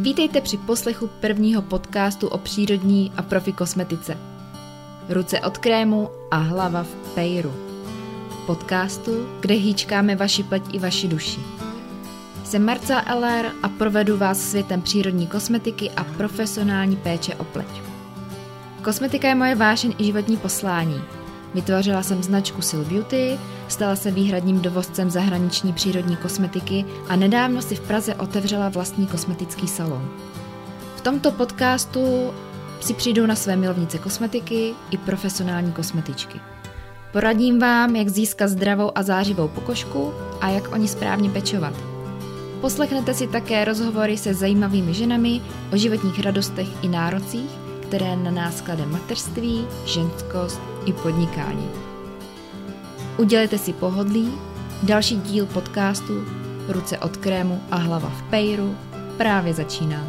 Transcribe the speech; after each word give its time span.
Vítejte 0.00 0.40
při 0.40 0.56
poslechu 0.56 1.06
prvního 1.20 1.62
podcastu 1.62 2.28
o 2.28 2.38
přírodní 2.38 3.12
a 3.16 3.22
profi 3.22 3.52
kosmetice. 3.52 4.18
Ruce 5.08 5.40
od 5.40 5.58
krému 5.58 6.10
a 6.30 6.36
hlava 6.36 6.82
v 6.82 6.94
pejru. 7.14 7.52
Podcastu, 8.46 9.28
kde 9.40 9.54
hýčkáme 9.54 10.16
vaši 10.16 10.42
pleť 10.42 10.62
i 10.72 10.78
vaši 10.78 11.08
duši. 11.08 11.40
Jsem 12.44 12.64
Marca 12.64 13.14
LR 13.14 13.52
a 13.62 13.68
provedu 13.68 14.16
vás 14.16 14.50
světem 14.50 14.82
přírodní 14.82 15.26
kosmetiky 15.26 15.90
a 15.90 16.04
profesionální 16.04 16.96
péče 16.96 17.34
o 17.34 17.44
pleť. 17.44 17.82
Kosmetika 18.82 19.28
je 19.28 19.34
moje 19.34 19.54
vášeň 19.54 19.94
i 19.98 20.04
životní 20.04 20.36
poslání. 20.36 21.00
Vytvořila 21.54 22.02
jsem 22.02 22.22
značku 22.22 22.62
Sil 22.68 22.82
Beauty, 22.84 23.38
stala 23.68 23.96
se 23.96 24.10
výhradním 24.10 24.60
dovozcem 24.60 25.10
zahraniční 25.10 25.72
přírodní 25.72 26.16
kosmetiky 26.16 26.84
a 27.08 27.16
nedávno 27.16 27.62
si 27.62 27.74
v 27.74 27.80
Praze 27.80 28.14
otevřela 28.14 28.68
vlastní 28.68 29.06
kosmetický 29.06 29.68
salon. 29.68 30.08
V 30.96 31.00
tomto 31.00 31.32
podcastu 31.32 32.30
si 32.80 32.94
přijdou 32.94 33.26
na 33.26 33.34
své 33.34 33.56
milovnice 33.56 33.98
kosmetiky 33.98 34.74
i 34.90 34.96
profesionální 34.96 35.72
kosmetičky. 35.72 36.40
Poradím 37.12 37.58
vám, 37.58 37.96
jak 37.96 38.08
získat 38.08 38.48
zdravou 38.48 38.98
a 38.98 39.02
zářivou 39.02 39.48
pokožku 39.48 40.12
a 40.40 40.48
jak 40.48 40.72
o 40.72 40.76
ní 40.76 40.88
správně 40.88 41.30
pečovat. 41.30 41.74
Poslechnete 42.60 43.14
si 43.14 43.26
také 43.26 43.64
rozhovory 43.64 44.16
se 44.16 44.34
zajímavými 44.34 44.94
ženami 44.94 45.40
o 45.72 45.76
životních 45.76 46.20
radostech 46.20 46.84
i 46.84 46.88
nárocích, 46.88 47.50
které 47.82 48.16
na 48.16 48.30
nás 48.30 48.60
klade 48.60 48.86
mateřství, 48.86 49.66
ženskost 49.84 50.60
i 50.86 50.92
podnikání. 50.92 51.87
Udělejte 53.18 53.58
si 53.58 53.72
pohodlí, 53.72 54.32
další 54.82 55.16
díl 55.16 55.46
podcastu 55.46 56.24
Ruce 56.68 56.98
od 56.98 57.16
krému 57.16 57.62
a 57.70 57.76
hlava 57.76 58.10
v 58.10 58.30
pejru 58.30 58.76
právě 59.16 59.54
začíná. 59.54 60.06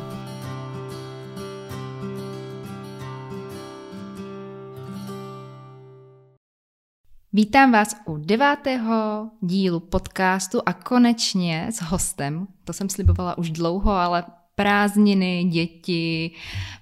Vítám 7.33 7.71
vás 7.71 7.95
u 8.05 8.17
devátého 8.17 9.29
dílu 9.41 9.79
podcastu 9.79 10.61
a 10.65 10.73
konečně 10.73 11.67
s 11.71 11.81
hostem. 11.81 12.47
To 12.63 12.73
jsem 12.73 12.89
slibovala 12.89 13.37
už 13.37 13.49
dlouho, 13.49 13.91
ale 13.91 14.23
prázdniny, 14.55 15.43
děti, 15.43 16.31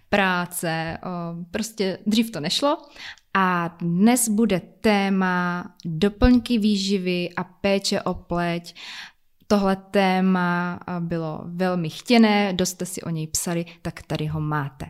práce, 0.09 0.97
prostě 1.51 1.99
dřív 2.05 2.31
to 2.31 2.39
nešlo. 2.39 2.77
A 3.33 3.67
dnes 3.81 4.29
bude 4.29 4.59
téma 4.59 5.65
doplňky 5.85 6.57
výživy 6.57 7.29
a 7.33 7.43
péče 7.43 8.01
o 8.01 8.13
pleť. 8.13 8.75
Tohle 9.47 9.75
téma 9.75 10.79
bylo 10.99 11.41
velmi 11.45 11.89
chtěné, 11.89 12.53
dost 12.53 12.69
jste 12.69 12.85
si 12.85 13.01
o 13.01 13.09
něj 13.09 13.27
psali, 13.27 13.65
tak 13.81 14.01
tady 14.01 14.25
ho 14.25 14.41
máte. 14.41 14.85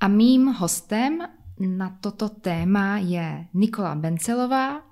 A 0.00 0.08
mým 0.08 0.46
hostem 0.46 1.18
na 1.58 1.98
toto 2.00 2.28
téma 2.28 2.98
je 2.98 3.46
Nikola 3.54 3.94
Bencelová, 3.94 4.82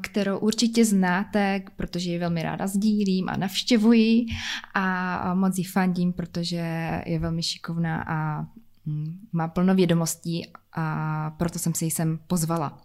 kterou 0.00 0.38
určitě 0.38 0.84
znáte, 0.84 1.62
protože 1.76 2.10
ji 2.10 2.18
velmi 2.18 2.42
ráda 2.42 2.66
sdílím 2.66 3.28
a 3.28 3.36
navštěvuji 3.36 4.26
a 4.74 5.34
moc 5.34 5.58
ji 5.58 5.64
fandím, 5.64 6.12
protože 6.12 6.92
je 7.06 7.18
velmi 7.18 7.42
šikovná 7.42 8.02
a 8.08 8.46
mm, 8.86 9.18
má 9.32 9.48
plno 9.48 9.74
vědomostí 9.74 10.46
a 10.76 11.30
proto 11.30 11.58
jsem 11.58 11.74
se 11.74 11.84
ji 11.84 11.90
sem 11.90 12.18
pozvala. 12.26 12.78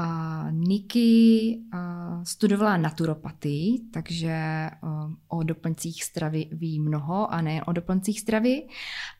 Uh, 0.00 0.52
Niky 0.52 1.58
uh, 1.74 2.24
studovala 2.24 2.76
naturopatii, 2.76 3.80
takže 3.92 4.70
uh, 4.82 5.12
o 5.28 5.42
doplňcích 5.42 6.04
stravy 6.04 6.48
ví 6.52 6.80
mnoho 6.80 7.32
a 7.32 7.40
nejen 7.40 7.64
o 7.66 7.72
doplňcích 7.72 8.20
stravy. 8.20 8.66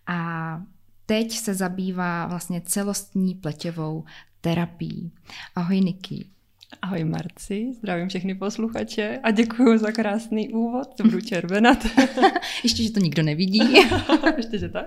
A 0.07 0.63
teď 1.07 1.33
se 1.33 1.55
zabývá 1.55 2.27
vlastně 2.27 2.61
celostní 2.61 3.35
pleťovou 3.35 4.05
terapií. 4.41 5.13
Ahoj 5.55 5.81
Niky. 5.81 6.27
Ahoj 6.83 7.05
Marci, 7.05 7.73
zdravím 7.79 8.09
všechny 8.09 8.35
posluchače 8.35 9.21
a 9.23 9.31
děkuji 9.31 9.79
za 9.79 9.93
krásný 9.93 10.49
úvod, 10.49 10.95
to 10.95 11.03
budu 11.03 11.21
červenat. 11.21 11.87
Ještě, 12.63 12.83
že 12.83 12.91
to 12.91 13.01
nikdo 13.01 13.23
nevidí. 13.23 13.75
Ještě, 14.37 14.59
že 14.59 14.69
tak. 14.69 14.87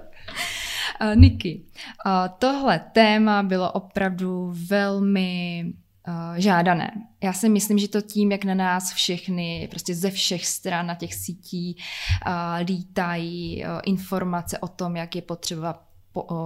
Uh, 1.01 1.15
Niky, 1.15 1.61
uh, 2.05 2.11
tohle 2.39 2.79
téma 2.79 3.43
bylo 3.43 3.71
opravdu 3.71 4.53
velmi 4.67 5.65
uh, 6.07 6.37
žádané. 6.37 6.91
Já 7.23 7.33
si 7.33 7.49
myslím, 7.49 7.77
že 7.77 7.87
to 7.87 8.01
tím, 8.01 8.31
jak 8.31 8.45
na 8.45 8.53
nás 8.53 8.93
všechny, 8.93 9.67
prostě 9.69 9.95
ze 9.95 10.11
všech 10.11 10.45
stran 10.45 10.87
na 10.87 10.95
těch 10.95 11.13
sítí 11.13 11.75
uh, 11.77 12.33
lítají 12.67 13.63
uh, 13.63 13.69
informace 13.85 14.57
o 14.57 14.67
tom, 14.67 14.95
jak 14.95 15.15
je 15.15 15.21
potřeba 15.21 15.88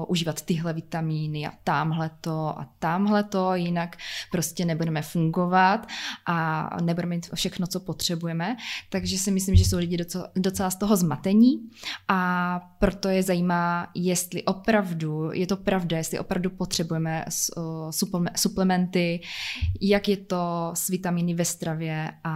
užívat 0.08 0.42
tyhle 0.42 0.74
vitamíny 0.74 1.48
a 1.48 1.52
tamhle 1.64 2.12
to 2.22 2.60
a 2.60 2.70
tamhle 2.80 3.24
to, 3.24 3.56
jinak 3.56 3.98
prostě 4.32 4.66
nebudeme 4.66 5.02
fungovat 5.02 5.88
a 6.26 6.70
nebudeme 6.82 7.16
mít 7.16 7.30
všechno, 7.36 7.68
co 7.68 7.80
potřebujeme. 7.80 8.56
Takže 8.90 9.18
si 9.18 9.32
myslím, 9.32 9.56
že 9.56 9.66
jsou 9.66 9.78
lidi 9.78 9.98
docela, 9.98 10.28
docela 10.36 10.70
z 10.70 10.76
toho 10.76 10.96
zmatení 10.96 11.70
a 12.08 12.60
proto 12.80 13.10
je 13.10 13.24
zajímá, 13.24 13.88
jestli 13.96 14.44
opravdu, 14.44 15.32
je 15.32 15.48
to 15.48 15.58
pravda, 15.58 15.98
jestli 15.98 16.20
opravdu 16.20 16.50
potřebujeme 16.50 17.26
suplementy, 18.36 19.22
jak 19.82 20.08
je 20.08 20.18
to 20.18 20.72
s 20.74 20.90
vitamíny 20.90 21.34
ve 21.34 21.46
stravě 21.46 22.12
a, 22.24 22.34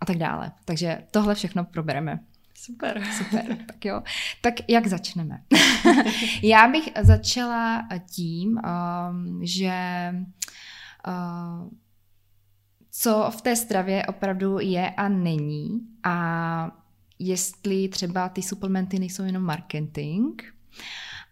a 0.00 0.06
tak 0.06 0.16
dále. 0.16 0.52
Takže 0.64 1.02
tohle 1.10 1.34
všechno 1.34 1.64
probereme. 1.64 2.20
Super. 2.60 3.02
Super, 3.18 3.56
tak 3.66 3.84
jo. 3.84 4.02
Tak 4.40 4.54
jak 4.68 4.86
začneme? 4.86 5.42
Já 6.42 6.68
bych 6.68 6.88
začala 7.00 7.88
tím, 8.14 8.60
um, 9.10 9.40
že 9.42 9.74
uh, 11.08 11.68
co 12.90 13.30
v 13.30 13.42
té 13.42 13.56
stravě 13.56 14.06
opravdu 14.06 14.58
je 14.58 14.90
a 14.90 15.08
není 15.08 15.80
a 16.04 16.76
jestli 17.18 17.88
třeba 17.88 18.28
ty 18.28 18.42
suplementy 18.42 18.98
nejsou 18.98 19.22
jenom 19.22 19.42
marketing 19.42 20.42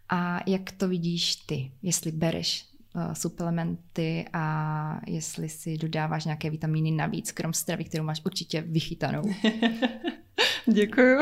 a 0.09 0.41
jak 0.47 0.73
to 0.73 0.89
vidíš 0.89 1.37
ty, 1.37 1.73
jestli 1.83 2.13
bereš 2.13 2.68
suplementy 3.13 4.25
a 4.33 5.01
jestli 5.07 5.49
si 5.49 5.79
dodáváš 5.79 6.25
nějaké 6.25 6.51
vitamíny 6.51 6.91
navíc, 6.91 7.33
krom 7.33 7.53
stravy, 7.53 7.85
kterou 7.85 8.05
máš 8.05 8.21
určitě 8.25 8.61
vychytanou. 8.61 9.23
Děkuju. 10.67 11.19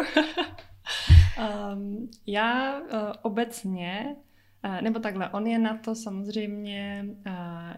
um, 1.72 2.10
já 2.26 2.80
uh, 2.80 2.88
obecně, 3.22 4.16
uh, 4.64 4.80
nebo 4.82 4.98
takhle, 4.98 5.28
on 5.28 5.46
je 5.46 5.58
na 5.58 5.76
to 5.76 5.94
samozřejmě, 5.94 7.06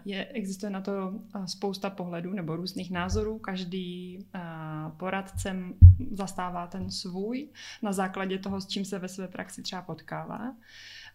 je, 0.05 0.25
existuje 0.25 0.69
na 0.69 0.81
to 0.81 1.13
spousta 1.45 1.89
pohledů 1.89 2.33
nebo 2.33 2.55
různých 2.55 2.91
názorů. 2.91 3.39
Každý 3.39 4.17
uh, 4.35 4.97
poradce 4.97 5.55
zastává 6.11 6.67
ten 6.67 6.91
svůj 6.91 7.49
na 7.81 7.93
základě 7.93 8.39
toho, 8.39 8.61
s 8.61 8.67
čím 8.67 8.85
se 8.85 8.99
ve 8.99 9.07
své 9.07 9.27
praxi 9.27 9.61
třeba 9.61 9.81
potkává. 9.81 10.55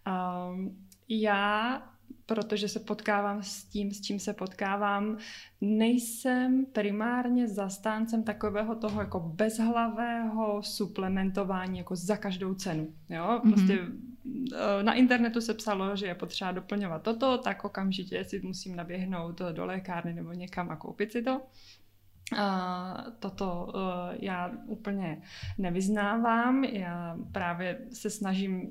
Um, 0.06 0.86
já 1.08 1.82
protože 2.26 2.68
se 2.68 2.80
potkávám 2.80 3.42
s 3.42 3.64
tím, 3.64 3.90
s 3.90 4.00
čím 4.00 4.18
se 4.18 4.32
potkávám, 4.32 5.18
nejsem 5.60 6.66
primárně 6.66 7.48
zastáncem 7.48 8.22
takového 8.22 8.74
toho 8.74 9.00
jako 9.00 9.20
bezhlavého 9.20 10.62
suplementování 10.62 11.78
jako 11.78 11.96
za 11.96 12.16
každou 12.16 12.54
cenu. 12.54 12.94
Jo? 13.08 13.40
Mhm. 13.44 13.52
Prostě 13.52 13.74
mm-hmm. 13.74 14.82
na 14.82 14.94
internetu 14.94 15.40
se 15.40 15.54
psalo, 15.54 15.96
že 15.96 16.06
je 16.06 16.14
potřeba 16.14 16.52
doplňovat 16.52 17.02
toto, 17.02 17.38
tak 17.38 17.64
okamžitě 17.64 18.24
si 18.24 18.40
musím 18.40 18.76
naběhnout 18.76 19.40
do 19.52 19.66
lékárny 19.66 20.12
nebo 20.12 20.32
někam 20.32 20.70
a 20.70 20.76
koupit 20.76 21.12
si 21.12 21.22
to. 21.22 21.40
Uh, 22.32 23.10
toto 23.18 23.72
uh, 23.74 23.80
já 24.20 24.52
úplně 24.66 25.22
nevyznávám. 25.58 26.64
Já 26.64 27.18
právě 27.32 27.80
se 27.92 28.10
snažím 28.10 28.68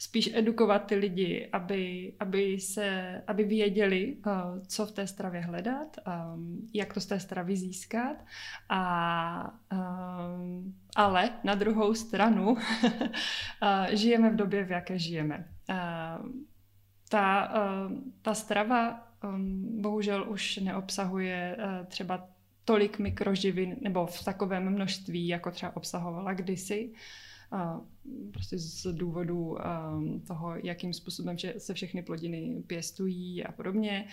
spíš 0.00 0.30
edukovat 0.34 0.86
ty 0.86 0.94
lidi, 0.94 1.48
aby, 1.52 2.12
aby, 2.20 2.60
se, 2.60 3.22
aby 3.26 3.44
věděli, 3.44 4.16
uh, 4.26 4.32
co 4.66 4.86
v 4.86 4.92
té 4.92 5.06
stravě 5.06 5.40
hledat, 5.40 5.96
um, 6.34 6.68
jak 6.74 6.94
to 6.94 7.00
z 7.00 7.06
té 7.06 7.20
stravy 7.20 7.56
získat. 7.56 8.16
A, 8.68 9.58
um, 9.72 10.74
ale 10.96 11.30
na 11.44 11.54
druhou 11.54 11.94
stranu 11.94 12.50
uh, 12.52 12.58
žijeme 13.90 14.30
v 14.30 14.36
době, 14.36 14.64
v 14.64 14.70
jaké 14.70 14.98
žijeme. 14.98 15.48
Uh, 15.70 16.30
ta, 17.08 17.52
ta 18.22 18.34
strava 18.34 19.06
bohužel 19.80 20.30
už 20.30 20.56
neobsahuje 20.56 21.56
uh, 21.56 21.86
třeba 21.86 22.28
tolik 22.64 22.98
mikroživin 22.98 23.76
nebo 23.80 24.06
v 24.06 24.24
takovém 24.24 24.70
množství, 24.70 25.28
jako 25.28 25.50
třeba 25.50 25.76
obsahovala 25.76 26.32
kdysi. 26.32 26.88
Uh, 26.88 26.98
prostě 28.32 28.58
z 28.58 28.86
důvodu 28.92 29.56
toho, 30.26 30.54
jakým 30.56 30.92
způsobem 30.92 31.38
že 31.38 31.54
se 31.58 31.74
všechny 31.74 32.02
plodiny 32.02 32.62
pěstují 32.66 33.44
a 33.44 33.52
podobně, 33.52 34.06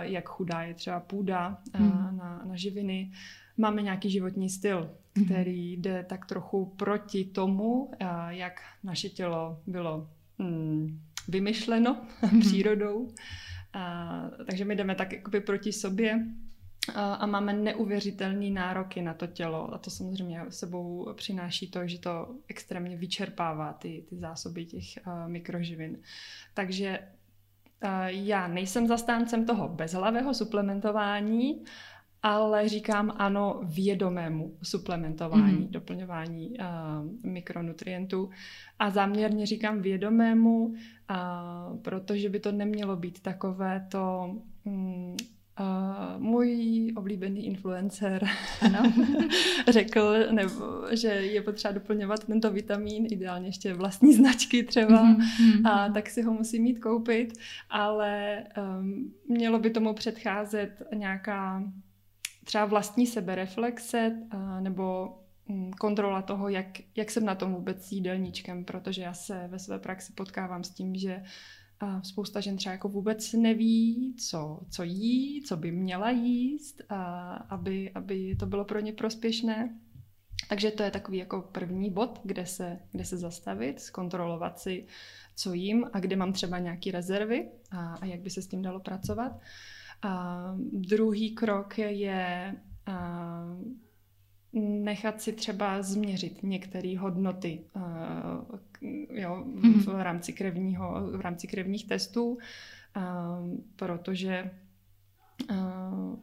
jak 0.00 0.28
chudá 0.28 0.62
je 0.62 0.74
třeba 0.74 1.00
půda 1.00 1.58
hmm. 1.74 2.16
na, 2.16 2.42
na 2.44 2.56
živiny. 2.56 3.12
máme 3.56 3.82
nějaký 3.82 4.10
životní 4.10 4.50
styl, 4.50 4.90
mhm. 5.14 5.24
který 5.24 5.72
jde 5.72 6.04
tak 6.08 6.26
trochu 6.26 6.64
proti 6.76 7.24
tomu, 7.24 7.90
jak 8.28 8.60
naše 8.84 9.08
tělo 9.08 9.60
bylo 9.66 10.08
mm, 10.38 11.00
vymyšleno 11.28 12.06
mm-hmm. 12.22 12.40
přírodou. 12.40 13.08
A, 13.72 14.30
takže 14.46 14.64
my 14.64 14.76
jdeme 14.76 14.94
tak 14.94 15.12
jakoby 15.12 15.40
proti 15.40 15.72
sobě 15.72 16.26
a, 16.94 17.26
máme 17.26 17.52
neuvěřitelné 17.52 18.50
nároky 18.50 19.02
na 19.02 19.14
to 19.14 19.26
tělo. 19.26 19.74
A 19.74 19.78
to 19.78 19.90
samozřejmě 19.90 20.40
sebou 20.48 21.08
přináší 21.14 21.70
to, 21.70 21.86
že 21.86 21.98
to 21.98 22.28
extrémně 22.48 22.96
vyčerpává 22.96 23.72
ty, 23.72 24.04
ty 24.08 24.16
zásoby 24.16 24.64
těch 24.64 24.84
mikroživin. 25.26 25.98
Takže 26.54 26.98
já 28.06 28.48
nejsem 28.48 28.86
zastáncem 28.86 29.46
toho 29.46 29.68
bezhlavého 29.68 30.34
suplementování, 30.34 31.64
ale 32.22 32.68
říkám 32.68 33.12
ano 33.16 33.60
vědomému 33.64 34.56
suplementování, 34.62 35.58
mm-hmm. 35.58 35.70
doplňování 35.70 36.50
uh, 36.58 37.30
mikronutrientů. 37.30 38.30
A 38.78 38.90
záměrně 38.90 39.46
říkám 39.46 39.80
vědomému, 39.82 40.66
uh, 40.66 40.76
protože 41.82 42.28
by 42.28 42.40
to 42.40 42.52
nemělo 42.52 42.96
být 42.96 43.22
takové 43.22 43.86
to... 43.90 44.34
Um, 44.64 45.16
Uh, 45.60 46.22
můj 46.22 46.92
oblíbený 46.96 47.46
influencer 47.46 48.28
ano. 48.60 48.92
řekl, 49.68 50.14
nebo, 50.30 50.84
že 50.92 51.08
je 51.08 51.42
potřeba 51.42 51.72
doplňovat 51.72 52.24
tento 52.24 52.50
vitamin, 52.50 53.06
ideálně 53.10 53.48
ještě 53.48 53.74
vlastní 53.74 54.14
značky 54.14 54.62
třeba, 54.62 55.04
mm-hmm. 55.04 55.70
a 55.70 55.88
tak 55.88 56.10
si 56.10 56.22
ho 56.22 56.32
musí 56.32 56.60
mít 56.60 56.78
koupit, 56.78 57.32
ale 57.70 58.42
um, 58.78 59.14
mělo 59.28 59.58
by 59.58 59.70
tomu 59.70 59.94
předcházet 59.94 60.82
nějaká 60.94 61.62
třeba 62.44 62.64
vlastní 62.64 63.06
sebereflexe 63.06 64.16
nebo 64.60 65.16
mm, 65.48 65.72
kontrola 65.72 66.22
toho, 66.22 66.48
jak, 66.48 66.66
jak 66.96 67.10
jsem 67.10 67.24
na 67.24 67.34
tom 67.34 67.54
vůbec 67.54 67.84
s 67.86 67.92
jídelníčkem, 67.92 68.64
protože 68.64 69.02
já 69.02 69.14
se 69.14 69.48
ve 69.48 69.58
své 69.58 69.78
praxi 69.78 70.12
potkávám 70.12 70.64
s 70.64 70.70
tím, 70.70 70.96
že 70.96 71.22
spousta 72.02 72.40
žen 72.40 72.56
třeba 72.56 72.72
jako 72.72 72.88
vůbec 72.88 73.32
neví, 73.32 74.14
co, 74.18 74.60
co 74.70 74.82
jí, 74.82 75.42
co 75.42 75.56
by 75.56 75.72
měla 75.72 76.10
jíst, 76.10 76.82
a 76.88 77.32
aby, 77.34 77.90
aby 77.94 78.36
to 78.36 78.46
bylo 78.46 78.64
pro 78.64 78.80
ně 78.80 78.92
prospěšné. 78.92 79.78
Takže 80.48 80.70
to 80.70 80.82
je 80.82 80.90
takový 80.90 81.18
jako 81.18 81.42
první 81.42 81.90
bod, 81.90 82.20
kde 82.24 82.46
se, 82.46 82.78
kde 82.92 83.04
se 83.04 83.16
zastavit, 83.16 83.80
zkontrolovat 83.80 84.58
si, 84.58 84.86
co 85.36 85.52
jím 85.52 85.90
a 85.92 86.00
kde 86.00 86.16
mám 86.16 86.32
třeba 86.32 86.58
nějaké 86.58 86.90
rezervy 86.90 87.48
a, 87.70 87.94
a 87.94 88.04
jak 88.04 88.20
by 88.20 88.30
se 88.30 88.42
s 88.42 88.48
tím 88.48 88.62
dalo 88.62 88.80
pracovat. 88.80 89.40
A 90.02 90.42
druhý 90.72 91.34
krok 91.34 91.78
je 91.78 92.54
a, 92.86 93.44
nechat 94.52 95.20
si 95.20 95.32
třeba 95.32 95.82
změřit 95.82 96.42
některé 96.42 96.98
hodnoty 96.98 97.60
a, 97.74 98.46
jo, 99.10 99.44
v, 99.54 99.86
v 99.86 100.00
rámci 100.02 100.32
krevního, 100.32 101.10
v 101.16 101.20
rámci 101.20 101.46
krevních 101.46 101.88
testů, 101.88 102.38
a, 102.94 103.38
protože 103.76 104.50
a, 105.48 106.16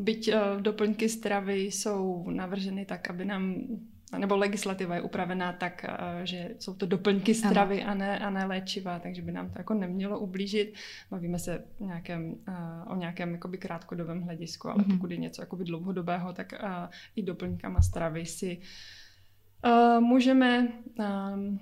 byť 0.00 0.30
doplňky 0.60 1.08
stravy 1.08 1.60
jsou 1.60 2.30
navrženy 2.30 2.84
tak, 2.84 3.10
aby 3.10 3.24
nám 3.24 3.56
nebo 4.18 4.36
legislativa 4.36 4.94
je 4.94 5.00
upravená 5.00 5.52
tak, 5.52 5.84
eh, 5.84 6.26
že 6.26 6.50
jsou 6.58 6.74
to 6.74 6.86
doplňky 6.86 7.34
stravy 7.34 7.84
a 7.84 7.94
ne, 7.94 8.18
a 8.18 8.30
ne 8.30 8.44
léčiva, 8.44 8.98
takže 8.98 9.22
by 9.22 9.32
nám 9.32 9.50
to 9.50 9.58
jako 9.58 9.74
nemělo 9.74 10.18
ublížit. 10.18 10.74
Bavíme 11.10 11.38
se 11.38 11.64
nějakém, 11.80 12.34
eh, 12.48 12.52
o 12.86 12.96
nějakém 12.96 13.32
jakoby 13.32 13.58
krátkodobém 13.58 14.22
hledisku, 14.22 14.68
ale 14.68 14.78
mm-hmm. 14.78 14.96
pokud 14.96 15.10
je 15.10 15.16
něco 15.16 15.42
jakoby 15.42 15.64
dlouhodobého, 15.64 16.32
tak 16.32 16.52
eh, 16.52 16.88
i 17.16 17.22
doplňkama 17.22 17.82
stravy 17.82 18.26
si 18.26 18.58
můžeme 20.00 20.68
ehm, 20.98 21.58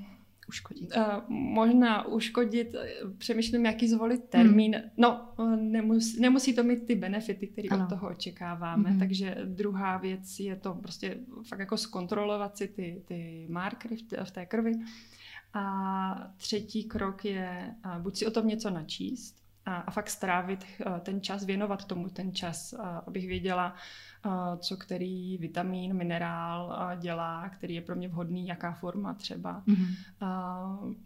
uškodit? 0.49 0.97
Uh, 0.97 1.03
možná 1.29 2.07
uškodit, 2.07 2.75
přemýšlím, 3.19 3.67
jaký 3.67 3.89
zvolit 3.89 4.25
termín. 4.25 4.75
Hmm. 4.75 4.91
No, 4.97 5.35
nemus, 5.57 6.19
nemusí 6.19 6.55
to 6.55 6.63
mít 6.63 6.87
ty 6.87 6.95
benefity, 6.95 7.47
které 7.47 7.69
od 7.83 7.89
toho 7.89 8.09
očekáváme. 8.11 8.91
Hmm. 8.91 8.99
Takže 8.99 9.37
druhá 9.45 9.99
věc 9.99 10.41
je 10.41 10.57
to 10.57 10.75
prostě 10.75 11.19
fakt 11.49 11.59
jako 11.59 11.77
zkontrolovat 11.77 12.57
si 12.57 12.69
ty, 12.69 13.03
ty 13.09 13.47
markery 13.51 13.97
v, 14.25 14.31
té 14.31 14.47
krvi. 14.47 14.73
A 15.55 16.33
třetí 16.37 16.85
krok 16.85 17.25
je 17.25 17.75
buď 17.99 18.17
si 18.17 18.27
o 18.27 18.31
tom 18.31 18.49
něco 18.49 18.71
načíst, 18.71 19.44
a, 19.67 19.77
a 19.77 19.91
fakt 19.91 20.11
strávit 20.11 20.65
uh, 20.87 20.99
ten 20.99 21.21
čas, 21.21 21.45
věnovat 21.45 21.85
tomu 21.85 22.09
ten 22.09 22.35
čas, 22.35 22.73
uh, 22.73 22.87
abych 23.07 23.29
věděla, 23.29 23.75
co 24.59 24.77
který 24.77 25.39
vitamin, 25.39 25.95
minerál 25.95 26.91
dělá, 27.01 27.49
který 27.49 27.75
je 27.75 27.81
pro 27.81 27.97
mě 27.97 28.09
vhodný, 28.09 28.47
jaká 28.47 28.73
forma 28.73 29.15
třeba. 29.15 29.63
Mm-hmm. 29.67 30.97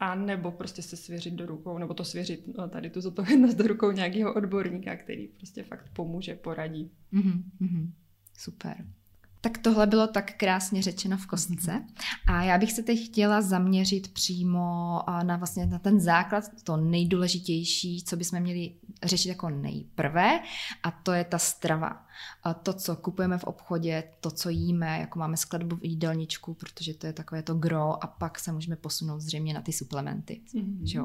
A 0.00 0.14
nebo 0.14 0.52
prostě 0.52 0.82
se 0.82 0.96
svěřit 0.96 1.34
do 1.34 1.46
rukou, 1.46 1.78
nebo 1.78 1.94
to 1.94 2.04
svěřit 2.04 2.48
tady 2.70 2.90
tu 2.90 3.00
zodpovědnost 3.00 3.54
do 3.54 3.66
rukou 3.66 3.90
nějakého 3.90 4.34
odborníka, 4.34 4.96
který 4.96 5.28
prostě 5.28 5.62
fakt 5.62 5.88
pomůže, 5.92 6.34
poradí. 6.34 6.90
Mm-hmm. 7.12 7.90
Super. 8.38 8.86
Tak 9.44 9.58
tohle 9.58 9.86
bylo 9.86 10.06
tak 10.06 10.36
krásně 10.36 10.82
řečeno 10.82 11.16
v 11.16 11.26
kostce. 11.26 11.84
A 12.26 12.42
já 12.42 12.58
bych 12.58 12.72
se 12.72 12.82
teď 12.82 13.06
chtěla 13.06 13.40
zaměřit 13.40 14.12
přímo 14.12 15.00
na 15.22 15.36
vlastně 15.36 15.66
na 15.66 15.78
ten 15.78 16.00
základ, 16.00 16.44
to 16.64 16.76
nejdůležitější, 16.76 18.04
co 18.04 18.16
bychom 18.16 18.40
měli 18.40 18.74
řešit 19.02 19.28
jako 19.28 19.50
nejprve, 19.50 20.40
a 20.82 20.90
to 20.90 21.12
je 21.12 21.24
ta 21.24 21.38
strava. 21.38 22.06
A 22.42 22.54
to, 22.54 22.72
co 22.72 22.96
kupujeme 22.96 23.38
v 23.38 23.44
obchodě, 23.44 24.04
to, 24.20 24.30
co 24.30 24.48
jíme, 24.48 24.98
jako 24.98 25.18
máme 25.18 25.36
skladbu 25.36 25.76
v 25.76 25.84
jídelníčku, 25.84 26.54
protože 26.54 26.94
to 26.94 27.06
je 27.06 27.12
takové 27.12 27.42
to 27.42 27.54
gro, 27.54 28.04
a 28.04 28.06
pak 28.06 28.38
se 28.38 28.52
můžeme 28.52 28.76
posunout 28.76 29.20
zřejmě 29.20 29.54
na 29.54 29.60
ty 29.60 29.72
suplementy. 29.72 30.40
Mm-hmm. 30.54 30.78
Že. 30.82 31.00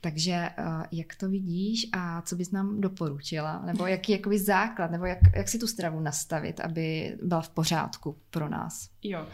Takže 0.00 0.50
jak 0.92 1.14
to 1.14 1.28
vidíš 1.28 1.88
a 1.92 2.22
co 2.22 2.36
bys 2.36 2.50
nám 2.50 2.80
doporučila? 2.80 3.62
Nebo 3.66 3.86
jaký 3.86 4.12
jakoby 4.12 4.38
základ, 4.38 4.90
nebo 4.90 5.04
jak, 5.04 5.18
jak 5.36 5.48
si 5.48 5.58
tu 5.58 5.66
stravu 5.66 6.00
nastavit, 6.00 6.60
aby 6.60 7.16
byla 7.22 7.47
v 7.50 7.54
pořádku 7.54 8.18
pro 8.30 8.48
nás? 8.48 8.90
Jo, 9.02 9.26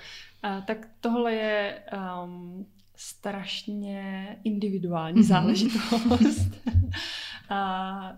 a, 0.43 0.61
tak 0.61 0.89
tohle 1.01 1.35
je 1.35 1.83
um, 2.25 2.67
strašně 2.97 4.37
individuální 4.45 5.21
mm-hmm. 5.21 5.27
záležitost. 5.27 6.51
a, 7.49 7.57
a 7.57 8.17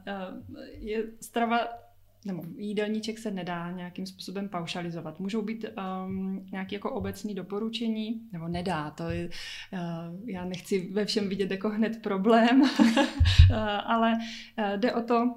je 0.79 1.05
strava 1.21 1.59
nebo 2.27 2.43
jídelníček 2.57 3.19
se 3.19 3.31
nedá 3.31 3.71
nějakým 3.71 4.07
způsobem 4.07 4.49
paušalizovat. 4.49 5.21
Můžou 5.21 5.43
být 5.43 5.65
um, 6.07 6.47
nějaké 6.53 6.77
jako 6.77 6.93
obecné 6.93 7.35
doporučení, 7.35 8.21
nebo 8.33 8.49
nedá, 8.49 8.91
to 8.91 9.11
je, 9.11 9.29
uh, 9.73 10.29
já 10.29 10.45
nechci 10.45 10.89
ve 10.93 11.05
všem 11.05 11.29
vidět 11.29 11.51
jako 11.51 11.71
hned 11.71 12.03
problém, 12.03 12.61
uh, 12.61 12.69
ale 13.85 14.13
uh, 14.59 14.81
jde 14.81 14.93
o 14.93 15.03
to, 15.03 15.35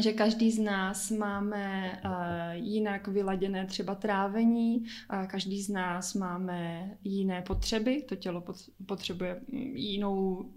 že 0.00 0.12
každý 0.12 0.52
z 0.52 0.58
nás 0.58 1.10
máme 1.10 1.92
uh, 2.04 2.10
jinak 2.52 3.08
vyladěné 3.08 3.66
třeba 3.66 3.94
trávení, 3.94 4.84
uh, 5.12 5.26
každý 5.26 5.62
z 5.62 5.68
nás 5.68 6.14
máme 6.14 6.90
jiné 7.04 7.42
potřeby, 7.42 8.02
to 8.02 8.16
tělo 8.16 8.44
potřebuje 8.86 9.40
jinou, 9.74 10.50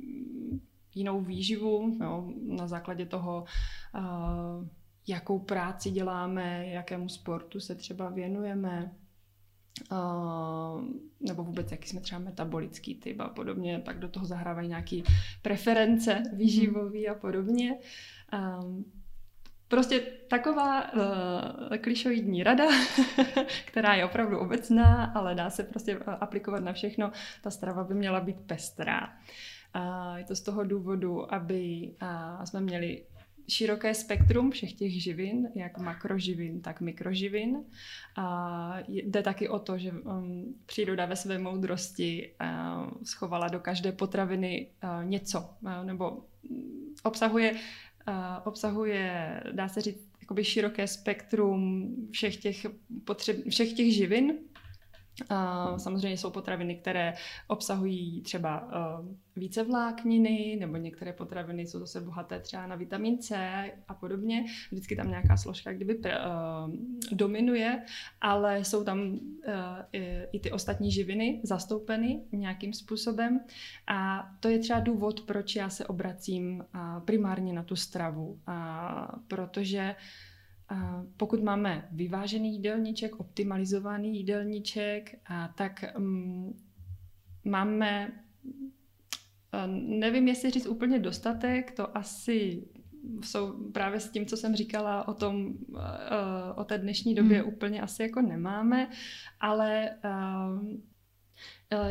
jinou 0.96 1.22
výživu 1.22 1.98
jo, 2.02 2.32
na 2.48 2.68
základě 2.68 3.06
toho, 3.06 3.46
uh, 3.96 4.68
jakou 5.08 5.40
práci 5.40 5.92
děláme, 5.92 6.68
jakému 6.68 7.10
sportu 7.10 7.60
se 7.60 7.76
třeba 7.76 8.10
věnujeme, 8.10 8.92
Uh, 9.92 10.84
nebo 11.20 11.44
vůbec 11.44 11.72
jaký 11.72 11.90
jsme 11.90 12.02
třeba 12.02 12.20
metabolický 12.20 12.96
typ 12.96 13.20
a 13.20 13.30
podobně, 13.30 13.82
pak 13.86 14.00
do 14.00 14.10
toho 14.10 14.26
zahrávají 14.26 14.70
nějaké 14.70 15.02
preference 15.42 16.24
výživové 16.34 17.06
a 17.06 17.14
podobně. 17.14 17.78
Um, 18.34 18.86
Prostě 19.68 20.00
taková 20.28 20.94
uh, 20.94 21.78
klišoidní 21.82 22.44
rada, 22.44 22.66
která 23.66 23.94
je 23.94 24.06
opravdu 24.06 24.40
obecná, 24.40 25.06
ale 25.06 25.36
dá 25.36 25.50
se 25.50 25.64
prostě 25.64 25.98
aplikovat 25.98 26.64
na 26.64 26.74
všechno. 26.74 27.12
Ta 27.42 27.52
strava 27.52 27.84
by 27.84 27.94
měla 27.94 28.20
být 28.20 28.38
pestrá. 28.46 29.14
Uh, 29.76 30.16
je 30.16 30.24
to 30.24 30.36
z 30.36 30.42
toho 30.42 30.64
důvodu, 30.64 31.34
aby 31.34 31.92
uh, 32.02 32.44
jsme 32.44 32.62
měli 32.62 33.04
široké 33.48 33.94
spektrum 33.94 34.52
všech 34.52 34.74
těch 34.74 35.04
živin, 35.04 35.50
jak 35.56 35.78
makroživin, 35.78 36.62
tak 36.62 36.82
mikroživin. 36.82 37.64
A 38.16 38.78
jde 38.88 39.24
taky 39.24 39.50
o 39.50 39.60
to, 39.60 39.78
že 39.78 39.92
um, 39.92 40.56
příroda 40.66 41.06
ve 41.06 41.16
své 41.16 41.38
moudrosti 41.38 42.34
schovala 43.04 43.48
do 43.48 43.60
každé 43.60 43.92
potraviny 43.92 44.68
něco, 45.04 45.50
nebo 45.84 46.24
obsahuje, 47.04 47.52
uh, 47.52 47.58
obsahuje, 48.44 49.42
dá 49.52 49.68
se 49.68 49.82
říct, 49.82 50.10
široké 50.44 50.88
spektrum 50.88 51.88
všech 52.12 52.38
těch, 52.38 52.66
potřeb, 53.06 53.38
všech 53.50 53.74
těch 53.74 53.94
živin, 53.96 54.34
Samozřejmě 55.78 56.18
jsou 56.18 56.32
potraviny, 56.32 56.76
které 56.76 57.14
obsahují 57.48 58.22
třeba 58.22 58.64
uh, 59.00 59.06
více 59.36 59.64
vlákniny, 59.64 60.58
nebo 60.60 60.78
některé 60.78 61.14
potraviny 61.14 61.68
jsou 61.68 61.80
zase 61.80 62.02
bohaté 62.02 62.40
třeba 62.40 62.68
na 62.68 62.76
vitamin 62.76 63.18
C 63.18 63.36
a 63.88 63.94
podobně. 63.94 64.46
Vždycky 64.72 64.96
tam 64.96 65.10
nějaká 65.10 65.38
složka 65.38 65.74
kdyby 65.74 65.98
uh, 65.98 66.06
dominuje, 67.12 67.86
ale 68.22 68.60
jsou 68.60 68.84
tam 68.84 69.00
uh, 69.00 69.20
i, 69.92 70.22
i 70.32 70.40
ty 70.40 70.52
ostatní 70.52 70.92
živiny 70.92 71.42
zastoupeny 71.44 72.22
nějakým 72.32 72.74
způsobem. 72.74 73.40
A 73.88 74.30
to 74.40 74.48
je 74.48 74.60
třeba 74.60 74.80
důvod, 74.80 75.22
proč 75.22 75.56
já 75.56 75.70
se 75.70 75.86
obracím 75.86 76.66
primárně 77.06 77.54
na 77.54 77.64
tu 77.64 77.76
stravu. 77.76 78.40
Protože 79.28 79.96
pokud 81.18 81.44
máme 81.44 81.90
vyvážený 81.92 82.54
jídelníček, 82.54 83.20
optimalizovaný 83.20 84.18
jídelníček, 84.18 85.20
tak 85.56 85.98
mm, 85.98 86.60
máme, 87.46 88.12
nevím, 89.76 90.28
jestli 90.28 90.52
říct 90.52 90.68
úplně 90.68 91.00
dostatek, 91.00 91.72
to 91.72 91.98
asi 91.98 92.68
jsou 93.24 93.72
právě 93.72 94.00
s 94.00 94.10
tím, 94.10 94.26
co 94.26 94.38
jsem 94.38 94.56
říkala 94.56 95.08
o 95.08 95.14
tom, 95.14 95.54
o 96.56 96.64
té 96.64 96.78
dnešní 96.78 97.16
době 97.16 97.40
hmm. 97.40 97.54
úplně 97.54 97.82
asi 97.82 98.04
jako 98.04 98.22
nemáme, 98.22 98.90
ale 99.40 99.98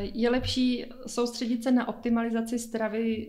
je 0.00 0.30
lepší 0.30 0.84
soustředit 1.06 1.62
se 1.62 1.70
na 1.70 1.88
optimalizaci 1.88 2.58
stravy 2.58 3.28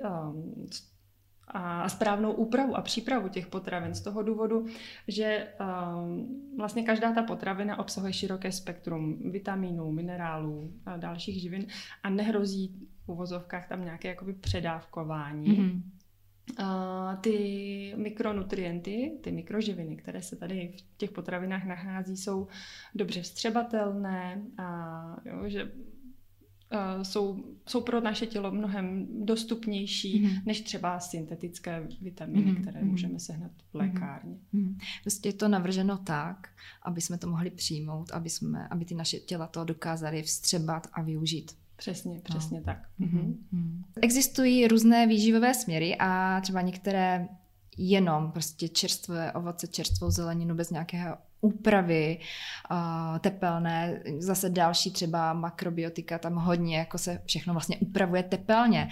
a 1.48 1.90
správnou 1.90 2.32
úpravu 2.32 2.75
a 2.75 2.82
přípravu 2.82 3.30
těch 3.30 3.48
potravin 3.48 3.94
z 3.94 4.02
toho 4.02 4.24
důvodu, 4.24 4.66
že 5.08 5.48
um, 5.60 6.42
vlastně 6.58 6.84
každá 6.84 7.14
ta 7.14 7.24
potravina 7.24 7.80
obsahuje 7.80 8.14
široké 8.14 8.52
spektrum 8.52 9.32
vitaminů, 9.32 9.92
minerálů 9.92 10.74
a 10.86 10.98
dalších 10.98 11.42
živin 11.42 11.68
a 12.04 12.10
nehrozí 12.10 12.88
v 13.06 13.10
uvozovkách 13.10 13.68
tam 13.68 13.86
nějaké 13.86 14.08
jakoby 14.08 14.34
předávkování. 14.34 15.48
Mm-hmm. 15.48 15.82
Uh, 16.60 17.16
ty 17.22 17.94
mikronutrienty, 17.98 19.20
ty 19.24 19.32
mikroživiny, 19.32 19.96
které 19.96 20.22
se 20.22 20.36
tady 20.36 20.74
v 20.78 20.98
těch 20.98 21.12
potravinách 21.12 21.66
nachází, 21.66 22.18
jsou 22.18 22.48
dobře 22.96 23.22
vstřebatelné 23.22 24.42
a 24.58 25.18
jo, 25.25 25.50
že 25.50 25.72
uh, 26.72 27.03
jsou, 27.03 27.43
jsou 27.67 27.81
pro 27.81 28.01
naše 28.01 28.25
tělo 28.25 28.51
mnohem 28.51 29.07
dostupnější 29.25 30.25
mm-hmm. 30.25 30.41
než 30.45 30.62
třeba 30.62 31.00
syntetické 31.00 31.88
vitaminy, 32.01 32.51
mm-hmm. 32.51 32.62
které 32.62 32.81
mm-hmm. 32.81 32.91
můžeme 32.91 33.19
sehnat 33.19 33.51
v 33.51 33.74
mhm. 33.74 33.84
lékárně. 33.84 34.38
Mm-hmm. 34.53 34.77
Prostě 35.01 35.29
je 35.29 35.34
to 35.34 35.48
navrženo 35.48 35.98
tak, 35.98 36.50
aby 36.84 37.01
jsme 37.01 37.17
to 37.17 37.29
mohli 37.29 37.50
přijmout, 37.50 38.12
aby, 38.12 38.29
jsme, 38.29 38.67
aby 38.67 38.86
ty 38.86 38.95
naše 38.95 39.19
těla 39.19 39.48
to 39.48 39.63
dokázaly 39.63 40.22
vstřebat 40.22 40.88
a 40.93 41.01
využít. 41.01 41.51
Přesně, 41.75 42.22
přesně 42.24 42.60
no. 42.60 42.65
tak. 42.65 42.88
Mm-hmm. 43.00 43.36
Existují 44.01 44.67
různé 44.67 45.07
výživové 45.07 45.53
směry 45.53 45.95
a 46.00 46.41
třeba 46.41 46.62
některé 46.62 47.27
jenom 47.77 48.31
prostě 48.31 48.67
čerstvé 48.69 49.31
ovoce, 49.31 49.67
čerstvou 49.67 50.12
zeleninu 50.12 50.55
bez 50.55 50.69
nějakého 50.69 51.17
úpravy 51.42 52.20
uh, 52.72 53.20
tepelné, 53.20 54.04
zase 54.20 54.50
další 54.50 54.92
třeba 54.92 55.34
makrobiotika, 55.34 56.20
tam 56.20 56.36
hodně 56.36 56.77
jako 56.77 56.98
se 56.98 57.22
všechno 57.25 57.54
vlastně 57.54 57.77
upravuje 57.77 58.24
tepelně. 58.24 58.88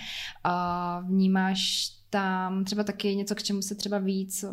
Uh, 0.46 1.10
vnímáš 1.10 1.90
tam 2.10 2.66
třeba 2.66 2.84
taky 2.84 3.16
něco, 3.16 3.36
k 3.36 3.44
čemu 3.44 3.62
se 3.62 3.76
třeba 3.76 3.98
víc 3.98 4.46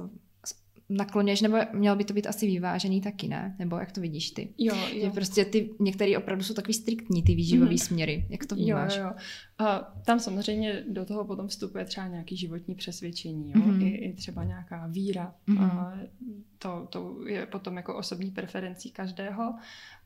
nakloněš, 0.93 1.41
nebo 1.41 1.57
mělo 1.73 1.97
by 1.97 2.05
to 2.05 2.15
být 2.15 2.27
asi 2.27 2.47
vyvážený 2.47 3.01
taky, 3.01 3.29
ne? 3.29 3.57
Nebo 3.59 3.77
jak 3.77 3.93
to 3.93 4.01
vidíš 4.01 4.31
ty? 4.31 4.55
Jo, 4.59 4.77
jo. 4.77 5.05
Že 5.05 5.11
prostě 5.11 5.45
ty, 5.45 5.71
některé 5.81 6.19
opravdu 6.19 6.45
jsou 6.45 6.55
takový 6.55 6.75
striktní, 6.75 7.23
ty 7.23 7.35
výživové 7.35 7.71
mm-hmm. 7.71 7.87
směry. 7.87 8.27
Jak 8.29 8.47
to 8.47 8.55
vnímáš? 8.55 8.97
Jo, 8.97 9.03
jo. 9.03 9.13
A 9.59 9.79
tam 10.07 10.21
samozřejmě 10.21 10.85
do 10.89 11.05
toho 11.05 11.25
potom 11.25 11.49
vstupuje 11.49 11.85
třeba 11.85 12.07
nějaký 12.07 12.37
životní 12.37 12.75
přesvědčení, 12.75 13.51
jo? 13.51 13.61
Mm-hmm. 13.61 13.87
I, 13.87 13.89
I 13.89 14.13
třeba 14.13 14.45
nějaká 14.45 14.87
víra. 14.87 15.35
Mm-hmm. 15.49 15.63
A 15.63 15.95
to, 16.63 16.87
to 16.91 17.17
je 17.27 17.47
potom 17.47 17.77
jako 17.77 17.97
osobní 17.97 18.31
preferencí 18.31 18.91
každého 18.91 19.55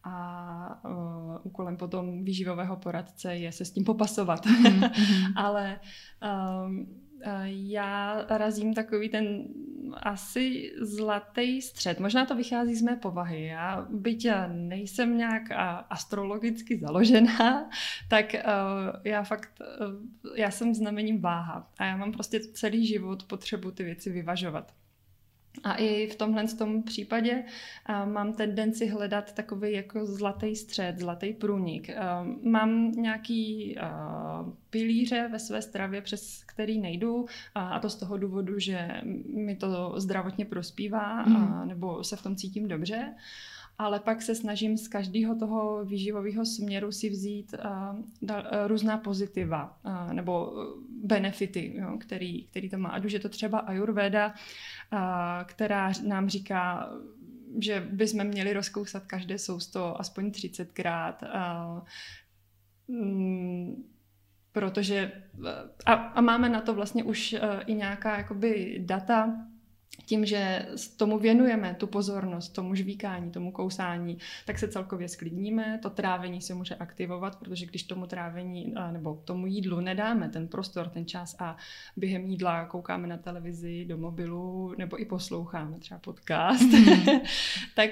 a 0.04 0.80
uh, 0.84 1.36
úkolem 1.42 1.76
potom 1.76 2.24
výživového 2.24 2.76
poradce 2.76 3.36
je 3.36 3.52
se 3.52 3.64
s 3.64 3.70
tím 3.70 3.84
popasovat. 3.84 4.46
Mm-hmm. 4.46 4.92
Ale 5.36 5.80
um, 6.66 6.86
já 7.44 8.24
razím 8.28 8.74
takový 8.74 9.08
ten 9.08 9.44
asi 10.02 10.72
zlatý 10.80 11.62
střed. 11.62 12.00
Možná 12.00 12.26
to 12.26 12.36
vychází 12.36 12.74
z 12.74 12.82
mé 12.82 12.96
povahy. 12.96 13.44
Já 13.44 13.86
byť 13.90 14.24
já 14.24 14.46
nejsem 14.46 15.18
nějak 15.18 15.42
astrologicky 15.90 16.78
založená, 16.78 17.70
tak 18.08 18.34
uh, 18.34 18.40
já 19.04 19.22
fakt, 19.22 19.60
uh, 19.80 20.36
já 20.36 20.50
jsem 20.50 20.74
znamením 20.74 21.20
váha 21.20 21.70
a 21.78 21.84
já 21.84 21.96
mám 21.96 22.12
prostě 22.12 22.40
celý 22.40 22.86
život 22.86 23.22
potřebu 23.22 23.70
ty 23.70 23.84
věci 23.84 24.10
vyvažovat. 24.10 24.72
A 25.62 25.74
i 25.74 26.06
v 26.06 26.16
tomhle 26.16 26.48
tom 26.48 26.82
případě 26.82 27.44
mám 28.04 28.32
tendenci 28.32 28.86
hledat 28.86 29.32
takový 29.32 29.72
jako 29.72 30.06
zlatý 30.06 30.56
střed, 30.56 30.98
zlatý 30.98 31.32
průnik. 31.32 31.90
Mám 32.42 32.92
nějaký 32.92 33.76
pilíře 34.70 35.28
ve 35.32 35.38
své 35.38 35.62
stravě, 35.62 36.00
přes 36.00 36.44
který 36.44 36.78
nejdu 36.80 37.26
a, 37.54 37.68
a 37.68 37.80
to 37.80 37.90
z 37.90 37.96
toho 37.96 38.18
důvodu, 38.18 38.58
že 38.58 38.88
mi 39.34 39.56
to 39.56 39.94
zdravotně 39.96 40.44
prospívá 40.44 41.22
mm. 41.22 41.36
a, 41.36 41.64
nebo 41.64 42.04
se 42.04 42.16
v 42.16 42.22
tom 42.22 42.36
cítím 42.36 42.68
dobře 42.68 43.14
ale 43.78 44.00
pak 44.00 44.22
se 44.22 44.34
snažím 44.34 44.76
z 44.78 44.88
každého 44.88 45.38
toho 45.38 45.84
výživového 45.84 46.46
směru 46.46 46.92
si 46.92 47.10
vzít 47.10 47.54
uh, 47.54 47.98
da, 48.22 48.40
uh, 48.42 48.48
různá 48.66 48.98
pozitiva 48.98 49.78
uh, 49.84 50.12
nebo 50.12 50.52
benefity, 51.02 51.72
jo, 51.76 51.98
který, 52.00 52.44
který 52.44 52.70
to 52.70 52.78
má. 52.78 52.88
Ať 52.88 53.04
už 53.04 53.12
je 53.12 53.20
to 53.20 53.28
třeba 53.28 53.58
Ayurveda, 53.58 54.26
uh, 54.26 54.98
která 55.44 55.92
nám 56.06 56.28
říká, 56.28 56.90
že 57.58 57.88
bychom 57.92 58.24
měli 58.24 58.52
rozkousat 58.52 59.06
každé 59.06 59.38
sousto 59.38 60.00
aspoň 60.00 60.30
30krát. 60.30 61.14
Uh, 61.22 61.82
mm, 62.88 63.84
protože 64.52 65.12
a, 65.86 65.92
a 65.92 66.20
máme 66.20 66.48
na 66.48 66.60
to 66.60 66.74
vlastně 66.74 67.04
už 67.04 67.32
uh, 67.32 67.38
i 67.66 67.74
nějaká 67.74 68.16
jakoby 68.16 68.82
data, 68.86 69.34
tím, 70.06 70.26
že 70.26 70.68
tomu 70.96 71.18
věnujeme 71.18 71.74
tu 71.74 71.86
pozornost, 71.86 72.48
tomu 72.48 72.74
žvíkání, 72.74 73.30
tomu 73.30 73.52
kousání, 73.52 74.18
tak 74.46 74.58
se 74.58 74.68
celkově 74.68 75.08
sklidníme, 75.08 75.78
to 75.82 75.90
trávení 75.90 76.40
se 76.40 76.54
může 76.54 76.74
aktivovat, 76.74 77.38
protože 77.38 77.66
když 77.66 77.82
tomu 77.82 78.06
trávení 78.06 78.74
nebo 78.92 79.22
tomu 79.24 79.46
jídlu 79.46 79.80
nedáme 79.80 80.28
ten 80.28 80.48
prostor, 80.48 80.88
ten 80.88 81.06
čas 81.06 81.36
a 81.38 81.56
během 81.96 82.26
jídla 82.26 82.64
koukáme 82.64 83.06
na 83.06 83.16
televizi, 83.16 83.84
do 83.84 83.98
mobilu 83.98 84.74
nebo 84.78 85.00
i 85.00 85.04
posloucháme 85.04 85.78
třeba 85.78 86.00
podcast, 86.00 86.72
mm. 86.72 87.20
tak 87.74 87.90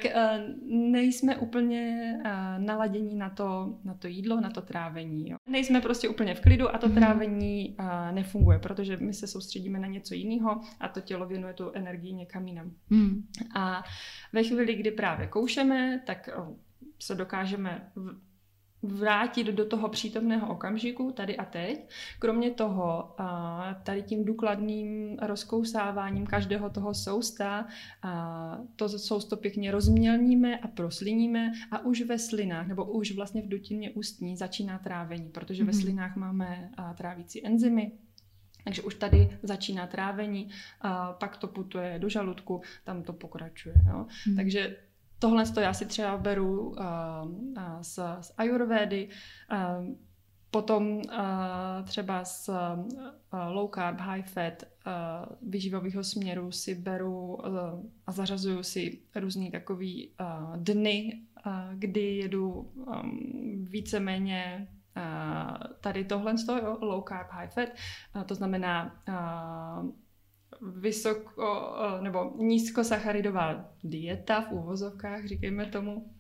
nejsme 0.68 1.36
úplně 1.36 2.12
naladění 2.58 3.14
na 3.14 3.30
to, 3.30 3.74
na 3.84 3.94
to 3.94 4.06
jídlo, 4.06 4.40
na 4.40 4.50
to 4.50 4.60
trávení. 4.60 5.30
Jo. 5.30 5.36
Nejsme 5.46 5.80
prostě 5.80 6.08
úplně 6.08 6.34
v 6.34 6.40
klidu 6.40 6.74
a 6.74 6.78
to 6.78 6.88
mm. 6.88 6.94
trávení 6.94 7.76
nefunguje, 8.10 8.58
protože 8.58 8.96
my 8.96 9.14
se 9.14 9.26
soustředíme 9.26 9.78
na 9.78 9.88
něco 9.88 10.14
jiného 10.14 10.60
a 10.80 10.88
to 10.88 11.00
tělo 11.00 11.26
věnuje 11.26 11.54
tu 11.54 11.70
energii 11.72 11.91
energii 11.92 12.12
někam 12.12 12.48
jinam. 12.48 12.72
Hmm. 12.90 13.26
A 13.54 13.84
ve 14.32 14.42
chvíli, 14.42 14.74
kdy 14.74 14.90
právě 14.90 15.26
koušeme, 15.26 16.02
tak 16.06 16.28
se 16.98 17.14
dokážeme 17.14 17.92
vrátit 18.82 19.46
do 19.46 19.64
toho 19.64 19.88
přítomného 19.88 20.48
okamžiku, 20.48 21.12
tady 21.12 21.36
a 21.36 21.44
teď. 21.44 21.90
Kromě 22.18 22.50
toho, 22.50 23.16
tady 23.82 24.02
tím 24.02 24.24
důkladným 24.24 25.18
rozkousáváním 25.22 26.26
každého 26.26 26.70
toho 26.70 26.94
sousta, 26.94 27.66
to 28.76 28.88
sousto 28.88 29.36
pěkně 29.36 29.70
rozmělníme 29.70 30.58
a 30.58 30.68
prosliníme 30.68 31.52
a 31.70 31.84
už 31.84 32.02
ve 32.02 32.18
slinách, 32.18 32.66
nebo 32.66 32.84
už 32.84 33.12
vlastně 33.12 33.42
v 33.42 33.48
dutině 33.48 33.90
ústní 33.90 34.36
začíná 34.36 34.78
trávení, 34.78 35.28
protože 35.30 35.64
ve 35.64 35.72
mhm. 35.72 35.80
slinách 35.80 36.16
máme 36.16 36.70
trávící 36.96 37.46
enzymy, 37.46 37.92
takže 38.64 38.82
už 38.82 38.94
tady 38.94 39.38
začíná 39.42 39.86
trávení, 39.86 40.50
a 40.80 41.12
pak 41.12 41.36
to 41.36 41.48
putuje 41.48 41.98
do 41.98 42.08
žaludku, 42.08 42.62
tam 42.84 43.02
to 43.02 43.12
pokračuje. 43.12 43.74
Jo? 43.88 44.06
Hmm. 44.26 44.36
Takže 44.36 44.76
tohle 45.18 45.46
to 45.46 45.60
já 45.60 45.74
si 45.74 45.86
třeba 45.86 46.16
beru 46.16 46.68
uh, 46.68 46.76
z, 47.80 47.98
z 48.20 48.32
ayurvédy, 48.36 49.08
uh, 49.52 49.94
potom 50.50 50.96
uh, 50.96 51.02
třeba 51.84 52.24
z 52.24 52.48
uh, 52.48 52.54
low 53.48 53.70
carb, 53.74 54.00
high 54.00 54.22
fat 54.22 54.62
uh, 54.62 55.50
vyživového 55.50 56.04
směru 56.04 56.52
si 56.52 56.74
beru 56.74 57.34
uh, 57.34 57.46
a 58.06 58.12
zařazuju 58.12 58.62
si 58.62 58.98
různý 59.14 59.50
takový 59.50 60.08
uh, 60.20 60.56
dny, 60.56 61.20
uh, 61.46 61.52
kdy 61.74 62.16
jedu 62.16 62.50
um, 62.50 63.64
víceméně 63.70 64.68
tady 65.80 66.04
tohle 66.04 66.34
jo, 66.62 66.78
low 66.80 67.04
carb, 67.08 67.28
high 67.30 67.48
fat, 67.48 67.68
to 68.26 68.34
znamená 68.34 69.02
vysoko 70.60 71.74
nebo 72.00 72.32
nízkosacharidová 72.36 73.64
dieta 73.84 74.40
v 74.40 74.52
úvozovkách, 74.52 75.24
říkejme 75.24 75.66
tomu, 75.66 76.14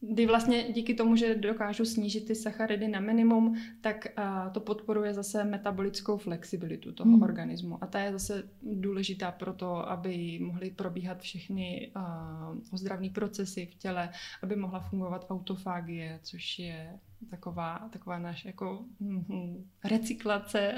kdy 0.00 0.26
vlastně 0.26 0.72
díky 0.72 0.94
tomu, 0.94 1.16
že 1.16 1.34
dokážu 1.34 1.84
snížit 1.84 2.26
ty 2.26 2.34
sacharidy 2.34 2.88
na 2.88 3.00
minimum, 3.00 3.56
tak 3.80 4.06
uh, 4.18 4.52
to 4.52 4.60
podporuje 4.60 5.14
zase 5.14 5.44
metabolickou 5.44 6.16
flexibilitu 6.16 6.92
toho 6.92 7.10
hmm. 7.10 7.22
organismu. 7.22 7.84
A 7.84 7.86
ta 7.86 8.00
je 8.00 8.12
zase 8.12 8.42
důležitá 8.62 9.32
pro 9.32 9.52
to, 9.52 9.90
aby 9.90 10.38
mohly 10.42 10.70
probíhat 10.70 11.20
všechny 11.20 11.92
uh, 11.96 12.58
ozdravné 12.72 13.10
procesy 13.10 13.66
v 13.66 13.74
těle, 13.74 14.10
aby 14.42 14.56
mohla 14.56 14.80
fungovat 14.80 15.26
autofágie, 15.30 16.20
což 16.22 16.58
je 16.58 16.98
taková, 17.30 17.88
taková 17.92 18.18
naše 18.18 18.48
jako 18.48 18.84
mm, 19.00 19.64
recyklace 19.84 20.74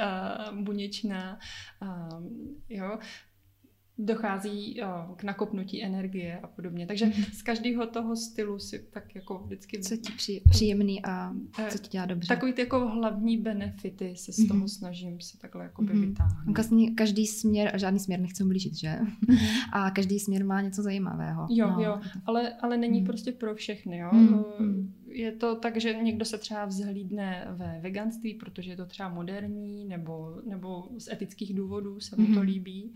uh, 0.50 0.58
buněčná. 0.58 1.38
Uh, 1.82 2.22
jo 2.68 2.98
dochází 4.04 4.80
k 5.16 5.24
nakopnutí 5.24 5.84
energie 5.84 6.40
a 6.42 6.46
podobně. 6.46 6.86
Takže 6.86 7.06
mm. 7.06 7.12
z 7.12 7.42
každého 7.42 7.86
toho 7.86 8.16
stylu 8.16 8.58
si 8.58 8.86
tak 8.90 9.14
jako 9.14 9.38
vždycky... 9.38 9.78
Co 9.78 9.96
ti 9.96 10.12
při, 10.12 10.42
příjemný 10.50 11.04
a 11.04 11.32
eh, 11.58 11.70
co 11.70 11.78
ti 11.78 11.88
dělá 11.88 12.06
dobře. 12.06 12.28
Takový 12.28 12.52
ty 12.52 12.60
jako 12.60 12.88
hlavní 12.88 13.36
benefity 13.36 14.16
se 14.16 14.32
z 14.32 14.48
toho 14.48 14.68
snažím 14.68 15.20
si 15.20 15.38
takhle 15.38 15.64
jako 15.64 15.82
mm. 15.82 16.00
vytáhnout. 16.00 16.54
Každý, 16.54 16.94
každý 16.94 17.26
směr, 17.26 17.70
a 17.74 17.78
žádný 17.78 18.00
směr 18.00 18.20
nechci 18.20 18.44
blížit, 18.44 18.74
že? 18.74 18.98
Mm. 19.28 19.36
A 19.72 19.90
každý 19.90 20.18
směr 20.18 20.44
má 20.44 20.60
něco 20.60 20.82
zajímavého. 20.82 21.46
Jo, 21.50 21.70
no. 21.70 21.82
jo, 21.82 22.00
ale, 22.26 22.52
ale 22.60 22.76
není 22.76 23.00
mm. 23.00 23.06
prostě 23.06 23.32
pro 23.32 23.54
všechny, 23.54 23.98
jo. 23.98 24.10
Mm. 24.12 24.94
Je 25.06 25.32
to 25.32 25.56
tak, 25.56 25.80
že 25.80 25.94
někdo 25.94 26.24
se 26.24 26.38
třeba 26.38 26.64
vzhlídne 26.64 27.46
ve 27.50 27.80
veganství, 27.82 28.34
protože 28.34 28.70
je 28.70 28.76
to 28.76 28.86
třeba 28.86 29.08
moderní, 29.08 29.84
nebo, 29.84 30.40
nebo 30.48 30.88
z 30.98 31.08
etických 31.12 31.54
důvodů 31.54 32.00
se 32.00 32.16
mu 32.16 32.26
to 32.26 32.32
mm. 32.32 32.40
líbí 32.40 32.94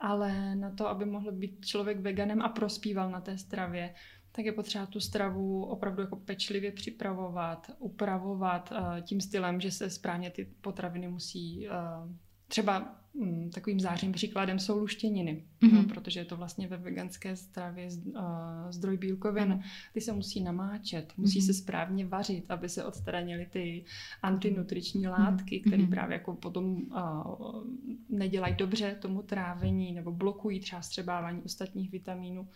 ale 0.00 0.56
na 0.56 0.70
to, 0.70 0.88
aby 0.88 1.04
mohl 1.04 1.32
být 1.32 1.66
člověk 1.66 2.00
veganem 2.00 2.42
a 2.42 2.48
prospíval 2.48 3.10
na 3.10 3.20
té 3.20 3.38
stravě, 3.38 3.94
tak 4.32 4.44
je 4.44 4.52
potřeba 4.52 4.86
tu 4.86 5.00
stravu 5.00 5.64
opravdu 5.64 6.02
jako 6.02 6.16
pečlivě 6.16 6.72
připravovat, 6.72 7.70
upravovat 7.78 8.72
uh, 8.72 9.00
tím 9.00 9.20
stylem, 9.20 9.60
že 9.60 9.70
se 9.70 9.90
správně 9.90 10.30
ty 10.30 10.44
potraviny 10.60 11.08
musí 11.08 11.68
uh, 11.68 12.12
třeba 12.48 12.98
um, 13.12 13.50
takovým 13.50 13.80
zářným 13.80 14.12
příkladem 14.12 14.58
jsou 14.58 14.78
luštěniny, 14.78 15.44
mm-hmm. 15.60 15.72
no, 15.72 15.84
protože 15.84 16.20
je 16.20 16.24
to 16.24 16.36
vlastně 16.36 16.68
ve 16.68 16.76
veganské 16.76 17.36
stravě 17.36 17.88
uh, 18.06 18.22
zdroj 18.70 18.96
bílkovin. 18.96 19.42
Ano. 19.42 19.60
Ty 19.92 20.00
se 20.00 20.12
musí 20.12 20.42
namáčet, 20.42 21.12
musí 21.16 21.40
mm-hmm. 21.40 21.46
se 21.46 21.54
správně 21.54 22.06
vařit, 22.06 22.50
aby 22.50 22.68
se 22.68 22.84
odstranily 22.84 23.46
ty 23.46 23.84
antinutriční 24.22 25.02
mhm. 25.02 25.10
látky, 25.10 25.60
které 25.60 25.82
mm-hmm. 25.82 25.90
právě 25.90 26.14
jako 26.14 26.34
potom 26.34 26.64
uh, 26.64 27.64
nedělají 28.08 28.54
dobře 28.54 28.96
tomu 29.00 29.22
trávení 29.22 29.92
nebo 29.92 30.12
blokují 30.12 30.60
třeba 30.60 30.82
střebávání 30.82 31.42
ostatních 31.42 31.90
vitamínů. 31.90 32.48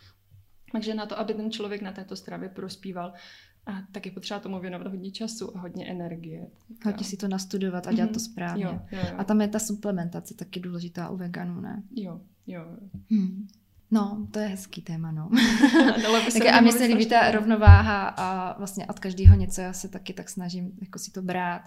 Takže 0.72 0.94
na 0.94 1.06
to, 1.06 1.18
aby 1.18 1.34
ten 1.34 1.50
člověk 1.50 1.82
na 1.82 1.92
této 1.92 2.16
stravě 2.16 2.48
prospíval, 2.48 3.12
a 3.66 3.72
tak 3.92 4.06
je 4.06 4.12
potřeba 4.12 4.40
tomu 4.40 4.60
věnovat 4.60 4.86
hodně 4.86 5.10
času 5.10 5.56
a 5.56 5.60
hodně 5.60 5.90
energie. 5.90 6.46
Hodně 6.84 7.04
si 7.04 7.16
to 7.16 7.28
nastudovat 7.28 7.86
a 7.86 7.92
dělat 7.92 8.10
mm-hmm. 8.10 8.14
to 8.14 8.20
mhm. 8.20 8.32
správně. 8.32 8.64
Jo, 8.64 8.80
jo, 8.92 8.98
jo. 9.02 9.14
A 9.18 9.24
tam 9.24 9.40
je 9.40 9.48
ta 9.48 9.58
suplementace 9.58 10.34
taky 10.34 10.60
důležitá 10.60 11.08
u 11.08 11.16
veganů, 11.16 11.60
ne? 11.60 11.82
Jo, 11.96 12.20
jo. 12.46 12.64
Hmm. 13.10 13.48
No, 13.90 14.28
to 14.30 14.38
je 14.38 14.46
hezký 14.46 14.82
téma, 14.82 15.12
no. 15.12 15.30
tak 16.32 16.46
a 16.46 16.60
mně 16.60 16.72
se 16.72 16.84
líbí 16.84 17.06
ta 17.06 17.30
rovnováha 17.30 18.08
a 18.08 18.58
vlastně 18.58 18.86
od 18.86 18.98
každého 18.98 19.36
něco, 19.36 19.60
já 19.60 19.72
se 19.72 19.88
taky 19.88 20.12
tak 20.12 20.28
snažím 20.28 20.72
jako 20.80 20.98
si 20.98 21.10
to 21.10 21.22
brát, 21.22 21.62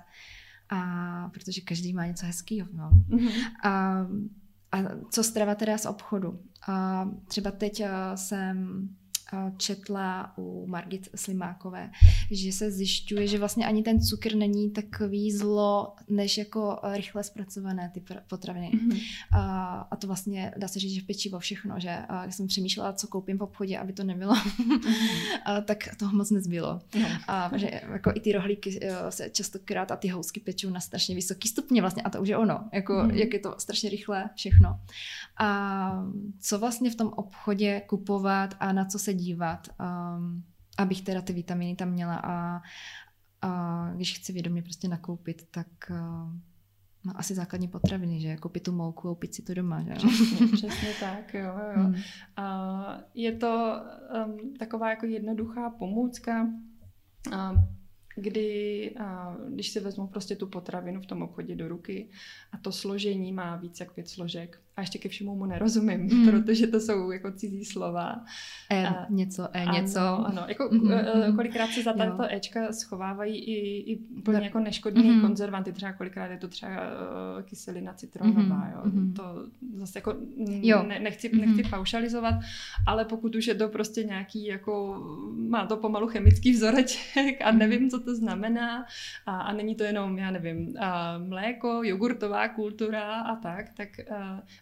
a 0.69 1.29
protože 1.33 1.61
každý 1.61 1.93
má 1.93 2.05
něco 2.05 2.25
hezkého, 2.25 2.69
no. 2.73 2.91
Mm-hmm. 3.09 3.51
A, 3.63 4.05
a 4.71 4.77
co 5.09 5.23
strava 5.23 5.55
teda 5.55 5.77
z 5.77 5.85
obchodu? 5.85 6.39
A 6.67 7.09
třeba 7.27 7.51
teď 7.51 7.83
jsem 8.15 8.89
četla 9.57 10.33
u 10.37 10.67
Margit 10.67 11.09
Slimákové, 11.15 11.91
že 12.31 12.51
se 12.51 12.71
zjišťuje, 12.71 13.27
že 13.27 13.39
vlastně 13.39 13.65
ani 13.65 13.83
ten 13.83 14.01
cukr 14.01 14.35
není 14.35 14.71
takový 14.71 15.31
zlo, 15.31 15.95
než 16.09 16.37
jako 16.37 16.79
rychle 16.93 17.23
zpracované 17.23 17.91
ty 17.93 18.03
potraviny. 18.27 18.71
Mm-hmm. 18.73 19.01
A, 19.31 19.73
a 19.91 19.95
to 19.95 20.07
vlastně 20.07 20.53
dá 20.57 20.67
se 20.67 20.79
říct, 20.79 20.93
že 20.93 21.01
v 21.01 21.05
pečivo 21.05 21.39
všechno, 21.39 21.79
že 21.79 21.97
a 22.09 22.31
jsem 22.31 22.47
přemýšlela, 22.47 22.93
co 22.93 23.07
koupím 23.07 23.37
v 23.37 23.43
obchodě, 23.43 23.77
aby 23.77 23.93
to 23.93 24.03
nebylo, 24.03 24.33
mm-hmm. 24.33 24.79
a, 25.45 25.61
tak 25.61 25.95
toho 25.97 26.15
moc 26.15 26.31
nezbylo. 26.31 26.81
No. 27.01 27.07
A 27.27 27.51
že 27.55 27.81
jako 27.91 28.11
i 28.15 28.19
ty 28.19 28.31
rohlíky 28.31 28.79
se 29.09 29.29
častokrát 29.29 29.91
a 29.91 29.95
ty 29.95 30.07
housky 30.07 30.39
pečou 30.39 30.69
na 30.69 30.79
strašně 30.79 31.15
vysoký 31.15 31.47
stupně 31.47 31.81
vlastně 31.81 32.03
a 32.03 32.09
to 32.09 32.21
už 32.21 32.27
je 32.27 32.37
ono, 32.37 32.69
jako 32.73 32.93
mm-hmm. 32.93 33.13
jak 33.13 33.33
je 33.33 33.39
to 33.39 33.55
strašně 33.57 33.89
rychle 33.89 34.29
všechno. 34.35 34.79
A 35.37 35.91
co 36.39 36.59
vlastně 36.59 36.91
v 36.91 36.95
tom 36.95 37.07
obchodě 37.07 37.81
kupovat 37.81 38.55
a 38.59 38.73
na 38.73 38.85
co 38.85 38.99
se 38.99 39.13
dívat, 39.13 39.67
um, 39.79 40.43
abych 40.77 41.01
teda 41.01 41.21
ty 41.21 41.33
vitaminy 41.33 41.75
tam 41.75 41.89
měla 41.89 42.15
a, 42.15 42.61
a 43.41 43.91
když 43.95 44.19
chci 44.19 44.33
vědomě 44.33 44.61
prostě 44.61 44.87
nakoupit, 44.87 45.47
tak 45.51 45.67
uh, 45.89 46.33
no, 47.05 47.13
asi 47.15 47.35
základní 47.35 47.67
potraviny, 47.67 48.21
že 48.21 48.37
koupit 48.37 48.63
tu 48.63 48.71
mouku, 48.71 49.01
koupit 49.01 49.35
si 49.35 49.41
to 49.41 49.53
doma. 49.53 49.83
Že? 49.83 49.93
Přesně, 49.93 50.47
přesně 50.53 50.89
tak, 50.99 51.33
jo, 51.33 51.53
jo. 51.75 51.83
Hmm. 51.83 51.95
A 52.37 52.97
je 53.13 53.31
to 53.31 53.81
um, 54.25 54.53
taková 54.53 54.89
jako 54.89 55.05
jednoduchá 55.05 55.69
pomůcka, 55.69 56.47
uh, 57.27 57.57
kdy, 58.15 58.95
a, 58.99 59.35
když 59.49 59.69
si 59.69 59.79
vezmu 59.79 60.07
prostě 60.07 60.35
tu 60.35 60.47
potravinu 60.47 61.01
v 61.01 61.05
tom 61.05 61.21
obchodě 61.21 61.55
do 61.55 61.67
ruky 61.67 62.09
a 62.51 62.57
to 62.57 62.71
složení 62.71 63.33
má 63.33 63.55
víc 63.55 63.79
jak 63.79 63.93
pět 63.93 64.09
složek, 64.09 64.61
a 64.77 64.81
ještě 64.81 64.99
ke 64.99 65.09
všemu 65.09 65.35
mu 65.35 65.45
nerozumím, 65.45 66.01
mm. 66.01 66.31
protože 66.31 66.67
to 66.67 66.79
jsou 66.79 67.11
jako 67.11 67.31
cizí 67.31 67.65
slova. 67.65 68.25
E, 68.69 68.87
a, 68.87 69.05
něco, 69.09 69.47
e, 69.53 69.65
něco. 69.65 69.99
Ano, 69.99 70.25
ano. 70.25 70.45
Jako, 70.47 70.63
mm-hmm. 70.63 71.35
kolikrát 71.35 71.67
se 71.67 71.83
za 71.83 71.93
tato 71.93 72.23
Ečka 72.33 72.71
schovávají 72.73 73.37
i, 73.37 73.91
i 73.91 73.97
úplně 73.97 74.39
jako 74.43 74.59
neškodný 74.59 75.03
mm-hmm. 75.03 75.21
konzervanty, 75.21 75.71
třeba 75.71 75.93
kolikrát 75.93 76.31
je 76.31 76.37
to 76.37 76.47
třeba 76.47 76.71
uh, 76.71 77.41
kyselina 77.43 77.93
citronová, 77.93 78.41
mm-hmm. 78.41 78.71
jo. 78.73 78.81
Mm-hmm. 78.85 79.13
To 79.13 79.23
zase 79.77 79.99
jako 79.99 80.15
jo. 80.47 80.83
Ne, 80.83 80.99
nechci, 80.99 81.29
mm-hmm. 81.29 81.45
nechci 81.45 81.69
paušalizovat, 81.69 82.35
ale 82.87 83.05
pokud 83.05 83.35
už 83.35 83.47
je 83.47 83.55
to 83.55 83.69
prostě 83.69 84.03
nějaký 84.03 84.45
jako, 84.45 85.03
má 85.49 85.65
to 85.65 85.77
pomalu 85.77 86.07
chemický 86.07 86.51
vzoreček 86.51 87.41
a 87.43 87.51
nevím, 87.51 87.89
co 87.89 87.99
to 87.99 88.15
znamená 88.15 88.85
a, 89.25 89.41
a 89.41 89.53
není 89.53 89.75
to 89.75 89.83
jenom, 89.83 90.17
já 90.17 90.31
nevím, 90.31 90.73
a 90.79 91.17
mléko, 91.17 91.83
jogurtová 91.83 92.47
kultura 92.47 93.21
a 93.21 93.35
tak, 93.35 93.65
tak 93.73 93.89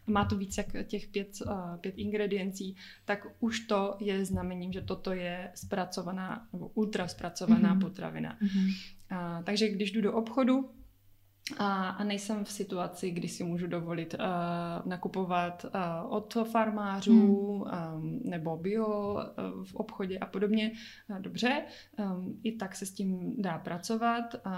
má 0.08 0.26
to 0.26 0.38
víc 0.38 0.58
jak 0.58 0.68
těch 0.88 1.08
pět, 1.08 1.30
uh, 1.46 1.78
pět 1.78 1.98
ingrediencí, 1.98 2.76
tak 3.06 3.28
už 3.40 3.60
to 3.60 3.96
je 4.00 4.26
znamením, 4.26 4.74
že 4.74 4.82
toto 4.82 5.12
je 5.12 5.52
zpracovaná 5.56 6.48
nebo 6.54 6.68
ultra 6.68 7.08
zpracovaná 7.08 7.76
mm-hmm. 7.76 7.82
potravina. 7.82 8.38
Mm-hmm. 8.42 8.68
Uh, 9.12 9.44
takže 9.44 9.70
když 9.70 9.92
jdu 9.92 10.02
do 10.02 10.14
obchodu, 10.14 10.70
a, 11.58 11.90
a 11.90 12.04
nejsem 12.04 12.46
v 12.46 12.52
situaci, 12.52 13.12
kdy 13.12 13.28
si 13.28 13.44
můžu 13.44 13.68
dovolit 13.68 14.14
uh, 14.14 14.90
nakupovat 14.90 15.66
uh, 15.66 16.14
od 16.14 16.38
farmářů 16.52 17.64
hmm. 17.64 18.04
um, 18.04 18.20
nebo 18.24 18.58
bio 18.58 19.14
uh, 19.14 19.64
v 19.64 19.76
obchodě 19.76 20.20
a 20.20 20.26
podobně. 20.26 20.72
Uh, 21.10 21.20
dobře, 21.20 21.64
um, 22.00 22.40
i 22.44 22.52
tak 22.52 22.76
se 22.76 22.86
s 22.86 22.92
tím 22.92 23.36
dá 23.42 23.58
pracovat. 23.58 24.36
Uh, 24.46 24.52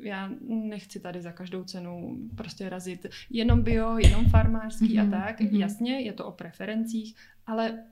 já 0.00 0.30
nechci 0.48 1.00
tady 1.00 1.22
za 1.22 1.32
každou 1.32 1.64
cenu 1.64 2.18
prostě 2.36 2.68
razit 2.68 3.06
jenom 3.30 3.62
bio, 3.62 3.98
jenom 3.98 4.24
farmářský 4.24 4.96
hmm. 4.96 5.14
a 5.14 5.18
tak. 5.18 5.40
Hmm. 5.40 5.60
Jasně, 5.60 6.00
je 6.00 6.12
to 6.12 6.26
o 6.26 6.32
preferencích, 6.32 7.16
ale 7.46 7.84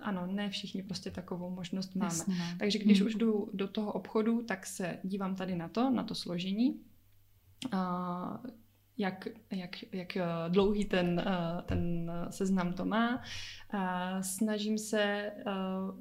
ano, 0.00 0.26
ne 0.26 0.50
všichni 0.50 0.82
prostě 0.82 1.10
takovou 1.10 1.50
možnost 1.50 1.94
máme. 1.94 2.06
Jasně. 2.06 2.34
No. 2.38 2.44
Takže 2.58 2.78
když 2.78 2.98
hmm. 2.98 3.06
už 3.06 3.14
jdu 3.14 3.50
do 3.54 3.68
toho 3.68 3.92
obchodu, 3.92 4.42
tak 4.42 4.66
se 4.66 4.98
dívám 5.02 5.36
tady 5.36 5.56
na 5.56 5.68
to, 5.68 5.90
na 5.90 6.04
to 6.04 6.14
složení 6.14 6.80
jak, 8.98 9.28
jak, 9.50 9.70
jak 9.92 10.16
eh, 10.16 10.24
dlouhý 10.48 10.84
ten, 10.84 11.24
eh, 11.26 11.62
ten 11.62 12.12
seznam 12.30 12.72
to 12.72 12.84
má. 12.84 13.22
Snažím 14.20 14.78
se 14.78 15.02
eh, 15.02 15.32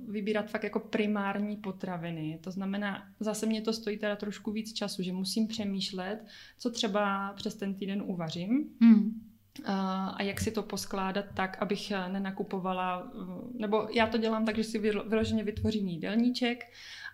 vybírat 0.07 0.49
fakt 0.49 0.63
jako 0.63 0.79
primární 0.79 1.57
potraviny. 1.57 2.39
To 2.43 2.51
znamená, 2.51 3.07
zase 3.19 3.45
mě 3.45 3.61
to 3.61 3.73
stojí 3.73 3.97
teda 3.97 4.15
trošku 4.15 4.51
víc 4.51 4.73
času, 4.73 5.03
že 5.03 5.13
musím 5.13 5.47
přemýšlet, 5.47 6.25
co 6.57 6.71
třeba 6.71 7.33
přes 7.33 7.55
ten 7.55 7.75
týden 7.75 8.03
uvařím. 8.05 8.69
Hmm 8.81 9.31
a 9.65 10.23
jak 10.23 10.39
si 10.39 10.51
to 10.51 10.63
poskládat 10.63 11.25
tak, 11.33 11.57
abych 11.61 11.91
nenakupovala, 11.91 13.11
nebo 13.59 13.87
já 13.93 14.07
to 14.07 14.17
dělám 14.17 14.45
tak, 14.45 14.55
že 14.55 14.63
si 14.63 14.79
vyloženě 14.79 15.43
vytvořím 15.43 15.87
jídelníček 15.87 16.63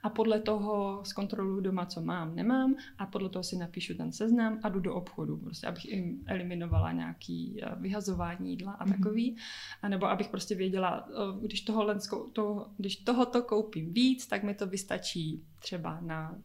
a 0.04 0.10
podle 0.10 0.40
toho 0.40 1.02
zkontroluji 1.06 1.62
doma, 1.62 1.86
co 1.86 2.02
mám, 2.02 2.36
nemám 2.36 2.76
a 2.98 3.06
podle 3.06 3.30
toho 3.30 3.44
si 3.44 3.58
napíšu 3.58 3.94
ten 3.94 4.12
seznam 4.12 4.60
a 4.64 4.70
jdu 4.70 4.80
do 4.80 4.96
obchodu, 4.96 5.38
prostě 5.38 5.68
abych 5.68 5.86
jim 5.86 6.24
eliminovala 6.26 6.92
nějaký 6.92 7.60
eh, 7.64 7.76
vyhazování 7.76 8.50
jídla 8.50 8.72
a 8.72 8.86
mhm. 8.86 8.94
takový, 8.94 9.38
a 9.82 9.90
nebo 9.90 10.06
abych 10.06 10.28
prostě 10.28 10.56
věděla, 10.56 11.08
eh, 11.10 11.40
když, 11.42 11.62
toho, 11.62 11.96
to, 12.34 12.68
když 12.78 12.96
tohoto 12.96 13.44
koupím 13.44 13.94
víc, 13.94 14.28
tak 14.28 14.44
mi 14.44 14.54
to 14.54 14.68
vystačí 14.68 15.44
třeba 15.60 16.00
na, 16.02 16.38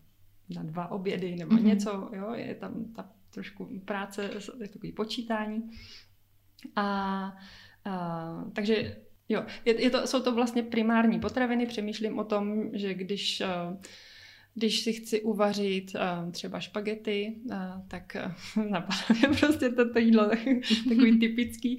na 0.54 0.62
dva 0.62 0.90
obědy 0.90 1.36
nebo 1.36 1.56
mm-hmm. 1.56 1.64
něco, 1.64 2.10
jo, 2.12 2.32
je 2.34 2.54
tam 2.54 2.84
ta 2.96 3.10
trošku 3.30 3.80
práce, 3.84 4.30
je 4.60 4.68
takový 4.68 4.92
počítání. 4.92 5.70
A, 6.76 7.36
a 7.84 8.44
takže 8.52 8.96
Jo, 9.32 9.44
je, 9.64 9.82
je 9.82 9.90
to, 9.90 10.06
jsou 10.06 10.22
to 10.22 10.34
vlastně 10.34 10.62
primární 10.62 11.20
potraviny. 11.20 11.66
Přemýšlím 11.66 12.18
o 12.18 12.24
tom, 12.24 12.70
že 12.72 12.94
když 12.94 13.40
uh, 13.40 13.76
když 14.54 14.80
si 14.80 14.92
chci 14.92 15.22
uvařit 15.22 15.92
uh, 15.94 16.30
třeba 16.30 16.60
špagety, 16.60 17.40
uh, 17.44 17.56
tak 17.88 18.16
napadá 18.70 19.04
mě 19.18 19.38
prostě 19.38 19.68
toto 19.68 19.98
jídlo 19.98 20.30
takový 20.88 21.18
typický, 21.20 21.78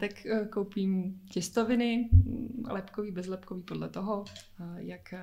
tak 0.00 0.10
koupím 0.50 1.20
těstoviny, 1.30 2.08
mm, 2.12 2.64
lepkový, 2.68 3.10
bezlepkový 3.10 3.62
podle 3.62 3.88
toho, 3.88 4.24
jak, 4.76 5.14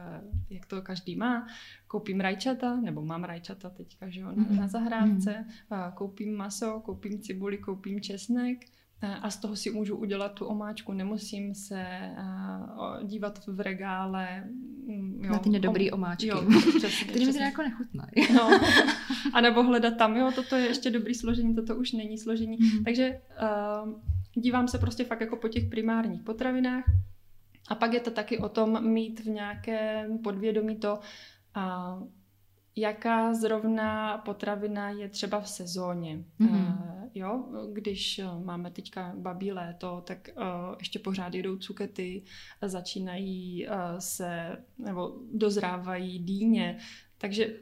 jak 0.50 0.65
to 0.65 0.82
každý 0.82 1.15
má. 1.15 1.48
Koupím 1.88 2.20
rajčata, 2.20 2.76
nebo 2.76 3.06
mám 3.06 3.24
rajčata 3.24 3.70
teďka, 3.70 4.10
že 4.10 4.20
jo, 4.20 4.32
na, 4.36 4.46
na 4.50 4.68
zahrádce. 4.68 5.46
Uh, 5.72 5.78
koupím 5.94 6.36
maso, 6.36 6.82
koupím 6.86 7.22
cibuli, 7.22 7.58
koupím 7.58 8.02
česnek, 8.02 8.58
a 9.01 9.29
z 9.29 9.38
toho 9.38 9.55
si 9.55 9.71
můžu 9.71 9.95
udělat 9.95 10.34
tu 10.34 10.45
omáčku, 10.45 10.93
nemusím 10.93 11.55
se 11.55 11.86
uh, 12.17 13.08
dívat 13.08 13.39
v 13.47 13.60
regále. 13.60 14.43
Mm, 14.88 15.21
jo, 15.23 15.31
na 15.31 15.39
ty 15.39 15.49
nedobrý 15.49 15.91
om... 15.91 15.99
omáčky, 15.99 16.27
jo, 16.27 16.45
přesně, 16.77 17.08
které 17.10 17.25
mi 17.25 17.34
teda 17.34 17.45
jako 17.45 17.62
nechutnají. 17.62 18.12
No. 18.34 18.60
A 19.34 19.41
nebo 19.41 19.63
hledat 19.63 19.97
tam, 19.97 20.15
jo, 20.15 20.31
toto 20.36 20.55
je 20.55 20.65
ještě 20.65 20.91
dobrý 20.91 21.15
složení, 21.15 21.55
toto 21.55 21.75
už 21.75 21.91
není 21.91 22.17
složení. 22.17 22.58
Mm. 22.58 22.84
Takže 22.84 23.21
uh, 23.84 23.93
dívám 24.34 24.67
se 24.67 24.77
prostě 24.77 25.03
fakt 25.03 25.21
jako 25.21 25.36
po 25.36 25.47
těch 25.47 25.69
primárních 25.69 26.23
potravinách. 26.23 26.84
A 27.69 27.75
pak 27.75 27.93
je 27.93 27.99
to 27.99 28.12
taky 28.12 28.38
o 28.38 28.49
tom 28.49 28.93
mít 28.93 29.19
v 29.19 29.27
nějakém 29.27 30.17
podvědomí 30.17 30.75
to, 30.75 30.99
uh, 31.58 32.08
jaká 32.76 33.34
zrovna 33.34 34.18
potravina 34.18 34.90
je 34.90 35.10
třeba 35.10 35.42
v 35.42 35.50
sezóně. 35.50 36.24
Mm-hmm. 36.40 36.52
Uh, 36.52 37.10
jo, 37.14 37.46
když 37.74 38.20
eh, 38.20 38.26
máme 38.44 38.72
teďka 38.72 39.14
babí 39.18 39.52
léto, 39.52 40.04
tak 40.08 40.30
uh, 40.38 40.76
ještě 40.80 41.00
pořád 41.00 41.34
jedou 41.34 41.58
cukety, 41.58 42.24
začínají 42.62 43.68
uh, 43.68 43.74
se, 44.00 44.58
nebo 44.78 45.18
dozrávají 45.34 46.20
dýně, 46.20 46.78
takže 47.18 47.54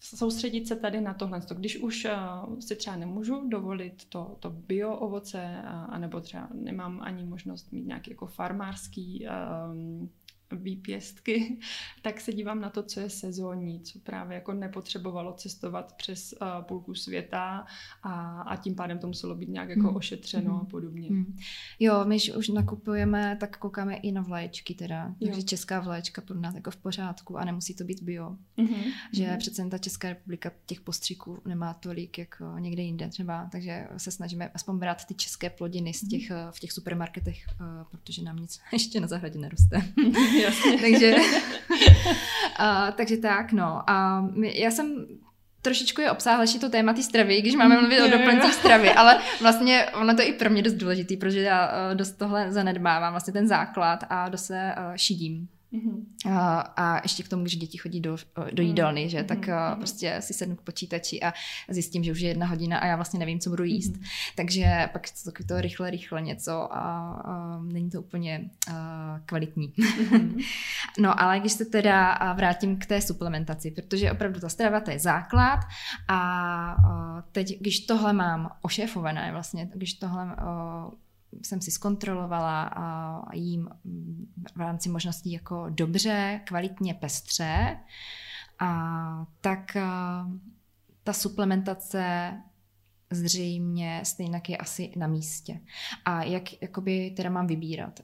soustředit 0.00 0.68
se 0.68 0.76
tady 0.76 1.00
na 1.00 1.14
tohle. 1.14 1.40
Když 1.54 1.78
už 1.78 2.04
uh, 2.04 2.58
si 2.58 2.76
třeba 2.76 2.96
nemůžu 2.96 3.48
dovolit 3.48 4.04
to, 4.08 4.36
to 4.40 4.50
bio 4.50 4.96
ovoce, 4.96 5.62
uh, 5.62 5.94
anebo 5.94 6.20
třeba 6.20 6.48
nemám 6.54 7.00
ani 7.02 7.24
možnost 7.24 7.72
mít 7.72 7.86
nějaký 7.86 8.10
jako 8.10 8.26
farmářský 8.26 9.26
um, 9.72 10.10
výpěstky, 10.52 11.58
tak 12.02 12.20
se 12.20 12.32
dívám 12.32 12.60
na 12.60 12.70
to, 12.70 12.82
co 12.82 13.00
je 13.00 13.10
sezónní, 13.10 13.80
co 13.80 13.98
právě 13.98 14.34
jako 14.34 14.52
nepotřebovalo 14.52 15.32
cestovat 15.32 15.96
přes 15.96 16.34
uh, 16.42 16.64
půlku 16.64 16.94
světa 16.94 17.66
a, 18.02 18.40
a 18.40 18.56
tím 18.56 18.74
pádem 18.74 18.98
to 18.98 19.06
muselo 19.06 19.34
být 19.34 19.48
nějak 19.48 19.68
jako 19.68 19.86
hmm. 19.86 19.96
ošetřeno 19.96 20.50
hmm. 20.50 20.60
a 20.60 20.64
podobně. 20.64 21.08
Hmm. 21.08 21.36
Jo, 21.80 22.04
my 22.04 22.18
už 22.36 22.48
nakupujeme, 22.48 23.36
tak 23.40 23.56
koukáme 23.56 23.96
i 23.96 24.12
na 24.12 24.22
vlaječky 24.22 24.74
teda, 24.74 25.14
takže 25.24 25.40
jo. 25.40 25.46
česká 25.46 25.80
vlaječka 25.80 26.20
pro 26.20 26.40
nás 26.40 26.54
jako 26.54 26.70
v 26.70 26.76
pořádku 26.76 27.38
a 27.38 27.44
nemusí 27.44 27.74
to 27.74 27.84
být 27.84 28.02
bio. 28.02 28.36
Hmm. 28.56 28.82
Že 29.12 29.26
hmm. 29.26 29.38
přece 29.38 29.68
ta 29.68 29.78
Česká 29.78 30.08
republika 30.08 30.50
těch 30.66 30.80
postříků 30.80 31.38
nemá 31.44 31.74
tolik 31.74 32.18
jako 32.18 32.44
někde 32.58 32.82
jinde 32.82 33.08
třeba, 33.08 33.48
takže 33.52 33.88
se 33.96 34.10
snažíme 34.10 34.48
aspoň 34.48 34.78
brát 34.78 35.04
ty 35.04 35.14
české 35.14 35.50
plodiny 35.50 35.94
z 35.94 36.08
těch, 36.08 36.30
hmm. 36.30 36.50
v 36.50 36.60
těch 36.60 36.72
supermarketech, 36.72 37.46
uh, 37.60 37.66
protože 37.90 38.22
nám 38.22 38.36
nic 38.36 38.60
ještě 38.72 39.00
na 39.00 39.06
zahradě 39.06 39.38
neroste. 39.38 39.82
Jasně. 40.42 40.78
takže, 40.80 41.14
a, 42.56 42.92
takže 42.92 43.16
tak, 43.16 43.52
no. 43.52 43.90
A 43.90 44.20
my, 44.20 44.60
já 44.60 44.70
jsem 44.70 45.06
trošičku 45.62 46.00
je 46.00 46.10
obsáhlejší 46.10 46.58
to 46.58 46.68
téma 46.68 46.92
té 46.92 47.02
stravy, 47.02 47.40
když 47.40 47.54
máme 47.54 47.80
mluvit 47.80 48.00
o 48.00 48.08
doplňcích 48.08 48.54
stravy, 48.54 48.90
ale 48.90 49.20
vlastně 49.40 49.86
ono 50.00 50.14
to 50.14 50.22
je 50.22 50.28
i 50.28 50.32
pro 50.32 50.50
mě 50.50 50.62
dost 50.62 50.74
důležitý, 50.74 51.16
protože 51.16 51.40
já 51.40 51.72
eh, 51.72 51.94
dost 51.94 52.12
tohle 52.12 52.52
zanedbávám, 52.52 53.12
vlastně 53.12 53.32
ten 53.32 53.48
základ 53.48 54.04
a 54.10 54.28
dost 54.28 54.44
se 54.44 54.74
uh, 54.76 54.96
šidím. 54.96 55.48
Mm-hmm. 55.72 56.32
A, 56.32 56.60
a 56.60 57.00
ještě 57.02 57.22
k 57.22 57.28
tomu, 57.28 57.42
když 57.42 57.56
děti 57.56 57.78
chodí 57.78 58.00
do, 58.00 58.16
do 58.52 58.62
jídelny, 58.62 59.04
mm-hmm. 59.04 59.10
že, 59.10 59.24
tak 59.24 59.38
mm-hmm. 59.38 59.76
prostě 59.76 60.16
si 60.20 60.34
sednu 60.34 60.56
k 60.56 60.62
počítači 60.62 61.22
a 61.22 61.32
zjistím, 61.68 62.04
že 62.04 62.12
už 62.12 62.20
je 62.20 62.28
jedna 62.28 62.46
hodina 62.46 62.78
a 62.78 62.86
já 62.86 62.96
vlastně 62.96 63.18
nevím, 63.18 63.40
co 63.40 63.50
budu 63.50 63.64
jíst. 63.64 63.92
Mm-hmm. 63.92 64.32
Takže 64.34 64.88
pak 64.92 65.02
to, 65.24 65.44
to 65.44 65.60
rychle, 65.60 65.90
rychle 65.90 66.22
něco 66.22 66.52
a, 66.52 66.78
a 67.24 67.60
není 67.62 67.90
to 67.90 68.00
úplně 68.00 68.50
a, 68.72 69.20
kvalitní. 69.26 69.68
Mm-hmm. 69.68 70.44
no 70.98 71.20
ale 71.20 71.40
když 71.40 71.52
se 71.52 71.64
teda 71.64 72.18
vrátím 72.36 72.76
k 72.78 72.86
té 72.86 73.00
suplementaci, 73.00 73.70
protože 73.70 74.12
opravdu 74.12 74.40
ta 74.40 74.48
strava 74.48 74.80
to 74.80 74.90
je 74.90 74.98
základ 74.98 75.60
a, 76.08 76.18
a 76.72 77.22
teď, 77.32 77.60
když 77.60 77.80
tohle 77.80 78.12
mám 78.12 78.50
ošéfované 78.62 79.32
vlastně, 79.32 79.70
když 79.74 79.94
tohle 79.94 80.22
a, 80.22 80.90
jsem 81.42 81.60
si 81.60 81.70
zkontrolovala 81.70 82.62
a 82.62 83.34
jím 83.34 83.68
v 84.56 84.60
rámci 84.60 84.88
možností 84.88 85.32
jako 85.32 85.66
dobře, 85.68 86.40
kvalitně, 86.44 86.94
pestře, 86.94 87.78
a 88.58 89.26
tak 89.40 89.76
ta 91.04 91.12
suplementace 91.12 92.32
zřejmě 93.10 94.00
stejně 94.04 94.40
je 94.48 94.56
asi 94.56 94.92
na 94.96 95.06
místě. 95.06 95.60
A 96.04 96.22
jak 96.22 96.62
jakoby 96.62 97.10
teda 97.16 97.30
mám 97.30 97.46
vybírat? 97.46 98.00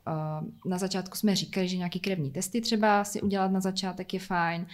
Na 0.67 0.79
začátku 0.79 1.17
jsme 1.17 1.37
říkali, 1.37 1.69
že 1.69 1.77
nějaký 1.77 2.01
krevní 2.01 2.31
testy 2.31 2.61
třeba 2.61 3.05
si 3.05 3.23
udělat 3.23 3.53
na 3.53 3.61
začátek 3.61 4.15
je 4.15 4.21
fajn, 4.21 4.67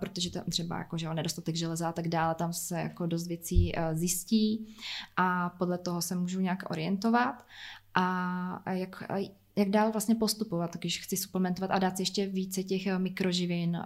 protože 0.00 0.30
tam 0.30 0.44
třeba 0.44 0.78
jako, 0.78 0.98
že 0.98 1.14
nedostatek 1.14 1.56
železa 1.56 1.88
a 1.88 1.92
tak 1.92 2.08
dále, 2.08 2.34
tam 2.34 2.52
se 2.52 2.80
jako 2.80 3.06
dost 3.06 3.26
věcí 3.26 3.72
zjistí 3.92 4.76
a 5.16 5.50
podle 5.50 5.78
toho 5.78 6.02
se 6.02 6.14
můžu 6.14 6.40
nějak 6.40 6.70
orientovat 6.70 7.46
a 7.94 8.72
jak, 8.72 9.02
jak 9.56 9.70
dál 9.70 9.92
vlastně 9.92 10.14
postupovat, 10.14 10.76
když 10.76 11.02
chci 11.02 11.16
suplementovat 11.16 11.70
a 11.70 11.78
dát 11.78 11.96
si 11.96 12.02
ještě 12.02 12.26
více 12.26 12.62
těch 12.62 12.98
mikroživin, 12.98 13.78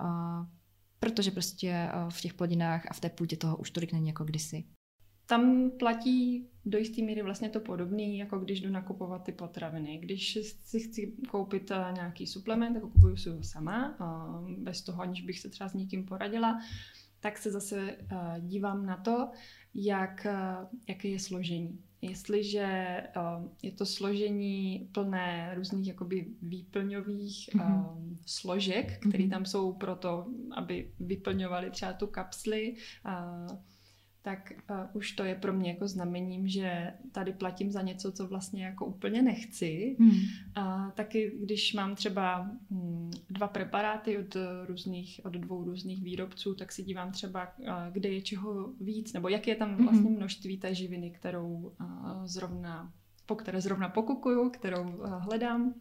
protože 1.00 1.30
prostě 1.30 1.88
v 2.08 2.20
těch 2.20 2.34
plodinách 2.34 2.86
a 2.90 2.94
v 2.94 3.00
té 3.00 3.08
půdě 3.08 3.36
toho 3.36 3.56
už 3.56 3.70
tolik 3.70 3.92
není 3.92 4.08
jako 4.08 4.24
kdysi. 4.24 4.64
Tam 5.26 5.70
platí 5.70 6.48
do 6.64 6.78
jisté 6.78 7.02
míry 7.02 7.22
vlastně 7.22 7.48
to 7.48 7.60
podobné, 7.60 8.02
jako 8.02 8.38
když 8.38 8.60
jdu 8.60 8.70
nakupovat 8.70 9.24
ty 9.24 9.32
potraviny. 9.32 9.98
Když 9.98 10.38
si 10.64 10.80
chci 10.80 11.12
koupit 11.30 11.70
eh, 11.70 11.92
nějaký 11.92 12.26
suplement, 12.26 12.74
tak 12.74 12.82
kupuju 12.82 13.16
si 13.16 13.30
ho 13.30 13.42
sama, 13.42 13.96
bez 14.58 14.82
toho, 14.82 15.02
aniž 15.02 15.22
bych 15.22 15.38
se 15.38 15.48
třeba 15.48 15.68
s 15.68 15.74
někým 15.74 16.06
poradila, 16.06 16.60
tak 17.20 17.38
se 17.38 17.50
zase 17.50 17.90
eh, 17.90 18.40
dívám 18.40 18.86
na 18.86 18.96
to, 18.96 19.30
jak, 19.74 20.26
eh, 20.26 20.56
jaké 20.88 21.08
je 21.08 21.18
složení. 21.18 21.78
Jestliže 22.04 22.96
je 23.62 23.72
to 23.72 23.86
složení 23.86 24.88
plné 24.92 25.52
různých 25.54 25.88
jakoby 25.88 26.26
výplňových 26.42 27.50
mm-hmm. 27.54 28.16
složek, 28.26 28.98
které 28.98 29.24
mm-hmm. 29.24 29.30
tam 29.30 29.44
jsou 29.44 29.72
proto, 29.72 30.26
aby 30.56 30.90
vyplňovaly 31.00 31.70
třeba 31.70 31.92
tu 31.92 32.06
kapsli, 32.06 32.74
tak 34.22 34.52
uh, 34.70 34.76
už 34.92 35.12
to 35.12 35.24
je 35.24 35.34
pro 35.34 35.52
mě 35.52 35.70
jako 35.70 35.88
znamením, 35.88 36.48
že 36.48 36.92
tady 37.12 37.32
platím 37.32 37.70
za 37.70 37.82
něco, 37.82 38.12
co 38.12 38.26
vlastně 38.26 38.64
jako 38.64 38.86
úplně 38.86 39.22
nechci. 39.22 39.96
Hmm. 40.00 40.10
A 40.54 40.90
taky 40.90 41.32
když 41.40 41.74
mám 41.74 41.94
třeba 41.94 42.50
hm, 42.70 43.10
dva 43.30 43.48
preparáty 43.48 44.18
od 44.18 44.36
různých, 44.66 45.20
od 45.24 45.32
dvou 45.32 45.64
různých 45.64 46.02
výrobců, 46.02 46.54
tak 46.54 46.72
si 46.72 46.82
dívám 46.82 47.12
třeba, 47.12 47.48
uh, 47.58 47.66
kde 47.92 48.08
je 48.08 48.22
čeho 48.22 48.72
víc, 48.80 49.12
nebo 49.12 49.28
jak 49.28 49.46
je 49.46 49.54
tam 49.54 49.74
hmm. 49.74 49.84
vlastně 49.84 50.10
množství 50.10 50.58
té 50.58 50.74
živiny, 50.74 51.10
kterou 51.10 51.72
uh, 51.80 52.24
zrovna, 52.24 52.92
po 53.26 53.34
které 53.34 53.60
zrovna 53.60 53.88
pokukuju, 53.88 54.50
kterou 54.50 54.82
uh, 54.82 55.06
hledám. 55.06 55.74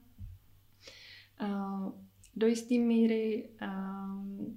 Uh, 1.41 1.91
do 2.35 2.47
jisté 2.47 2.77
míry 2.77 3.49
uh, 3.61 4.51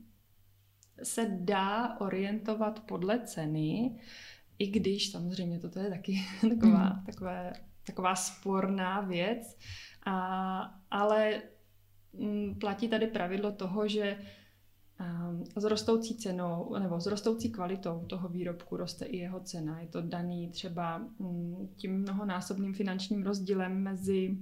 se 1.02 1.26
dá 1.40 2.00
orientovat 2.00 2.80
podle 2.80 3.20
ceny, 3.20 3.98
i 4.58 4.66
když 4.66 5.10
samozřejmě 5.10 5.58
toto 5.58 5.78
je 5.78 5.90
taky 5.90 6.20
taková, 6.40 6.84
mm. 6.84 7.04
takové, 7.06 7.52
taková 7.86 8.14
sporná 8.14 9.00
věc, 9.00 9.58
a, 10.06 10.58
ale 10.90 11.34
m, 11.34 11.42
mm, 12.20 12.54
platí 12.54 12.88
tady 12.88 13.06
pravidlo 13.06 13.52
toho, 13.52 13.88
že 13.88 14.18
um, 15.00 15.44
s 15.56 15.64
rostoucí 15.64 16.16
cenou 16.16 16.76
nebo 16.78 17.00
s 17.00 17.06
rostoucí 17.06 17.50
kvalitou 17.50 18.04
toho 18.06 18.28
výrobku 18.28 18.76
roste 18.76 19.04
i 19.04 19.16
jeho 19.16 19.40
cena. 19.40 19.80
Je 19.80 19.88
to 19.88 20.00
daný 20.02 20.48
třeba 20.48 20.98
mm, 20.98 21.68
tím 21.76 21.98
mnohonásobným 21.98 22.74
finančním 22.74 23.22
rozdílem 23.22 23.82
mezi 23.82 24.36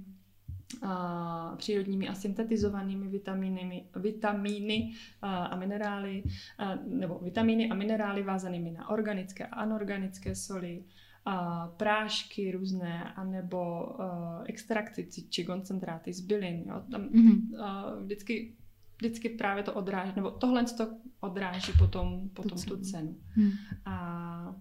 a 0.81 1.55
přírodními 1.57 2.09
a 2.09 2.13
syntetizovanými 2.13 3.07
vitamíny, 3.07 3.85
vitamíny 3.95 4.93
a 5.21 5.55
minerály, 5.55 6.23
a, 6.57 6.75
nebo 6.75 7.19
vitamíny 7.19 7.69
a 7.69 7.73
minerály 7.73 8.23
vázanými 8.23 8.71
na 8.71 8.89
organické 8.89 9.45
a 9.45 9.55
anorganické 9.55 10.35
soli, 10.35 10.83
a 11.25 11.67
prášky 11.67 12.51
různé, 12.51 13.13
anebo 13.15 13.85
uh, 13.85 14.05
extrakty 14.45 15.07
či 15.29 15.45
koncentráty 15.45 16.13
z 16.13 16.21
bylin. 16.21 16.63
Jo. 16.67 16.83
Tam 16.91 17.01
mm-hmm. 17.01 17.39
uh, 17.51 18.03
vždycky, 18.03 18.55
vždycky 18.97 19.29
právě 19.29 19.63
to 19.63 19.73
odráží, 19.73 20.11
nebo 20.15 20.31
tohle 20.31 20.63
to 20.63 20.87
odráží 21.19 21.71
potom, 21.79 22.29
potom 22.29 22.61
tu 22.61 22.77
cenu. 22.77 23.15
Hmm. 23.29 23.51
A 23.85 24.55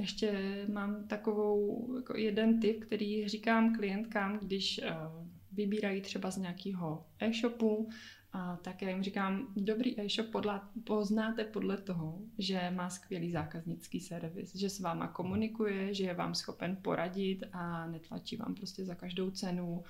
ještě 0.00 0.64
mám 0.72 1.06
takovou 1.06 1.86
jako 1.96 2.16
jeden 2.16 2.60
tip, 2.60 2.84
který 2.84 3.28
říkám 3.28 3.74
klientkám, 3.74 4.38
když 4.38 4.80
uh, 4.82 5.26
vybírají 5.52 6.00
třeba 6.00 6.30
z 6.30 6.36
nějakého 6.36 7.06
e-shopu, 7.20 7.88
a 8.32 8.56
tak 8.56 8.82
já 8.82 8.88
jim 8.88 9.02
říkám, 9.02 9.46
dobrý 9.56 10.00
e-shop 10.00 10.30
podle, 10.30 10.60
poznáte 10.84 11.44
podle 11.44 11.76
toho, 11.76 12.18
že 12.38 12.70
má 12.70 12.90
skvělý 12.90 13.32
zákaznický 13.32 14.00
servis, 14.00 14.56
že 14.56 14.70
s 14.70 14.80
váma 14.80 15.08
komunikuje, 15.08 15.94
že 15.94 16.04
je 16.04 16.14
vám 16.14 16.34
schopen 16.34 16.76
poradit 16.82 17.44
a 17.52 17.86
netlačí 17.86 18.36
vám 18.36 18.54
prostě 18.54 18.84
za 18.84 18.94
každou 18.94 19.30
cenu. 19.30 19.84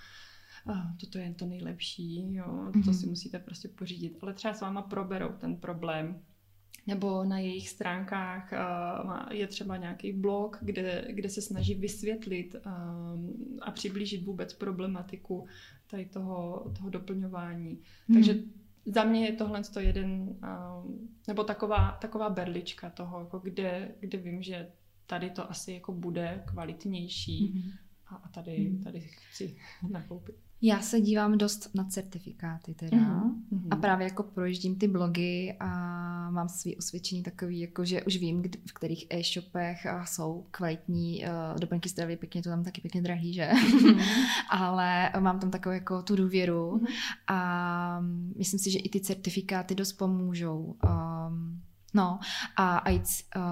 A 0.66 0.92
toto 1.01 1.18
je 1.18 1.35
to 1.35 1.46
nejlepší, 1.46 2.35
jo, 2.35 2.46
mm-hmm. 2.46 2.73
to 2.73 2.90
mhm. 2.90 2.94
si 2.94 3.07
musíte 3.07 3.38
prostě 3.38 3.68
pořídit. 3.68 4.18
Ale 4.23 4.35
třeba 4.35 4.55
s 4.55 4.61
váma 4.61 4.83
proberou 4.83 5.29
ten 5.29 5.57
problém, 5.57 6.23
nebo 6.90 7.24
na 7.24 7.38
jejich 7.38 7.68
stránkách 7.68 8.53
je 9.31 9.46
třeba 9.46 9.76
nějaký 9.76 10.12
blog, 10.12 10.59
kde, 10.61 11.05
kde 11.09 11.29
se 11.29 11.42
snaží 11.42 11.74
vysvětlit 11.74 12.57
a 13.62 13.70
přiblížit 13.70 14.24
vůbec 14.24 14.55
problematiku 14.55 15.46
tady 15.87 16.07
toho, 16.07 16.66
toho 16.79 16.90
doplňování. 16.90 17.79
Hmm. 18.09 18.16
Takže 18.16 18.35
za 18.87 19.05
mě 19.05 19.26
je 19.26 19.33
tohle 19.33 19.62
to 19.64 19.81
jeden, 19.81 20.37
nebo 21.29 21.44
taková, 21.44 21.98
taková 22.00 22.31
berlička 22.31 22.90
toho, 22.90 23.20
jako 23.20 23.38
kde, 23.38 23.94
kde 24.00 24.18
vím, 24.18 24.42
že 24.42 24.68
tady 25.07 25.31
to 25.31 25.50
asi 25.50 25.72
jako 25.72 25.92
bude 25.92 26.42
kvalitnější 26.46 27.46
hmm. 27.46 27.70
a, 28.07 28.14
a 28.14 28.29
tady, 28.29 28.57
hmm. 28.57 28.83
tady 28.85 29.00
chci 29.00 29.57
nakoupit. 29.90 30.49
Já 30.62 30.81
se 30.81 31.01
dívám 31.01 31.38
dost 31.38 31.75
na 31.75 31.85
certifikáty 31.85 32.75
teda 32.75 32.96
mm-hmm. 32.96 33.68
a 33.70 33.77
právě 33.77 34.05
jako 34.05 34.23
projíždím 34.23 34.79
ty 34.79 34.88
blogy 34.88 35.57
a 35.61 35.66
mám 36.31 36.49
svý 36.49 36.77
osvědčení 36.77 37.23
takový, 37.23 37.61
jako 37.61 37.85
že 37.85 38.03
už 38.03 38.16
vím, 38.16 38.42
v 38.66 38.73
kterých 38.73 39.07
e-shopech 39.11 39.87
jsou 40.05 40.46
kvalitní 40.51 41.25
uh, 41.25 41.61
doplňky 41.61 41.88
stravy, 41.88 42.16
pěkně 42.16 42.42
to 42.42 42.49
tam 42.49 42.64
taky 42.64 42.81
pěkně 42.81 43.03
drahý, 43.03 43.35
že? 43.35 43.51
Mm-hmm. 43.53 44.03
Ale 44.51 45.11
mám 45.20 45.40
tam 45.40 45.51
takovou 45.51 45.75
jako 45.75 46.03
tu 46.03 46.16
důvěru 46.16 46.77
mm-hmm. 46.77 46.94
a 47.27 48.01
myslím 48.37 48.61
si, 48.61 48.70
že 48.70 48.79
i 48.79 48.88
ty 48.88 49.01
certifikáty 49.01 49.75
dost 49.75 49.92
pomůžou. 49.92 50.77
Um, 50.85 51.61
No 51.94 52.18
a, 52.57 52.79
a 52.79 52.90
jít, 52.90 53.05
uh, 53.37 53.42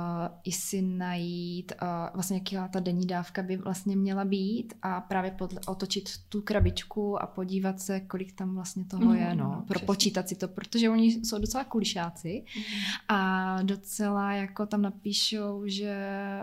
i 0.45 0.53
si 0.53 0.83
najít 0.83 1.73
uh, 1.83 1.89
vlastně 2.15 2.37
jaká 2.37 2.69
ta 2.69 2.81
denní 2.81 3.07
dávka 3.07 3.43
by 3.43 3.57
vlastně 3.57 3.97
měla 3.97 4.25
být 4.25 4.75
a 4.83 5.01
právě 5.01 5.31
podle, 5.31 5.61
otočit 5.67 6.11
tu 6.29 6.43
krabičku 6.43 7.23
a 7.23 7.27
podívat 7.27 7.81
se, 7.81 8.01
kolik 8.01 8.33
tam 8.33 8.55
vlastně 8.55 8.85
toho 8.85 9.05
mm, 9.05 9.15
je, 9.15 9.35
no, 9.35 9.65
propočítat 9.69 10.29
si 10.29 10.37
to, 10.37 10.49
protože 10.49 10.91
oni 10.91 11.07
jsou 11.07 11.39
docela 11.39 11.65
kulišáci 11.65 12.45
mm. 12.57 12.63
a 13.09 13.63
docela 13.63 14.33
jako 14.33 14.67
tam 14.67 14.83
napíšou, 14.83 15.63
že 15.67 15.97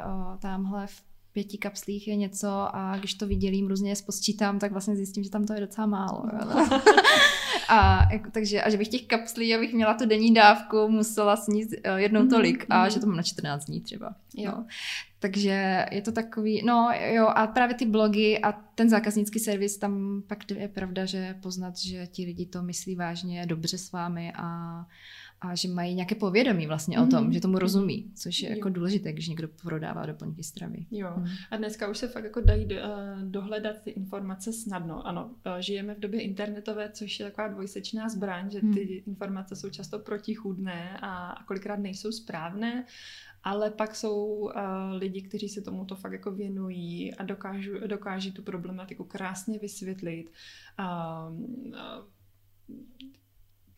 uh, 0.06 0.38
tamhle 0.38 0.88
v 0.88 1.04
pěti 1.36 1.58
kapslích 1.58 2.08
je 2.08 2.16
něco 2.16 2.76
a 2.76 2.98
když 2.98 3.14
to 3.14 3.28
vydělím, 3.28 3.68
různě 3.68 3.96
sposčítám, 3.96 4.60
tak 4.60 4.72
vlastně 4.72 4.96
zjistím, 4.96 5.24
že 5.24 5.30
tam 5.30 5.46
to 5.46 5.54
je 5.54 5.60
docela 5.60 5.88
málo. 5.88 6.24
a, 7.70 8.08
jako, 8.14 8.32
takže, 8.32 8.62
a 8.62 8.70
že 8.70 8.78
bych 8.78 8.88
těch 8.88 9.06
kapslí, 9.06 9.56
abych 9.56 9.74
měla 9.74 9.94
tu 9.94 10.06
denní 10.06 10.34
dávku, 10.34 10.90
musela 10.90 11.36
snít 11.36 11.70
uh, 11.70 11.96
jednou 11.96 12.22
mm-hmm. 12.22 12.30
tolik 12.30 12.66
a 12.70 12.90
že 12.90 13.00
to 13.00 13.08
mám 13.08 13.16
na 13.18 13.24
14 13.24 13.66
dní 13.66 13.82
třeba. 13.82 14.16
Jo. 14.36 14.52
No. 14.56 14.66
Takže 15.20 15.86
je 15.92 16.02
to 16.02 16.12
takový, 16.12 16.62
no 16.66 16.92
jo, 17.14 17.28
a 17.28 17.48
právě 17.48 17.76
ty 17.76 17.86
blogy 17.86 18.40
a 18.40 18.52
ten 18.52 18.90
zákaznický 18.90 19.40
servis, 19.40 19.78
tam 19.78 20.24
pak 20.28 20.52
je 20.52 20.68
pravda, 20.68 21.06
že 21.06 21.38
poznat, 21.42 21.78
že 21.78 22.08
ti 22.08 22.26
lidi 22.26 22.46
to 22.46 22.64
myslí 22.64 22.96
vážně, 22.96 23.46
dobře 23.46 23.78
s 23.78 23.92
vámi 23.92 24.34
a 24.36 24.76
a 25.50 25.56
že 25.56 25.68
mají 25.68 25.96
nějaké 25.96 26.16
povědomí 26.16 26.68
vlastně 26.68 26.98
mm-hmm. 26.98 27.08
o 27.08 27.10
tom, 27.10 27.24
mhm. 27.24 27.34
že 27.34 27.42
tomu 27.42 27.60
rozumí, 27.60 28.12
což 28.16 28.42
je 28.42 28.50
jo. 28.50 28.56
jako 28.56 28.70
důležité, 28.70 29.14
když 29.14 29.28
někdo 29.28 29.48
prodává 29.48 30.06
doplňky 30.06 30.44
stravy. 30.44 30.86
Jo, 30.92 31.14
mm. 31.18 31.26
a 31.52 31.58
dneska 31.58 31.88
už 31.88 31.98
se 31.98 32.08
fakt 32.08 32.24
jako 32.24 32.42
dají 32.42 32.66
do, 32.66 32.76
uh, 32.76 33.22
dohledat 33.22 33.76
ty 33.84 33.90
informace 33.90 34.54
snadno. 34.54 35.08
Ano, 35.08 35.26
uh, 35.26 35.58
žijeme 35.60 35.96
v 35.96 36.00
době 36.00 36.22
internetové, 36.22 36.90
což 36.92 37.20
je 37.20 37.26
taková 37.26 37.48
dvojsečná 37.48 38.10
zbraň, 38.10 38.52
že 38.52 38.60
ty 38.60 39.04
mm. 39.06 39.12
informace 39.12 39.56
jsou 39.56 39.70
často 39.70 40.00
protichůdné 40.00 40.98
a, 41.02 41.30
a 41.30 41.44
kolikrát 41.44 41.80
nejsou 41.80 42.12
správné, 42.12 42.86
ale 43.44 43.72
pak 43.72 43.96
jsou 43.96 44.26
uh, 44.26 44.52
lidi, 44.92 45.22
kteří 45.22 45.50
se 45.50 45.62
tomuto 45.62 45.96
fakt 45.96 46.12
jako 46.12 46.32
věnují 46.32 47.16
a 47.16 47.24
dokážu, 47.24 47.88
dokáží 47.88 48.32
tu 48.32 48.42
problematiku 48.42 49.04
krásně 49.04 49.60
vysvětlit. 49.60 50.32
Uh, 50.80 51.40
uh, 51.68 52.06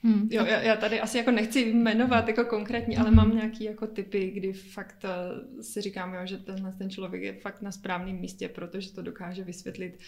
Hmm. 0.04 0.28
Jo, 0.32 0.46
já, 0.46 0.62
já 0.62 0.76
tady 0.76 1.02
asi 1.02 1.18
jako 1.18 1.32
nechci 1.32 1.60
jmenovat 1.60 2.28
jako 2.28 2.46
konkrétní, 2.46 2.98
ale 2.98 3.12
mám 3.12 3.36
nějaký 3.36 3.64
jako 3.64 3.88
typy, 3.88 4.32
kdy 4.32 4.54
fakt 4.54 5.04
uh, 5.04 5.62
si 5.62 5.82
říkám, 5.82 6.14
jo, 6.14 6.22
že 6.24 6.38
tenhle 6.38 6.72
ten 6.72 6.90
člověk 6.90 7.24
je 7.24 7.34
fakt 7.34 7.62
na 7.62 7.72
správném 7.72 8.16
místě, 8.16 8.50
protože 8.50 8.94
to 8.94 9.02
dokáže 9.02 9.44
vysvětlit 9.44 10.00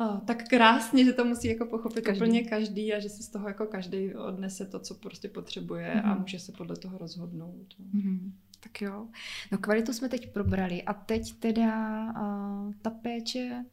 uh, 0.00 0.20
tak 0.20 0.48
krásně, 0.48 1.04
že 1.04 1.12
to 1.12 1.24
musí 1.24 1.48
jako 1.48 1.66
pochopit 1.66 2.04
každý. 2.04 2.24
úplně 2.24 2.44
každý 2.44 2.94
a 2.94 3.00
že 3.00 3.08
si 3.08 3.22
z 3.22 3.28
toho 3.28 3.48
jako 3.48 3.66
každý 3.66 4.14
odnese 4.14 4.66
to, 4.66 4.80
co 4.80 4.94
prostě 4.94 5.28
potřebuje 5.28 5.86
hmm. 5.86 6.10
a 6.10 6.14
může 6.14 6.38
se 6.38 6.52
podle 6.52 6.76
toho 6.76 6.98
rozhodnout. 6.98 7.74
Hmm. 7.92 8.32
Tak 8.60 8.82
jo. 8.82 9.06
No 9.52 9.58
kvalitu 9.58 9.92
jsme 9.92 10.08
teď 10.08 10.32
probrali 10.32 10.82
a 10.82 10.94
teď 10.94 11.32
teda 11.38 12.04
uh, 12.04 12.72
ta 12.82 12.90
péče 12.90 13.64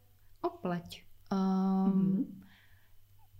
o 0.41 0.49
pleť. 0.49 1.03
Um, 1.31 1.91
hmm. 1.91 2.42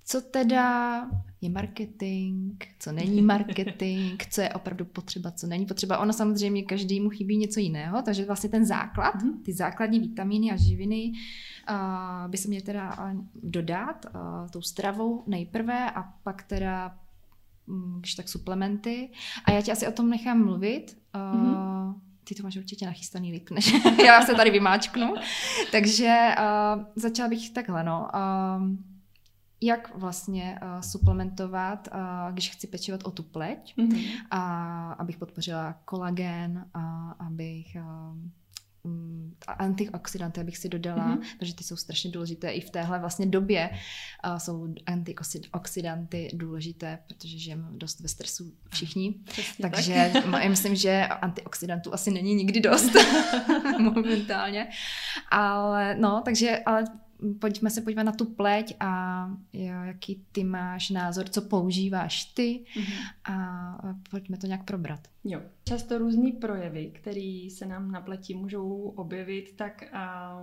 Co 0.06 0.22
teda 0.22 1.10
je 1.42 1.50
marketing, 1.50 2.64
co 2.80 2.92
není 2.92 3.22
marketing, 3.36 4.24
co 4.30 4.42
je 4.42 4.50
opravdu 4.50 4.86
potřeba, 4.86 5.32
co 5.32 5.48
není 5.48 5.66
potřeba. 5.66 5.98
Ono 5.98 6.14
samozřejmě 6.14 6.64
každému 6.64 7.10
chybí 7.10 7.38
něco 7.38 7.60
jiného, 7.60 8.02
takže 8.02 8.26
vlastně 8.26 8.50
ten 8.50 8.66
základ, 8.66 9.16
mhm. 9.16 9.44
ty 9.44 9.54
základní 9.54 10.00
vitamíny 10.00 10.52
a 10.52 10.56
živiny 10.56 11.12
uh, 11.70 12.32
by 12.32 12.38
se 12.38 12.48
měly 12.48 12.64
teda 12.64 13.14
dodat 13.44 14.06
uh, 14.06 14.50
tou 14.50 14.62
stravou 14.62 15.24
nejprve 15.28 15.92
a 15.92 16.04
pak 16.24 16.44
teda 16.44 16.98
um, 17.68 18.00
když 18.00 18.16
tak 18.16 18.30
suplementy. 18.30 19.10
A 19.46 19.52
já 19.52 19.62
ti 19.62 19.72
asi 19.72 19.88
o 19.88 19.92
tom 19.92 20.10
nechám 20.10 20.44
mluvit. 20.44 20.98
Uh, 21.16 21.42
mm-hmm. 21.42 21.96
Ty 22.24 22.36
to 22.36 22.44
máš 22.44 22.58
určitě 22.58 22.86
nachystaný 22.86 23.32
líp, 23.32 23.50
než 23.50 23.74
já 24.06 24.22
se 24.22 24.34
tady 24.34 24.52
vymáčknu. 24.52 25.14
Takže 25.72 26.36
uh, 26.40 26.84
začala 26.96 27.30
bych 27.30 27.50
takhle, 27.50 27.84
no. 27.84 28.08
Jak 29.66 29.96
vlastně 29.96 30.60
uh, 30.62 30.82
suplementovat, 30.82 31.88
uh, 31.94 32.00
když 32.32 32.50
chci 32.50 32.68
pečovat 32.68 33.04
o 33.04 33.12
tu 33.12 33.24
pleť, 33.24 33.78
mm-hmm. 33.78 34.06
a 34.32 34.94
abych 34.94 35.18
podpořila 35.18 35.74
kolagen, 35.86 36.66
a 36.74 37.12
abych 37.12 37.78
uh, 37.80 38.18
antioxidanty, 39.48 40.42
abych 40.42 40.58
si 40.58 40.70
dodala, 40.70 41.08
mm-hmm. 41.08 41.38
protože 41.40 41.56
ty 41.56 41.64
jsou 41.64 41.76
strašně 41.76 42.12
důležité 42.12 42.52
i 42.52 42.62
v 42.62 42.70
téhle 42.70 43.00
vlastně 43.00 43.26
době 43.26 43.70
uh, 43.70 44.38
jsou 44.38 44.68
antioxidanty 44.86 46.30
důležité, 46.34 47.00
protože 47.08 47.40
žijeme 47.40 47.68
dost 47.72 48.00
ve 48.00 48.08
stresu 48.08 48.54
všichni, 48.70 49.16
Přesně 49.24 49.62
takže 49.62 50.10
tak. 50.14 50.42
já 50.42 50.50
myslím, 50.50 50.76
že 50.76 51.08
antioxidantů 51.08 51.94
asi 51.94 52.12
není 52.12 52.36
nikdy 52.36 52.60
dost 52.60 52.92
momentálně, 53.80 54.68
ale 55.32 55.96
no, 55.96 56.22
takže 56.26 56.60
ale 56.66 56.86
pojďme 57.40 57.70
se 57.70 57.82
podívat 57.82 58.04
na 58.04 58.12
tu 58.12 58.26
pleť 58.26 58.76
a 58.80 59.28
jo, 59.54 59.84
jaký 59.84 60.26
ty 60.32 60.44
máš 60.44 60.90
názor, 60.90 61.30
co 61.30 61.42
používáš 61.42 62.26
ty 62.26 62.66
mm-hmm. 62.76 63.34
a 63.34 63.96
pojďme 64.10 64.38
to 64.38 64.48
nějak 64.48 64.64
probrat. 64.64 65.00
Jo. 65.24 65.42
Často 65.64 65.98
různý 65.98 66.32
projevy, 66.32 66.92
které 66.96 67.48
se 67.52 67.66
nám 67.66 67.92
na 67.92 68.02
pleti 68.02 68.36
můžou 68.36 68.94
objevit, 68.96 69.54
tak 69.56 69.84
a, 69.94 70.38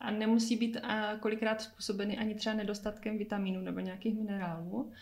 a 0.00 0.10
nemusí 0.10 0.56
být 0.56 0.76
a 0.76 1.16
kolikrát 1.16 1.60
způsobeny 1.60 2.18
ani 2.18 2.34
třeba 2.34 2.56
nedostatkem 2.56 3.18
vitamínů 3.18 3.60
nebo 3.60 3.80
nějakých 3.80 4.14
minerálů, 4.14 4.92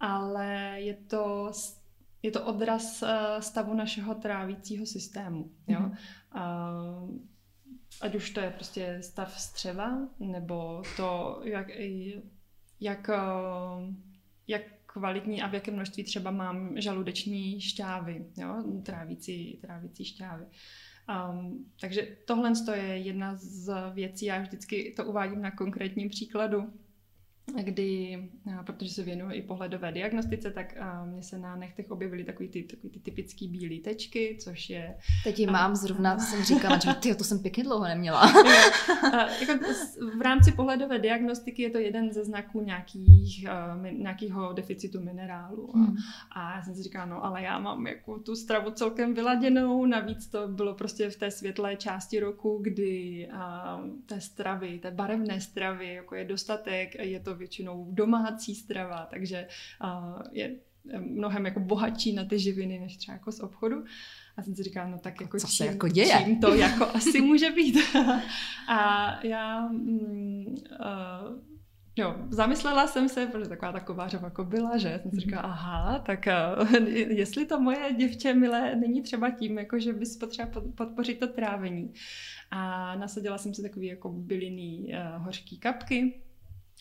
ale 0.00 0.74
je 0.76 0.94
to 0.94 1.50
je 2.22 2.30
to 2.30 2.44
odraz 2.44 3.04
stavu 3.38 3.74
našeho 3.74 4.14
trávicího 4.14 4.86
systému. 4.86 5.50
Jo? 5.68 5.80
Mm-hmm. 5.80 5.96
A, 6.32 6.70
ať 8.00 8.14
už 8.14 8.30
to 8.30 8.40
je 8.40 8.50
prostě 8.50 8.98
stav 9.02 9.40
střeva, 9.40 10.08
nebo 10.18 10.82
to, 10.96 11.40
jak, 11.44 11.66
jak, 12.80 13.08
eh, 13.08 13.94
jak 14.48 14.62
kvalitní 14.86 15.42
a 15.42 15.48
v 15.48 15.54
jakém 15.54 15.74
množství 15.74 16.04
třeba 16.04 16.30
mám 16.30 16.80
žaludeční 16.80 17.60
šťávy, 17.60 18.24
jo? 18.36 18.64
Trávící, 18.82 19.58
trávící 19.62 20.04
šťávy. 20.04 20.46
Um, 21.10 21.72
takže 21.80 22.16
tohle 22.26 22.52
je 22.74 22.96
jedna 22.96 23.34
z 23.36 23.74
věcí, 23.94 24.26
já 24.26 24.42
vždycky 24.42 24.94
to 24.96 25.04
uvádím 25.04 25.42
na 25.42 25.50
konkrétním 25.50 26.08
příkladu. 26.08 26.72
Kdy, 27.56 28.18
protože 28.66 28.90
se 28.90 29.02
věnuju 29.02 29.32
i 29.32 29.42
pohledové 29.42 29.92
diagnostice, 29.92 30.50
tak 30.50 30.74
mě 31.04 31.22
se 31.22 31.38
na 31.38 31.56
nechtech 31.56 31.90
objevily 31.90 32.24
takový 32.24 32.48
ty, 32.48 32.62
takový 32.62 32.90
ty 32.90 32.98
typické 33.00 33.48
bílé 33.48 33.80
tečky, 33.80 34.38
což 34.40 34.70
je... 34.70 34.96
Teď 35.24 35.38
ji 35.38 35.46
mám, 35.46 35.76
zrovna 35.76 36.18
jsem 36.18 36.44
říkala, 36.44 36.78
že 36.78 36.94
ty, 36.94 37.14
to 37.14 37.24
jsem 37.24 37.38
pěkně 37.38 37.64
dlouho 37.64 37.84
neměla. 37.84 38.20
a, 39.12 39.26
jako 39.26 39.64
v 40.18 40.22
rámci 40.22 40.52
pohledové 40.52 40.98
diagnostiky 40.98 41.62
je 41.62 41.70
to 41.70 41.78
jeden 41.78 42.12
ze 42.12 42.24
znaků 42.24 42.60
nějakých, 42.60 43.46
nějakého 43.92 44.52
deficitu 44.52 45.00
minerálu. 45.00 45.72
Hmm. 45.74 45.96
A 46.32 46.56
já 46.56 46.62
jsem 46.62 46.74
si 46.74 46.82
říkala, 46.82 47.06
no 47.06 47.24
ale 47.24 47.42
já 47.42 47.58
mám 47.58 47.86
jako 47.86 48.18
tu 48.18 48.36
stravu 48.36 48.70
celkem 48.70 49.14
vyladěnou, 49.14 49.86
navíc 49.86 50.26
to 50.26 50.48
bylo 50.48 50.74
prostě 50.74 51.10
v 51.10 51.16
té 51.16 51.30
světlé 51.30 51.76
části 51.76 52.20
roku, 52.20 52.58
kdy 52.62 53.28
té 54.06 54.20
stravy, 54.20 54.78
té 54.78 54.90
barevné 54.90 55.40
stravy, 55.40 55.94
jako 55.94 56.14
je 56.14 56.24
dostatek, 56.24 56.94
je 56.94 57.20
to 57.20 57.34
většinou 57.40 57.88
domácí 57.90 58.54
strava, 58.54 59.06
takže 59.10 59.48
je 60.32 60.56
mnohem 60.98 61.46
jako 61.46 61.60
bohatší 61.60 62.12
na 62.12 62.24
ty 62.24 62.38
živiny, 62.38 62.78
než 62.78 62.96
třeba 62.96 63.14
jako 63.14 63.32
z 63.32 63.40
obchodu. 63.40 63.84
A 64.36 64.42
jsem 64.42 64.54
si 64.54 64.62
říkala, 64.62 64.88
no 64.88 64.98
tak 64.98 65.20
jako, 65.20 65.38
Co 65.38 65.46
čím, 65.46 65.56
se 65.56 65.66
jako 65.66 65.88
děje? 65.88 66.22
čím 66.24 66.40
to 66.40 66.54
jako 66.54 66.84
asi 66.94 67.20
může 67.20 67.50
být. 67.50 67.76
a 68.68 69.10
já 69.24 69.68
mm, 69.68 70.46
uh, 70.46 71.50
Jo, 71.96 72.16
zamyslela 72.30 72.86
jsem 72.86 73.08
se, 73.08 73.26
protože 73.26 73.48
taková 73.48 73.72
ta 73.72 73.80
kovářová 73.80 74.32
byla, 74.42 74.76
že 74.76 74.98
jsem 75.02 75.10
si 75.10 75.16
mhm. 75.16 75.20
říkala, 75.20 75.42
aha, 75.42 75.98
tak 75.98 76.26
uh, 76.60 76.74
jestli 77.08 77.46
to 77.46 77.60
moje 77.60 77.94
děvče 77.96 78.34
milé 78.34 78.76
není 78.76 79.02
třeba 79.02 79.30
tím, 79.30 79.58
jako 79.58 79.78
že 79.78 79.92
bys 79.92 80.16
potřeba 80.16 80.62
podpořit 80.74 81.18
to 81.18 81.26
trávení. 81.26 81.92
A 82.50 82.94
nasadila 82.96 83.38
jsem 83.38 83.54
si 83.54 83.62
takový 83.62 83.86
jako 83.86 84.08
bylinný 84.08 84.92
uh, 84.92 85.24
hořký 85.24 85.58
kapky, 85.58 86.20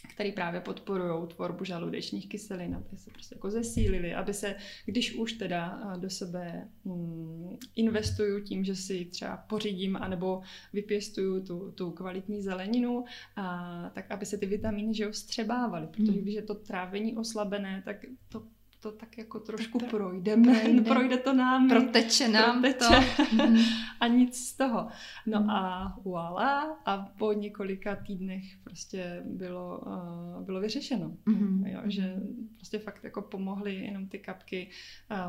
který 0.08 0.32
právě 0.32 0.62
podporují 0.62 1.28
tvorbu 1.28 1.64
žaludečních 1.64 2.30
kyselin, 2.30 2.76
aby 2.76 2.98
se 2.98 3.12
prostě 3.12 3.36
jako 3.36 3.50
zesílili, 3.50 4.14
aby 4.14 4.34
se, 4.34 4.56
když 4.86 5.16
už 5.16 5.34
teda 5.34 5.94
do 6.00 6.10
sebe 6.10 6.70
mm, 6.86 7.58
investuju 7.76 8.44
tím, 8.44 8.64
že 8.64 8.76
si 8.76 9.06
třeba 9.06 9.38
pořídím 9.38 9.98
anebo 9.98 10.42
vypěstuju 10.74 11.44
tu, 11.44 11.72
tu 11.72 11.92
kvalitní 11.92 12.42
zeleninu, 12.42 13.06
a, 13.36 13.92
tak 13.94 14.12
aby 14.12 14.26
se 14.26 14.38
ty 14.38 14.46
vitamíny 14.46 14.94
že 14.94 15.04
jo, 15.04 15.12
vstřebávaly, 15.12 15.88
protože 15.88 16.12
hmm. 16.12 16.22
když 16.22 16.36
je 16.36 16.42
to 16.42 16.56
trávení 16.56 17.18
oslabené, 17.18 17.82
tak 17.86 18.06
to 18.30 18.44
to 18.80 18.92
tak 18.92 19.18
jako 19.18 19.40
trošku 19.40 19.80
tak 19.80 19.90
projdeme, 19.90 20.60
projde, 20.62 20.82
projde 20.82 21.18
to 21.18 21.34
nám. 21.34 21.70
Proteče 21.70 22.28
nám 22.28 22.62
proteče. 22.62 22.86
to. 22.88 23.36
Mhm. 23.36 23.58
a 24.00 24.08
nic 24.08 24.48
z 24.48 24.54
toho. 24.54 24.88
No 25.26 25.40
mm. 25.40 25.50
a 25.50 25.96
voilà, 26.06 26.78
a 26.86 26.98
po 26.98 27.34
několika 27.34 27.96
týdnech 27.96 28.44
prostě 28.64 29.24
bylo, 29.26 29.80
uh, 29.80 30.44
bylo 30.44 30.60
vyřešeno. 30.60 31.18
Mm. 31.26 31.66
Jo, 31.66 31.82
že 31.86 32.16
prostě 32.56 32.80
fakt 32.80 33.04
jako 33.04 33.22
pomohly 33.22 33.76
jenom 33.76 34.08
ty 34.08 34.20
kapky 34.20 34.70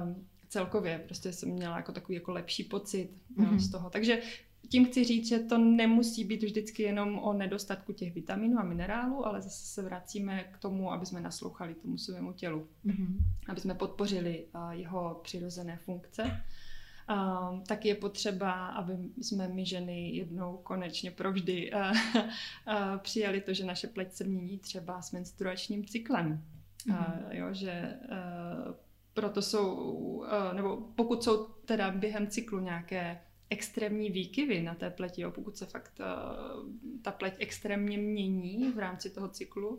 um, 0.04 0.26
celkově. 0.48 0.98
Prostě 0.98 1.32
jsem 1.32 1.48
měla 1.48 1.76
jako 1.76 1.92
takový 1.92 2.14
jako 2.14 2.32
lepší 2.32 2.64
pocit 2.64 3.10
mm. 3.36 3.44
jo, 3.44 3.58
z 3.58 3.70
toho. 3.70 3.90
Takže 3.90 4.22
tím 4.70 4.86
chci 4.86 5.04
říct, 5.04 5.28
že 5.28 5.38
to 5.38 5.58
nemusí 5.58 6.24
být 6.24 6.42
vždycky 6.42 6.82
jenom 6.82 7.18
o 7.18 7.32
nedostatku 7.32 7.92
těch 7.92 8.14
vitaminů 8.14 8.58
a 8.58 8.64
minerálů, 8.64 9.26
ale 9.26 9.42
zase 9.42 9.66
se 9.66 9.82
vracíme 9.82 10.44
k 10.44 10.58
tomu, 10.58 10.92
aby 10.92 11.06
jsme 11.06 11.20
naslouchali 11.20 11.74
tomu 11.74 11.98
svému 11.98 12.32
tělu, 12.32 12.68
mm-hmm. 12.86 13.18
aby 13.48 13.60
jsme 13.60 13.74
podpořili 13.74 14.46
jeho 14.70 15.20
přirozené 15.22 15.76
funkce. 15.76 16.42
Uh, 17.10 17.60
tak 17.66 17.84
je 17.84 17.94
potřeba, 17.94 18.66
aby 18.66 18.92
jsme 19.22 19.48
my 19.48 19.66
ženy 19.66 20.10
jednou 20.10 20.56
konečně 20.56 21.10
provždy 21.10 21.72
uh, 21.72 21.80
uh, 22.16 22.24
přijali 22.98 23.40
to, 23.40 23.54
že 23.54 23.64
naše 23.64 23.86
pleť 23.86 24.12
se 24.12 24.24
mění 24.24 24.58
třeba 24.58 25.02
s 25.02 25.12
menstruačním 25.12 25.84
cyklem. 25.84 26.42
Mm-hmm. 26.86 27.26
Uh, 27.26 27.34
jo, 27.36 27.54
že 27.54 27.98
uh, 28.02 28.74
proto 29.14 29.42
jsou, 29.42 29.74
uh, 29.74 30.26
nebo 30.54 30.76
pokud 30.76 31.24
jsou 31.24 31.44
teda 31.46 31.90
během 31.90 32.26
cyklu 32.26 32.60
nějaké 32.60 33.20
extrémní 33.50 34.10
výkyvy 34.10 34.62
na 34.62 34.74
té 34.74 34.90
pleti, 34.90 35.22
jo, 35.22 35.30
pokud 35.30 35.56
se 35.56 35.66
fakt 35.66 36.00
uh, 36.00 36.72
ta 37.02 37.12
pleť 37.12 37.34
extrémně 37.38 37.98
mění 37.98 38.72
v 38.72 38.78
rámci 38.78 39.10
toho 39.10 39.28
cyklu, 39.28 39.78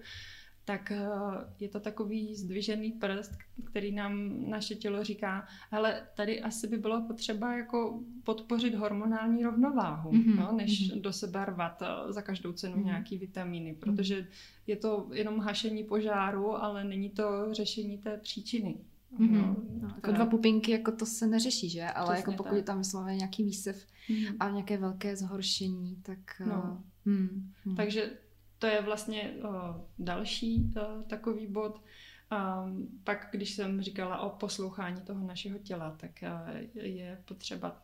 tak 0.65 0.91
uh, 0.95 1.33
je 1.59 1.69
to 1.69 1.79
takový 1.79 2.35
zdvižený 2.35 2.91
prst, 2.91 3.31
který 3.65 3.91
nám 3.91 4.43
naše 4.49 4.75
tělo 4.75 5.03
říká, 5.03 5.47
ale 5.71 6.07
tady 6.15 6.41
asi 6.41 6.67
by 6.67 6.77
bylo 6.77 7.01
potřeba 7.07 7.57
jako 7.57 7.99
podpořit 8.23 8.75
hormonální 8.75 9.43
rovnováhu, 9.43 10.11
mm-hmm. 10.11 10.35
no, 10.35 10.51
než 10.51 10.91
mm-hmm. 10.91 11.01
do 11.01 11.13
sebe 11.13 11.45
rvat 11.45 11.81
uh, 11.81 12.11
za 12.11 12.21
každou 12.21 12.53
cenu 12.53 12.75
mm-hmm. 12.75 12.85
nějaký 12.85 13.17
vitamíny, 13.17 13.73
protože 13.73 14.27
je 14.67 14.75
to 14.75 15.09
jenom 15.13 15.39
hašení 15.39 15.83
požáru, 15.83 16.63
ale 16.63 16.83
není 16.83 17.09
to 17.09 17.53
řešení 17.53 17.97
té 17.97 18.17
příčiny. 18.17 18.77
Mm-hmm. 19.19 19.55
No, 19.81 19.87
jako 19.95 20.11
dva 20.11 20.25
pupinky, 20.25 20.71
jako 20.71 20.91
to 20.91 21.05
se 21.05 21.27
neřeší, 21.27 21.69
že? 21.69 21.83
Ale 21.83 22.13
Přesně 22.13 22.31
jako 22.31 22.43
pokud 22.43 22.49
tak. 22.49 22.57
je 22.57 22.63
tam 22.63 22.77
vysloveně 22.77 23.17
nějaký 23.17 23.43
výsev 23.43 23.85
mm-hmm. 24.09 24.35
a 24.39 24.49
nějaké 24.49 24.77
velké 24.77 25.15
zhoršení, 25.15 25.95
tak... 26.03 26.19
No. 26.45 26.81
Uh, 27.05 27.13
mm, 27.13 27.51
mm. 27.65 27.75
Takže 27.75 28.11
to 28.59 28.67
je 28.67 28.81
vlastně 28.81 29.33
uh, 29.43 29.81
další 29.99 30.73
uh, 30.75 31.03
takový 31.03 31.47
bod. 31.47 31.81
Um, 32.31 32.87
pak, 33.03 33.27
když 33.31 33.55
jsem 33.55 33.81
říkala 33.81 34.19
o 34.19 34.29
poslouchání 34.29 35.01
toho 35.01 35.27
našeho 35.27 35.59
těla, 35.59 35.95
tak 35.99 36.11
uh, 36.23 36.57
je 36.73 37.21
potřeba 37.25 37.81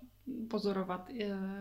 pozorovat, 0.50 1.10
uh, 1.10 1.16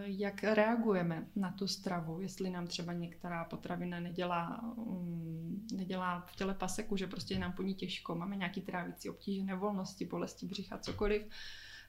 jak 0.04 0.42
reagujeme 0.42 1.26
na 1.36 1.52
tu 1.52 1.66
stravu, 1.66 2.20
jestli 2.20 2.50
nám 2.50 2.66
třeba 2.66 2.92
některá 2.92 3.44
potravina 3.44 4.00
nedělá, 4.00 4.74
um, 4.76 5.66
nedělá 5.72 6.20
v 6.20 6.36
těle 6.36 6.54
paseku, 6.54 6.96
že 6.96 7.06
prostě 7.06 7.34
je 7.34 7.40
nám 7.40 7.52
po 7.52 7.62
ní 7.62 7.74
těžko, 7.74 8.14
máme 8.14 8.36
nějaký 8.36 8.60
trávící 8.60 9.10
obtíže, 9.10 9.44
nevolnosti, 9.44 10.04
bolesti 10.04 10.46
břicha, 10.46 10.78
cokoliv, 10.78 11.26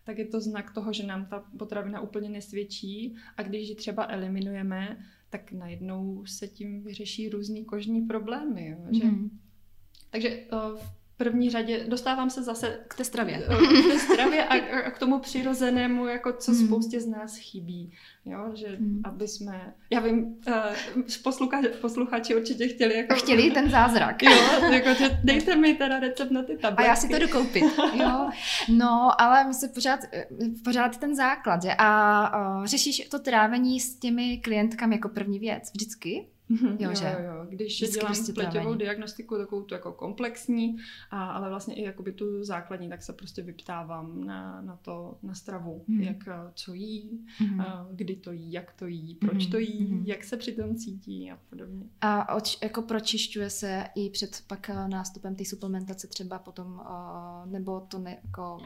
tak 0.04 0.18
je 0.18 0.26
to 0.26 0.42
znak 0.42 0.74
toho, 0.74 0.94
že 0.94 1.08
nám 1.08 1.26
ta 1.26 1.44
potravina 1.60 2.02
úplně 2.02 2.30
nesvědčí 2.30 3.16
a 3.38 3.44
když 3.44 3.70
ji 3.70 3.76
třeba 3.76 4.06
eliminujeme, 4.10 4.98
tak 5.30 5.52
najednou 5.52 6.26
se 6.26 6.48
tím 6.48 6.84
vyřeší 6.84 7.30
různý 7.30 7.66
kožní 7.66 8.02
problémy. 8.02 8.70
Jo? 8.70 8.78
Že? 8.92 9.06
Mm. 9.06 9.40
Takže 10.10 10.30
uh, 10.30 10.80
v 10.80 10.98
první 11.18 11.50
řadě 11.50 11.86
dostávám 11.88 12.30
se 12.30 12.44
zase 12.44 12.80
k 12.88 12.96
té 12.96 13.04
stravě. 13.04 13.38
K 13.84 13.92
té 13.92 14.00
stravě 14.00 14.46
a, 14.46 14.92
k 14.92 15.00
tomu 15.00 15.20
přirozenému, 15.20 16.08
jako 16.08 16.34
co 16.34 16.52
hmm. 16.52 16.68
spoustě 16.68 17.02
z 17.02 17.08
nás 17.08 17.38
chybí. 17.38 17.92
Jo, 18.26 18.52
že 18.54 18.68
hmm. 18.68 19.02
aby 19.04 19.28
jsme, 19.28 19.74
já 19.90 20.00
vím, 20.00 20.24
uh, 20.24 21.04
posluchači, 21.24 21.68
posluchači 21.68 22.36
určitě 22.36 22.68
chtěli 22.68 22.98
jako... 22.98 23.16
Chtěli 23.16 23.52
ten 23.52 23.70
zázrak. 23.70 24.24
Jo, 24.24 24.32
jako, 24.72 24.94
že 24.94 25.20
dejte 25.24 25.56
mi 25.56 25.74
teda 25.74 26.00
recept 26.00 26.32
na 26.32 26.44
ty 26.44 26.58
tabletky. 26.58 26.84
A 26.84 26.88
já 26.88 26.96
si 26.96 27.10
to 27.10 27.20
dokoupit. 27.20 27.64
Jo, 27.94 28.30
no, 28.70 29.22
ale 29.22 29.48
my 29.48 29.54
se 29.54 29.68
pořád, 29.68 30.00
pořád 30.64 30.98
ten 30.98 31.16
základ, 31.16 31.64
že? 31.64 31.72
A 31.78 32.58
uh, 32.58 32.66
řešíš 32.66 33.08
to 33.12 33.20
trávení 33.20 33.80
s 33.80 34.00
těmi 34.00 34.38
klientkami 34.38 34.96
jako 34.96 35.10
první 35.10 35.40
věc 35.40 35.72
vždycky? 35.74 36.28
Mm-hmm, 36.52 36.78
jo, 36.80 36.96
že? 36.96 37.06
jo, 37.06 37.26
jo. 37.26 37.46
Když 37.50 37.76
Vždycky 37.76 38.00
dělám 38.00 38.16
pleťovou 38.34 38.76
diagnostiku, 38.76 39.38
takovou 39.38 39.62
tu 39.62 39.74
jako 39.74 39.92
komplexní, 39.92 40.78
a, 41.12 41.26
ale 41.32 41.50
vlastně 41.50 41.76
i 41.76 41.84
jakoby 41.84 42.12
tu 42.12 42.44
základní, 42.44 42.90
tak 42.90 43.04
se 43.04 43.14
prostě 43.14 43.42
vyptávám 43.42 44.24
na, 44.24 44.62
na 44.62 44.76
to, 44.76 45.18
na 45.24 45.34
stravu, 45.34 45.84
mm. 45.88 46.02
jak 46.02 46.18
co 46.54 46.74
jí, 46.74 47.26
mm. 47.42 47.62
a, 47.62 47.88
kdy 47.92 48.16
to 48.16 48.32
jí, 48.32 48.52
jak 48.52 48.74
to 48.74 48.88
jí, 48.88 49.16
proč 49.16 49.46
mm. 49.46 49.52
to 49.52 49.58
jí, 49.58 49.86
mm. 49.86 50.04
jak 50.06 50.24
se 50.24 50.38
přitom 50.38 50.76
cítí 50.76 51.32
a 51.32 51.40
podobně. 51.50 51.86
A 52.02 52.36
oč, 52.36 52.58
jako 52.64 52.82
pročišťuje 52.82 53.50
se 53.50 53.84
i 53.96 54.10
před 54.10 54.44
pak 54.48 54.70
nástupem 54.70 55.36
té 55.36 55.46
suplementace 55.46 56.08
třeba 56.08 56.40
potom, 56.40 56.82
nebo 57.46 57.80
to 57.80 58.00
ne, 58.00 58.18
jako 58.24 58.58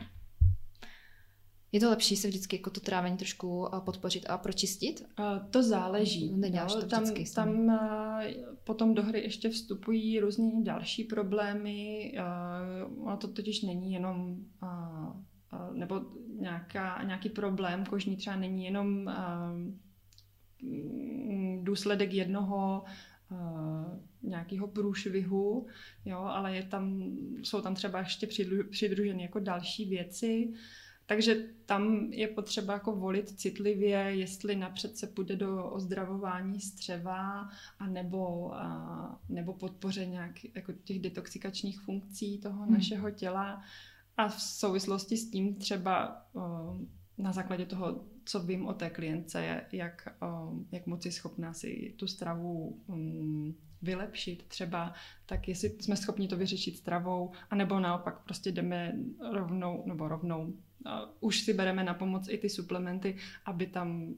je 1.72 1.80
to 1.80 1.90
lepší 1.90 2.16
se 2.16 2.28
vždycky 2.28 2.56
jako 2.56 2.70
to 2.70 2.80
trávení 2.80 3.18
trošku 3.18 3.76
eh, 3.76 3.82
podpořit 3.82 4.26
a 4.30 4.38
pročistit? 4.38 5.06
Uh, 5.20 5.50
to 5.50 5.64
záleží. 5.64 6.34
Neděláš 6.38 6.74
to 6.74 6.86
tam, 6.86 7.04
vždycky. 7.04 7.36
Tam 7.36 7.66
uh, 7.66 8.22
potom 8.64 8.94
do 8.94 9.04
hry 9.04 9.20
ještě 9.20 9.50
vstupují 9.50 10.20
různé 10.20 10.52
další 10.64 11.04
problémy. 11.04 12.12
Uh, 12.88 13.08
ono 13.08 13.18
to 13.18 13.28
totiž 13.28 13.62
není 13.62 13.94
jenom 13.94 14.38
uh, 14.64 14.70
uh, 14.70 15.76
nebo 15.78 16.02
nějaká, 16.40 17.04
nějaký 17.04 17.30
problém 17.30 17.86
kožní 17.86 18.18
třeba 18.18 18.36
není 18.36 18.66
jenom 18.66 19.08
uh, 19.08 19.14
důsledek 21.64 22.14
jednoho 22.14 22.84
uh, 23.32 24.00
nějakého 24.24 24.68
průšvihu, 24.68 25.68
jo, 26.06 26.18
ale 26.18 26.56
je 26.56 26.64
tam, 26.64 27.04
jsou 27.44 27.62
tam 27.62 27.76
třeba 27.76 28.00
ještě 28.00 28.28
přidruženy 28.70 29.22
jako 29.22 29.40
další 29.40 29.86
věci. 29.86 30.54
Takže 31.12 31.36
tam 31.66 32.14
je 32.14 32.28
potřeba 32.28 32.74
jako 32.74 32.96
volit 32.96 33.40
citlivě, 33.40 33.98
jestli 33.98 34.56
napřed 34.56 34.98
se 34.98 35.08
půjde 35.08 35.36
do 35.36 35.70
ozdravování 35.70 36.60
střeva 36.60 37.50
a 37.80 37.88
nebo, 37.88 38.54
a, 38.56 39.20
nebo 39.30 39.54
podpoře 39.54 40.06
nějak 40.06 40.56
jako 40.56 40.74
těch 40.84 41.00
detoxikačních 41.00 41.82
funkcí 41.82 42.38
toho 42.38 42.64
hmm. 42.64 42.74
našeho 42.74 43.12
těla. 43.12 43.62
A 44.18 44.28
v 44.28 44.42
souvislosti 44.42 45.18
s 45.18 45.30
tím 45.30 45.56
třeba 45.56 46.26
o, 46.34 46.78
na 47.18 47.32
základě 47.32 47.66
toho, 47.66 48.06
co 48.26 48.40
vím 48.40 48.68
o 48.68 48.74
té 48.74 48.90
klience, 48.90 49.66
jak, 49.72 50.16
o, 50.22 50.54
jak 50.72 50.88
moc 50.88 51.06
je 51.06 51.12
schopná 51.12 51.54
si 51.54 51.94
tu 51.98 52.08
stravu 52.08 52.80
um, 52.88 53.56
vylepšit 53.82 54.44
třeba, 54.48 54.94
tak 55.26 55.48
jestli 55.48 55.70
jsme 55.70 55.96
schopni 55.96 56.28
to 56.28 56.38
vyřešit 56.38 56.78
stravou, 56.78 57.32
anebo 57.50 57.80
naopak 57.80 58.24
prostě 58.24 58.52
jdeme 58.52 58.94
rovnou, 59.32 59.84
nebo 59.86 60.08
rovnou, 60.08 60.54
už 61.20 61.40
si 61.40 61.54
bereme 61.54 61.84
na 61.84 61.94
pomoc 61.94 62.28
i 62.30 62.38
ty 62.38 62.50
suplementy, 62.50 63.18
aby 63.46 63.68
tam 63.68 64.14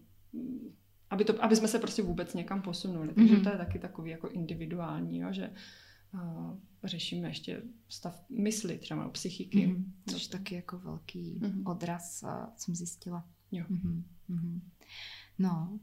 aby, 1.09 1.25
to, 1.25 1.43
aby 1.43 1.55
jsme 1.55 1.67
se 1.67 1.79
prostě 1.79 2.01
vůbec 2.01 2.33
někam 2.33 2.61
posunuli. 2.61 3.13
Takže 3.13 3.35
mm-hmm. 3.35 3.43
to 3.43 3.49
je 3.49 3.57
taky 3.57 3.79
takový 3.79 4.11
jako 4.11 4.29
individuální, 4.29 5.19
jo, 5.19 5.27
že 5.31 5.53
uh, 6.13 6.57
řešíme 6.83 7.27
ještě 7.27 7.61
stav 7.89 8.29
mysli, 8.29 8.77
třeba 8.77 9.09
psychiky. 9.09 9.67
Mm-hmm. 9.67 9.83
Což 10.09 10.27
taky 10.27 10.55
jako 10.55 10.79
velký 10.79 11.39
mm-hmm. 11.39 11.71
odraz, 11.71 12.23
uh, 12.23 12.29
jsem 12.55 12.75
zjistila. 12.75 13.29
Jo. 13.51 13.65
Mm-hmm. 13.69 14.61
No 15.39 15.79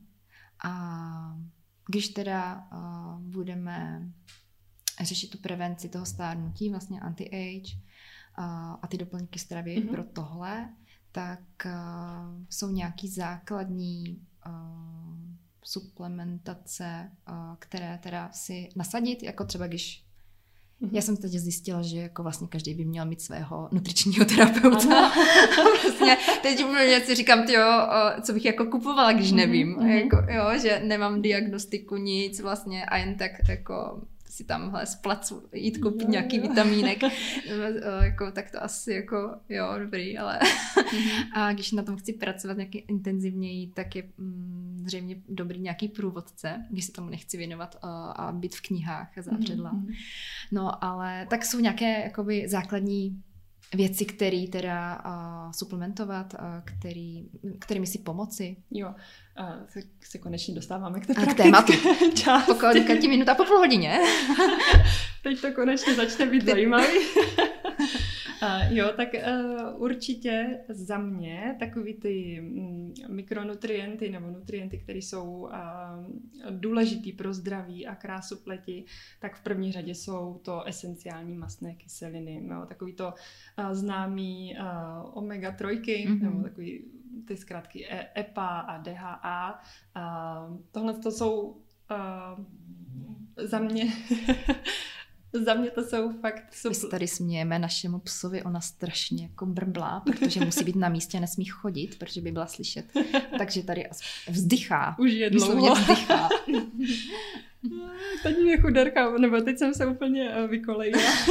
a 0.65 1.39
když 1.87 2.09
teda 2.09 2.69
uh, 2.73 3.21
budeme 3.21 4.09
řešit 5.01 5.31
tu 5.31 5.39
prevenci 5.39 5.89
toho 5.89 6.07
stárnutí, 6.07 6.71
vlastně 6.71 7.01
anti-age 7.01 7.79
a 8.83 8.87
ty 8.87 8.99
doplňky 8.99 9.39
stravy 9.39 9.77
mm-hmm. 9.77 9.91
pro 9.91 10.05
tohle, 10.05 10.69
tak 11.13 11.41
uh, 11.67 11.73
jsou 12.51 12.71
nějaký 12.71 13.09
základní 13.09 14.21
uh, 14.47 14.53
suplementace, 15.63 17.11
uh, 17.29 17.35
které 17.59 17.99
teda 18.03 18.31
si 18.33 18.69
nasadit, 18.77 19.23
jako 19.23 19.45
třeba 19.45 19.67
když 19.67 20.11
Mm-hmm. 20.83 20.89
Já 20.93 21.03
jsem 21.03 21.17
teď 21.17 21.31
zjistila, 21.31 21.83
že 21.83 21.99
jako 21.99 22.23
vlastně 22.23 22.49
každý 22.49 22.75
by 22.75 22.85
měl 22.85 23.07
mít 23.07 23.21
svého 23.23 23.69
nutričního 23.73 24.25
terapeuta. 24.25 25.13
vlastně 25.83 26.17
teď 26.43 26.65
úplně 26.65 27.01
si 27.01 27.15
říkám, 27.15 27.47
tyjo, 27.47 27.65
co 28.23 28.33
bych 28.33 28.45
jako 28.45 28.65
kupovala, 28.65 29.13
když 29.13 29.33
nevím. 29.33 29.77
Mm-hmm. 29.77 29.87
Jako, 29.87 30.17
jo, 30.33 30.59
že 30.63 30.83
nemám 30.85 31.23
diagnostiku, 31.23 31.97
nic 31.97 32.41
vlastně 32.41 32.85
a 32.85 32.97
jen 32.97 33.15
tak 33.15 33.31
jako 33.49 34.03
si 34.31 34.45
tamhle 34.45 34.87
z 34.87 34.95
placu 34.95 35.43
jít 35.53 35.79
koupit 35.79 36.03
jo, 36.03 36.11
nějaký 36.11 36.37
jo. 36.37 36.43
vitamínek, 36.43 37.03
jako, 38.03 38.31
tak 38.31 38.51
to 38.51 38.63
asi 38.63 38.93
jako, 38.93 39.37
jo, 39.49 39.67
dobrý, 39.79 40.19
ale 40.19 40.39
mm-hmm. 40.39 41.25
a 41.35 41.53
když 41.53 41.73
na 41.73 41.83
tom 41.83 41.97
chci 41.97 42.13
pracovat 42.13 42.57
nějaký 42.57 42.79
intenzivněji, 42.79 43.67
tak 43.67 43.97
je 43.97 44.03
mm, 44.19 44.83
zřejmě 44.87 45.17
dobrý 45.29 45.61
nějaký 45.61 45.89
průvodce, 45.89 46.65
když 46.71 46.85
se 46.85 46.93
tomu 46.93 47.11
nechci 47.11 47.37
věnovat 47.37 47.77
uh, 47.85 47.91
a 48.15 48.33
být 48.33 48.55
v 48.55 48.61
knihách 48.61 49.19
a 49.19 49.23
zábředla. 49.23 49.73
Mm-hmm. 49.73 49.95
No, 50.53 50.85
ale 50.85 51.27
tak 51.31 51.45
jsou 51.45 51.61
nějaké 51.61 52.05
jakoby 52.05 52.49
základní 52.49 53.23
věci, 53.75 54.05
které 54.05 54.47
teda 54.53 55.03
uh, 55.07 55.53
suplementovat, 55.53 56.35
uh, 56.35 56.41
který, 56.65 57.29
kterými 57.59 57.87
si 57.87 57.99
pomoci. 57.99 58.57
Jo, 58.71 58.95
a 59.37 59.53
se, 59.69 59.81
se 60.01 60.19
konečně 60.19 60.55
dostáváme 60.55 61.01
k 61.01 61.07
té 61.07 61.15
k 61.15 61.35
tématu. 61.35 61.73
Pokud 62.47 62.75
minuta 63.09 63.35
po 63.35 63.45
půl 63.45 63.59
hodině. 63.59 64.01
Teď 65.23 65.41
to 65.41 65.53
konečně 65.53 65.95
začne 65.95 66.27
být 66.27 66.47
zajímavý. 66.47 66.87
Uh, 68.43 68.77
jo, 68.77 68.93
tak 68.97 69.09
uh, 69.15 69.83
určitě 69.83 70.59
za 70.69 70.99
mě 70.99 71.57
takový 71.59 71.95
ty 71.95 72.41
mm, 72.41 72.95
mikronutrienty 73.09 74.11
nebo 74.11 74.27
nutrienty, 74.27 74.79
které 74.79 74.99
jsou 74.99 75.31
uh, 75.31 75.51
důležitý 76.51 77.13
pro 77.13 77.35
zdraví 77.35 77.87
a 77.87 77.95
krásu 77.95 78.37
pleti, 78.37 78.85
tak 79.21 79.37
v 79.37 79.43
první 79.43 79.73
řadě 79.73 79.95
jsou 79.95 80.41
to 80.45 80.65
esenciální 80.65 81.35
mastné 81.35 81.75
kyseliny. 81.75 82.41
No, 82.41 82.67
takový 82.67 82.93
to 82.93 83.07
uh, 83.59 83.73
známý 83.73 84.57
uh, 84.61 85.25
omega-3, 85.25 85.81
mm-hmm. 85.81 86.21
nebo 86.23 86.43
takový 86.43 86.85
ty 87.27 87.37
zkrátky 87.37 87.87
EPA 88.19 88.61
a 88.61 88.79
DHA. 88.79 89.63
Uh, 89.97 90.57
tohle 90.73 90.95
to 90.95 91.11
jsou 91.11 91.41
uh, 91.41 92.45
za 93.37 93.59
mě 93.59 93.85
Za 95.33 95.55
mě 95.55 95.71
to 95.71 95.83
jsou 95.83 96.13
fakt 96.13 96.55
super. 96.55 96.71
My 96.71 96.75
se 96.75 96.89
tady 96.89 97.09
smějeme 97.09 97.59
našemu 97.59 97.99
psovi, 97.99 98.43
ona 98.43 98.61
strašně 98.61 99.23
jako 99.23 99.47
brblá, 99.47 100.01
protože 100.01 100.45
musí 100.45 100.65
být 100.65 100.77
na 100.77 100.89
místě 100.89 101.19
a 101.19 101.21
nesmí 101.21 101.45
chodit, 101.45 101.99
protože 101.99 102.21
by 102.21 102.33
byla 102.33 102.47
slyšet. 102.47 102.85
Takže 103.39 103.63
tady 103.63 103.89
vzdychá. 104.29 104.97
Už 104.99 105.13
je 105.13 105.31
dlouho. 105.31 105.75
vzdychá. 105.75 106.29
teď 108.23 108.39
mě 108.39 108.61
chuderka, 108.61 109.19
nebo 109.19 109.41
teď 109.41 109.59
jsem 109.59 109.75
se 109.75 109.87
úplně 109.87 110.31
eh, 110.31 110.47
vykolejila. 110.47 111.03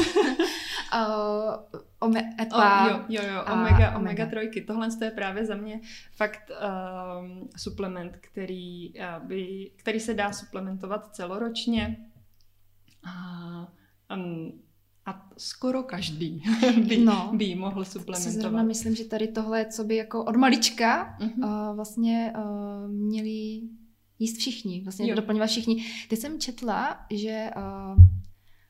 uh, 0.93 1.79
ome, 1.99 2.35
epa, 2.41 2.85
oh, 2.85 3.05
jo, 3.09 3.21
jo, 3.23 3.33
jo, 3.33 3.43
omega, 3.53 3.97
omega 3.97 4.25
trojky. 4.25 4.61
Tohle 4.61 4.87
je 5.01 5.11
právě 5.11 5.45
za 5.45 5.55
mě 5.55 5.81
fakt 6.15 6.51
um, 6.51 7.49
suplement, 7.57 8.17
který, 8.21 8.93
uh, 8.93 9.27
by, 9.27 9.71
který 9.75 9.99
se 9.99 10.13
dá 10.13 10.33
suplementovat 10.33 11.15
celoročně. 11.15 11.97
Uh, 13.05 13.78
Um, 14.15 14.61
a 15.05 15.29
skoro 15.37 15.83
každý 15.83 16.43
by, 16.87 16.97
no, 16.97 17.31
by 17.35 17.55
mohl 17.55 17.85
suplementovat. 17.85 18.33
Si 18.33 18.39
zrovna 18.39 18.63
myslím, 18.63 18.95
že 18.95 19.05
tady 19.05 19.27
tohle 19.27 19.59
je 19.59 19.65
co 19.65 19.83
by 19.83 19.95
jako 19.95 20.25
od 20.25 20.35
malička 20.35 21.17
uh-huh. 21.19 21.69
uh, 21.69 21.75
vlastně 21.75 22.33
uh, 22.37 22.91
měli 22.91 23.61
jíst 24.19 24.37
všichni, 24.37 24.81
vlastně 24.83 25.09
jo. 25.09 25.15
doplňovat 25.15 25.49
všichni. 25.49 25.85
Teď 26.09 26.19
jsem 26.19 26.39
četla, 26.39 27.05
že 27.11 27.49
uh, 27.57 28.03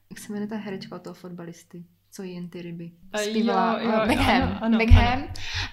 jak 0.09 0.19
se 0.19 0.33
jmenuje 0.33 0.47
ta 0.47 0.55
herečka 0.55 0.95
od 0.95 1.01
toho 1.01 1.13
fotbalisty? 1.13 1.85
Co 2.19 2.23
jen 2.23 2.49
ty 2.49 2.61
ryby. 2.61 2.91
Zpívala 3.29 3.79
jo, 3.81 3.91
jo, 3.91 4.07
Beckham. 4.07 4.41
Ano, 4.41 4.57
ano, 4.61 4.77
Beckham. 4.77 5.03
Ano. 5.13 5.27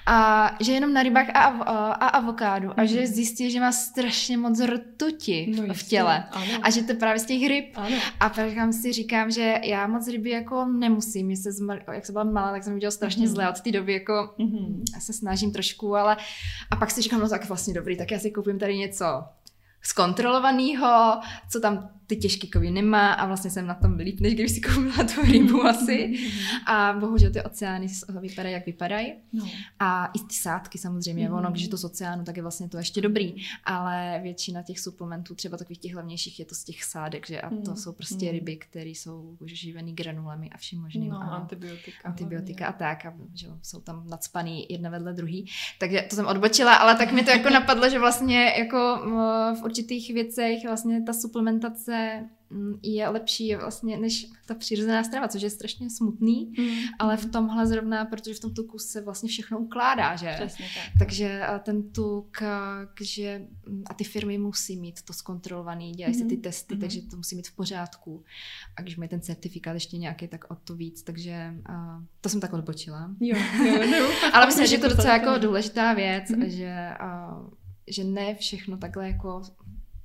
A 0.07 0.51
že 0.61 0.72
jenom 0.72 0.92
na 0.92 1.03
rybách 1.03 1.28
a, 1.28 1.44
a, 1.44 1.92
a 1.92 2.07
avokádu. 2.07 2.70
A 2.80 2.84
že 2.84 2.99
mhm. 2.99 3.07
zjistil, 3.07 3.51
že 3.51 3.61
má 3.61 3.72
strašně 3.72 4.38
moc 4.38 4.61
rtuti 4.61 5.55
no, 5.57 5.74
v 5.74 5.82
těle. 5.82 6.24
Ano. 6.30 6.53
A 6.62 6.70
že 6.70 6.82
to 6.82 6.94
právě 6.94 7.18
z 7.18 7.26
těch 7.26 7.49
ryb. 7.49 7.72
Ano. 7.74 7.97
A 8.20 8.28
pak 8.28 8.72
si 8.72 8.92
říkám, 8.92 9.30
že 9.30 9.55
já 9.64 9.86
moc 9.86 10.09
ryby 10.09 10.30
jako 10.30 10.64
nemusím. 10.64 11.26
Mě 11.26 11.36
se 11.36 11.53
zmal, 11.53 11.78
jak 11.92 12.07
jsem 12.07 12.12
byla 12.12 12.24
malá, 12.24 12.53
tak 12.53 12.64
jsem 12.64 12.74
viděla 12.74 12.90
strašně 12.90 13.26
mm-hmm. 13.26 13.30
zle. 13.30 13.51
Od 13.51 13.61
té 13.61 13.72
doby 13.72 13.92
jako 13.92 14.34
mm-hmm. 14.38 14.82
se 14.99 15.12
snažím 15.12 15.53
trošku, 15.53 15.97
ale 15.97 16.16
a 16.70 16.76
pak 16.76 16.90
si 16.90 17.03
říkám, 17.03 17.20
no 17.20 17.28
tak 17.28 17.49
vlastně 17.49 17.74
dobrý, 17.74 17.97
tak 17.97 18.11
já 18.11 18.18
si 18.18 18.30
koupím 18.30 18.59
tady 18.59 18.76
něco 18.76 19.05
zkontrolovaného, 19.82 21.20
co 21.51 21.61
tam 21.61 21.88
ty 22.07 22.16
těžké 22.16 22.46
kovy 22.46 22.70
nemá 22.70 23.12
a 23.12 23.26
vlastně 23.26 23.50
jsem 23.50 23.66
na 23.66 23.74
tom 23.74 23.96
líp, 23.96 24.20
než 24.20 24.34
když 24.34 24.52
si 24.52 24.61
koupila 24.61 25.04
tu 25.14 25.22
rybu 25.22 25.64
asi. 25.64 26.14
A 26.66 26.96
bohužel 27.00 27.30
ty 27.30 27.42
oceány 27.42 27.86
vypadají, 28.20 28.52
jak 28.52 28.66
vypadají. 28.66 29.14
No. 29.32 29.48
A 29.78 30.07
i 30.07 30.18
ty 30.18 30.34
sádky 30.34 30.78
samozřejmě, 30.78 31.28
mm. 31.28 31.34
ono, 31.34 31.50
když 31.50 31.62
je 31.62 31.68
to 31.68 31.76
z 31.76 31.84
oceánu, 31.84 32.24
tak 32.24 32.36
je 32.36 32.42
vlastně 32.42 32.68
to 32.68 32.78
ještě 32.78 33.00
dobrý, 33.00 33.34
ale 33.64 34.20
většina 34.22 34.62
těch 34.62 34.80
suplementů, 34.80 35.34
třeba 35.34 35.57
takových 35.57 35.78
těch 35.78 35.94
hlavnějších, 35.94 36.38
je 36.38 36.44
to 36.44 36.54
z 36.54 36.64
těch 36.64 36.84
sádek, 36.84 37.26
že 37.26 37.40
a 37.40 37.50
to 37.50 37.70
mm. 37.70 37.76
jsou 37.76 37.92
prostě 37.92 38.26
mm. 38.26 38.32
ryby, 38.32 38.57
které 38.57 38.90
jsou 38.90 39.36
už 39.38 39.52
živený 39.52 39.94
granulemi 39.94 40.50
a 40.50 40.57
vším 40.57 40.80
možným. 40.80 41.11
No, 41.11 41.16
a 41.16 41.24
antibiotika. 41.24 41.98
Antibiotika 42.04 42.64
hlavně. 42.64 42.86
a 42.86 42.88
tak, 42.88 43.07
a 43.07 43.14
že 43.34 43.46
jsou 43.62 43.80
tam 43.80 44.09
nadspaný 44.09 44.66
jedna 44.70 44.90
vedle 44.90 45.12
druhý. 45.12 45.50
Takže 45.78 46.07
to 46.11 46.16
jsem 46.16 46.26
odbočila, 46.26 46.74
ale 46.74 46.96
tak 46.96 47.12
mi 47.12 47.24
to 47.24 47.30
jako 47.30 47.50
napadlo, 47.50 47.90
že 47.90 47.98
vlastně 47.98 48.54
jako 48.59 49.00
v 49.61 49.62
určitých 49.64 50.14
věcech 50.14 50.64
vlastně 50.64 51.02
ta 51.02 51.12
suplementace 51.12 51.95
Mm, 52.51 52.78
je 52.82 53.09
lepší 53.09 53.55
vlastně 53.55 53.99
než 53.99 54.26
ta 54.47 54.55
přirozená 54.55 55.05
strava, 55.05 55.28
což 55.28 55.42
je 55.42 55.51
strašně 55.51 55.90
smutný, 55.90 56.53
mm. 56.59 56.68
ale 56.99 57.16
v 57.16 57.30
tomhle 57.30 57.66
zrovna, 57.66 58.05
protože 58.05 58.34
v 58.34 58.40
tom 58.40 58.55
tuku 58.55 58.78
se 58.78 59.01
vlastně 59.01 59.28
všechno 59.28 59.59
ukládá, 59.59 60.16
že? 60.16 60.32
Přesně 60.34 60.64
tak. 60.74 60.92
Takže 60.99 61.42
ten 61.62 61.92
tuk, 61.92 62.38
že 63.01 63.47
mm, 63.68 63.82
a 63.86 63.94
ty 63.94 64.05
firmy 64.05 64.38
musí 64.38 64.76
mít 64.76 65.03
to 65.03 65.12
zkontrolovaný, 65.12 65.92
dělají 65.92 66.16
mm. 66.16 66.22
se 66.22 66.28
ty 66.28 66.36
testy, 66.36 66.74
mm. 66.74 66.80
takže 66.80 67.03
to 67.03 67.16
musí 67.16 67.36
mít 67.36 67.49
v 67.49 67.57
pořádku. 67.57 68.24
A 68.76 68.82
když 68.82 68.97
mají 68.97 69.09
ten 69.09 69.20
certifikát 69.20 69.74
ještě 69.74 69.99
nějaký, 69.99 70.28
tak 70.28 70.51
o 70.51 70.55
to 70.55 70.76
víc, 70.76 71.03
takže 71.03 71.55
uh, 71.68 72.05
to 72.20 72.28
jsem 72.28 72.40
tak 72.40 72.53
odbočila. 72.53 73.11
Jo, 73.20 73.38
jo, 73.66 73.82
jo. 73.82 74.09
ale 74.32 74.47
myslím, 74.47 74.66
že 74.66 74.74
je 74.74 74.80
to 74.80 74.88
docela 74.88 75.12
jako 75.16 75.38
důležitá 75.47 75.94
věc, 75.94 76.30
mm. 76.30 76.51
že, 76.51 76.90
uh, 77.03 77.51
že 77.86 78.05
ne 78.05 78.34
všechno 78.34 78.76
takhle 78.76 79.07
jako 79.09 79.42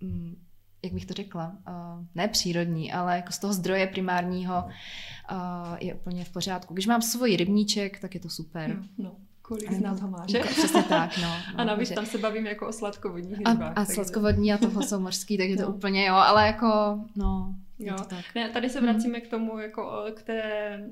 um, 0.01 0.35
jak 0.83 0.93
bych 0.93 1.05
to 1.05 1.13
řekla, 1.13 1.57
uh, 1.67 2.05
ne 2.15 2.27
přírodní, 2.27 2.93
ale 2.93 3.15
jako 3.15 3.31
z 3.31 3.39
toho 3.39 3.53
zdroje 3.53 3.87
primárního 3.87 4.63
uh, 5.31 5.37
je 5.79 5.93
úplně 5.93 6.23
v 6.23 6.29
pořádku. 6.29 6.73
Když 6.73 6.87
mám 6.87 7.01
svůj 7.01 7.35
rybníček, 7.37 7.99
tak 7.99 8.13
je 8.13 8.19
to 8.19 8.29
super. 8.29 8.77
No, 8.77 8.87
no. 8.97 9.15
Kolik 9.41 9.71
z 9.71 9.79
nás 9.79 10.01
ho 10.01 10.07
má, 10.07 10.25
že? 10.27 10.39
Přesně 10.39 10.83
tak, 10.83 11.17
no. 11.17 11.27
no 11.53 11.59
a 11.59 11.63
navíc 11.63 11.91
tam 11.91 12.05
se 12.05 12.17
bavíme 12.17 12.49
jako 12.49 12.67
o 12.67 12.71
sladkovodních 12.71 13.37
rybách. 13.37 13.61
A, 13.61 13.81
a 13.81 13.85
sladkovodní 13.85 14.53
a 14.53 14.57
toho 14.57 14.81
jsou 14.81 14.99
mořský, 14.99 15.37
takže 15.37 15.55
no. 15.55 15.65
to 15.65 15.71
úplně 15.71 16.05
jo, 16.05 16.15
ale 16.15 16.47
jako, 16.47 16.99
no, 17.15 17.55
Jo. 17.79 17.95
tak. 18.09 18.35
Ne, 18.35 18.49
tady 18.49 18.69
se 18.69 18.81
vracíme 18.81 19.17
mm. 19.17 19.25
k 19.25 19.27
tomu, 19.27 19.59
jako 19.59 20.05
k 20.13 20.23
té 20.23 20.41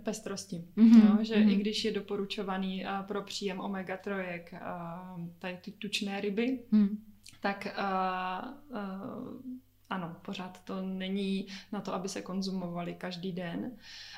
pestrosti, 0.03 0.63
mm-hmm. 0.77 1.05
jo, 1.05 1.23
že 1.23 1.35
mm-hmm. 1.35 1.49
i 1.49 1.55
když 1.55 1.85
je 1.85 1.91
doporučovaný 1.91 2.85
uh, 2.85 3.05
pro 3.07 3.21
příjem 3.21 3.59
omega-3 3.59 4.43
uh, 4.51 5.27
tady 5.39 5.57
ty 5.61 5.71
tučné 5.71 6.21
ryby, 6.21 6.59
mm. 6.71 6.97
tak 7.41 7.67
uh, 7.77 8.77
uh, 8.77 9.59
ano, 9.89 10.15
pořád 10.21 10.63
to 10.63 10.81
není 10.81 11.47
na 11.71 11.81
to, 11.81 11.93
aby 11.93 12.09
se 12.09 12.21
konzumovali 12.21 12.93
každý 12.93 13.31
den. 13.31 13.71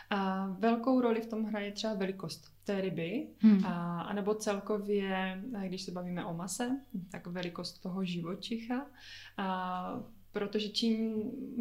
A 0.10 0.48
velkou 0.48 1.02
roli 1.02 1.22
v 1.22 1.28
tom 1.28 1.44
hraje 1.44 1.72
třeba 1.72 1.94
velikost 1.94 2.54
té 2.64 2.82
ryby, 2.82 3.28
hmm. 3.40 3.66
a, 3.66 4.02
anebo 4.02 4.36
celkově, 4.36 5.44
když 5.68 5.82
se 5.82 5.92
bavíme 5.92 6.26
o 6.26 6.34
mase, 6.34 6.80
tak 7.12 7.28
velikost 7.28 7.80
toho 7.80 8.04
živočicha. 8.04 8.86
A 9.38 10.00
protože 10.34 10.70
čím 10.70 11.14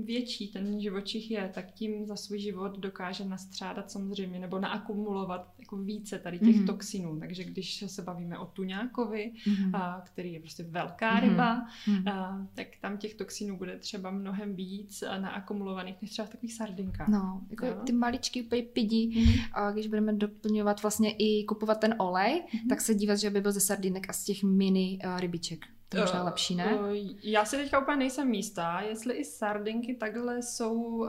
větší 0.05 0.49
ten 0.49 0.81
živočich 0.81 1.31
je, 1.31 1.51
tak 1.55 1.71
tím 1.71 2.07
za 2.07 2.17
svůj 2.17 2.39
život 2.39 2.79
dokáže 2.79 3.25
nastřádat 3.25 3.91
samozřejmě 3.91 4.39
nebo 4.39 4.59
naakumulovat 4.59 5.53
jako 5.59 5.77
více 5.77 6.19
tady 6.19 6.39
těch 6.39 6.57
mm-hmm. 6.57 6.67
toxinů. 6.67 7.21
Takže 7.21 7.45
když 7.45 7.85
se 7.87 8.03
bavíme 8.03 8.39
o 8.39 8.47
tuňákovi, 8.47 9.33
mm-hmm. 9.47 9.77
a, 9.77 10.01
který 10.07 10.33
je 10.33 10.41
prostě 10.41 10.63
velká 10.63 11.17
mm-hmm. 11.17 11.31
ryba, 11.31 11.67
a, 12.13 12.47
tak 12.55 12.67
tam 12.81 12.99
těch 12.99 13.15
toxinů 13.15 13.57
bude 13.57 13.79
třeba 13.79 14.11
mnohem 14.11 14.55
víc 14.55 15.05
naakumulovaných 15.21 16.03
než 16.03 16.11
třeba 16.11 16.27
v 16.27 16.31
takových 16.31 16.55
sardinkách. 16.55 17.09
No, 17.09 17.41
jako 17.51 17.67
jo? 17.67 17.75
ty 17.87 17.93
maličky 17.93 18.43
úplně 18.43 18.63
pidi, 18.63 19.09
mm-hmm. 19.09 19.49
a 19.53 19.71
když 19.71 19.87
budeme 19.87 20.13
doplňovat 20.13 20.83
vlastně 20.83 21.13
i 21.13 21.45
kupovat 21.45 21.81
ten 21.81 21.95
olej, 21.99 22.43
mm-hmm. 22.43 22.69
tak 22.69 22.81
se 22.81 22.95
dívat, 22.95 23.17
že 23.17 23.31
by 23.31 23.41
byl 23.41 23.53
ze 23.53 23.61
sardinek 23.61 24.11
a 24.11 24.13
z 24.13 24.25
těch 24.25 24.43
mini 24.43 24.99
rybiček. 25.17 25.67
To 25.91 25.97
je 25.97 26.01
možná 26.01 26.23
lepší, 26.23 26.55
ne? 26.55 26.79
Já 27.23 27.45
si 27.45 27.57
teďka 27.57 27.79
úplně 27.79 27.97
nejsem 27.97 28.29
místá, 28.29 28.81
jestli 28.81 29.15
i 29.15 29.25
sardinky 29.25 29.95
takhle 29.95 30.43
jsou 30.43 30.75
uh, 30.75 31.09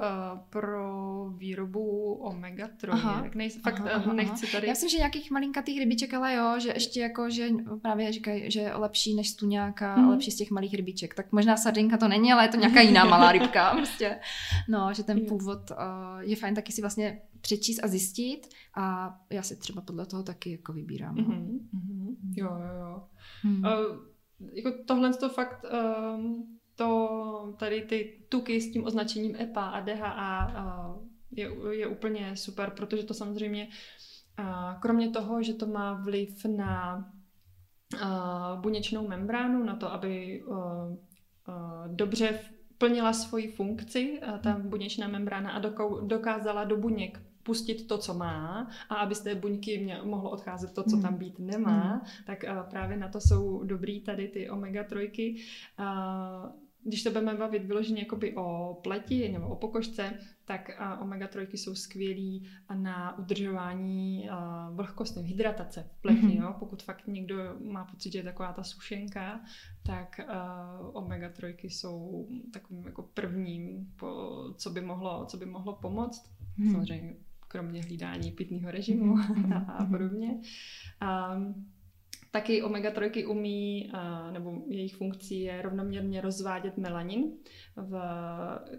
pro 0.50 1.30
výrobu 1.38 2.14
omega-3. 2.24 2.90
Aha, 2.92 3.24
nejs- 3.24 3.62
fakt 3.62 3.80
aha, 3.80 3.90
aha, 3.92 4.14
nechci 4.14 4.52
tady... 4.52 4.68
Já 4.68 4.72
myslím, 4.72 4.90
že 4.90 4.98
nějakých 4.98 5.32
malinkatých 5.32 5.80
rybiček, 5.80 6.14
ale 6.14 6.36
jo, 6.36 6.60
že 6.60 6.70
ještě 6.70 7.02
jako, 7.02 7.30
že 7.30 7.50
právě 7.82 8.12
říkají, 8.12 8.52
že 8.52 8.60
je 8.60 8.76
lepší 8.76 9.16
než 9.16 9.30
stuňáka, 9.30 9.96
hmm. 9.96 10.10
lepší 10.10 10.32
z 10.32 10.36
těch 10.36 10.52
malých 10.52 10.74
rybiček. 10.74 11.16
Tak 11.16 11.32
možná 11.32 11.58
sardinka 11.58 11.98
to 11.98 12.08
není, 12.08 12.34
ale 12.34 12.46
je 12.46 12.50
to 12.50 12.58
nějaká 12.58 12.82
jiná 12.82 13.06
malá 13.06 13.32
rybka. 13.32 13.70
prostě. 13.76 14.20
No, 14.68 14.94
že 14.94 15.04
ten 15.04 15.26
původ 15.26 15.72
uh, 15.72 15.78
je 16.20 16.36
fajn 16.36 16.56
taky 16.56 16.72
si 16.72 16.82
vlastně 16.82 17.22
přečíst 17.42 17.80
a 17.84 17.88
zjistit 17.88 18.48
a 18.76 19.16
já 19.30 19.42
si 19.44 19.56
třeba 19.56 19.82
podle 19.82 20.06
toho 20.06 20.24
taky 20.24 20.52
jako 20.52 20.74
vybírám. 20.74 21.16
Mm-hmm, 21.16 21.60
mm-hmm. 21.74 22.16
Jo, 22.36 22.48
jo, 22.48 22.80
jo. 22.80 23.04
Hmm. 23.44 23.64
Uh, 23.64 24.11
jako 24.54 24.72
tohle 24.86 25.14
to 25.14 25.30
fakt 25.30 25.66
um, 26.16 26.58
to, 26.76 27.56
tady 27.60 27.82
ty 27.82 28.26
tuky 28.30 28.62
s 28.62 28.72
tím 28.72 28.86
označením 28.86 29.36
EPA 29.36 29.66
a 29.66 29.80
DHA 29.80 30.48
uh, 30.48 31.04
je, 31.32 31.52
je 31.72 31.88
úplně 31.88 32.36
super, 32.36 32.70
protože 32.70 33.04
to 33.04 33.14
samozřejmě 33.14 33.68
uh, 34.40 34.80
kromě 34.80 35.10
toho, 35.10 35.44
že 35.44 35.54
to 35.54 35.68
má 35.68 35.94
vliv 35.94 36.46
na 36.46 37.06
uh, 37.94 38.62
buněčnou 38.62 39.08
membránu, 39.08 39.64
na 39.64 39.76
to, 39.76 39.92
aby 39.92 40.44
uh, 40.44 40.56
uh, 40.58 40.96
dobře 41.88 42.40
plnila 42.78 43.14
svoji 43.14 43.52
funkci, 43.52 44.22
ta 44.44 44.60
buněčná 44.60 45.08
membrána 45.08 45.52
a 45.52 45.62
dokázala 46.02 46.64
do 46.64 46.78
buněk 46.78 47.31
pustit 47.44 47.88
to, 47.88 47.98
co 47.98 48.14
má 48.14 48.70
a 48.90 48.96
aby 48.96 49.16
z 49.16 49.20
té 49.20 49.36
buňky 49.36 49.78
mě, 49.78 50.00
mohlo 50.04 50.30
odcházet 50.30 50.74
to, 50.74 50.84
co 50.84 50.98
tam 50.98 51.12
hmm. 51.12 51.20
být 51.20 51.40
nemá, 51.40 51.94
mm. 51.94 52.02
tak 52.26 52.44
uh, 52.44 52.70
právě 52.70 52.98
na 52.98 53.08
to 53.08 53.22
jsou 53.22 53.64
dobrý 53.64 54.02
tady 54.02 54.28
ty 54.28 54.50
omega-3. 54.50 55.36
Uh, 55.80 56.52
když 56.84 57.02
se 57.02 57.10
budeme 57.10 57.36
bavit 57.36 57.66
vyloženě 57.66 58.00
jakoby 58.02 58.36
o 58.36 58.80
pleti 58.84 59.30
nebo 59.30 59.48
o 59.48 59.56
pokožce, 59.56 60.14
tak 60.46 60.70
uh, 60.80 61.08
omega-3 61.08 61.48
jsou 61.52 61.76
skvělý 61.76 62.50
na 62.74 63.18
udržování 63.18 64.30
vlhkosti, 64.72 65.20
hydratace 65.20 65.90
v 65.92 66.02
pleti. 66.02 66.22
Mm-hmm. 66.22 66.42
Jo? 66.42 66.56
Pokud 66.60 66.84
fakt 66.84 67.08
někdo 67.08 67.36
má 67.72 67.86
pocit, 67.86 68.12
že 68.12 68.20
je 68.20 68.24
taková 68.24 68.54
ta 68.54 68.64
sušenka, 68.64 69.42
tak 69.84 70.20
uh, 70.24 71.04
omega-3 71.04 71.56
jsou 71.62 72.28
takovým 72.54 72.86
jako 72.86 73.04
prvním, 73.04 73.94
co, 74.56 74.70
by 74.70 74.82
mohlo, 74.82 75.26
co 75.26 75.38
by 75.38 75.46
mohlo 75.46 75.76
pomoct. 75.76 76.32
Mm-hmm. 76.60 76.72
Samozřejmě 76.72 77.16
kromě 77.52 77.82
hlídání 77.82 78.32
pitného 78.32 78.72
režimu 78.72 79.16
mhm. 79.16 79.54
a 79.68 79.86
podobně. 79.86 80.42
A, 81.00 81.38
Taky 82.32 82.64
omega-3 82.64 83.30
umí, 83.30 83.92
nebo 84.32 84.62
jejich 84.68 84.96
funkcí 84.96 85.42
je 85.42 85.62
rovnoměrně 85.62 86.22
rozvádět 86.22 86.78
melanin 86.78 87.24
v, 87.76 87.96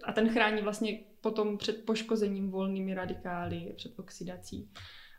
a 0.05 0.12
ten 0.14 0.29
chrání 0.29 0.62
vlastně 0.62 1.01
potom 1.20 1.59
před 1.59 1.85
poškozením 1.85 2.51
volnými 2.51 2.95
radikály, 2.95 3.73
před 3.77 3.99
oxidací. 3.99 4.70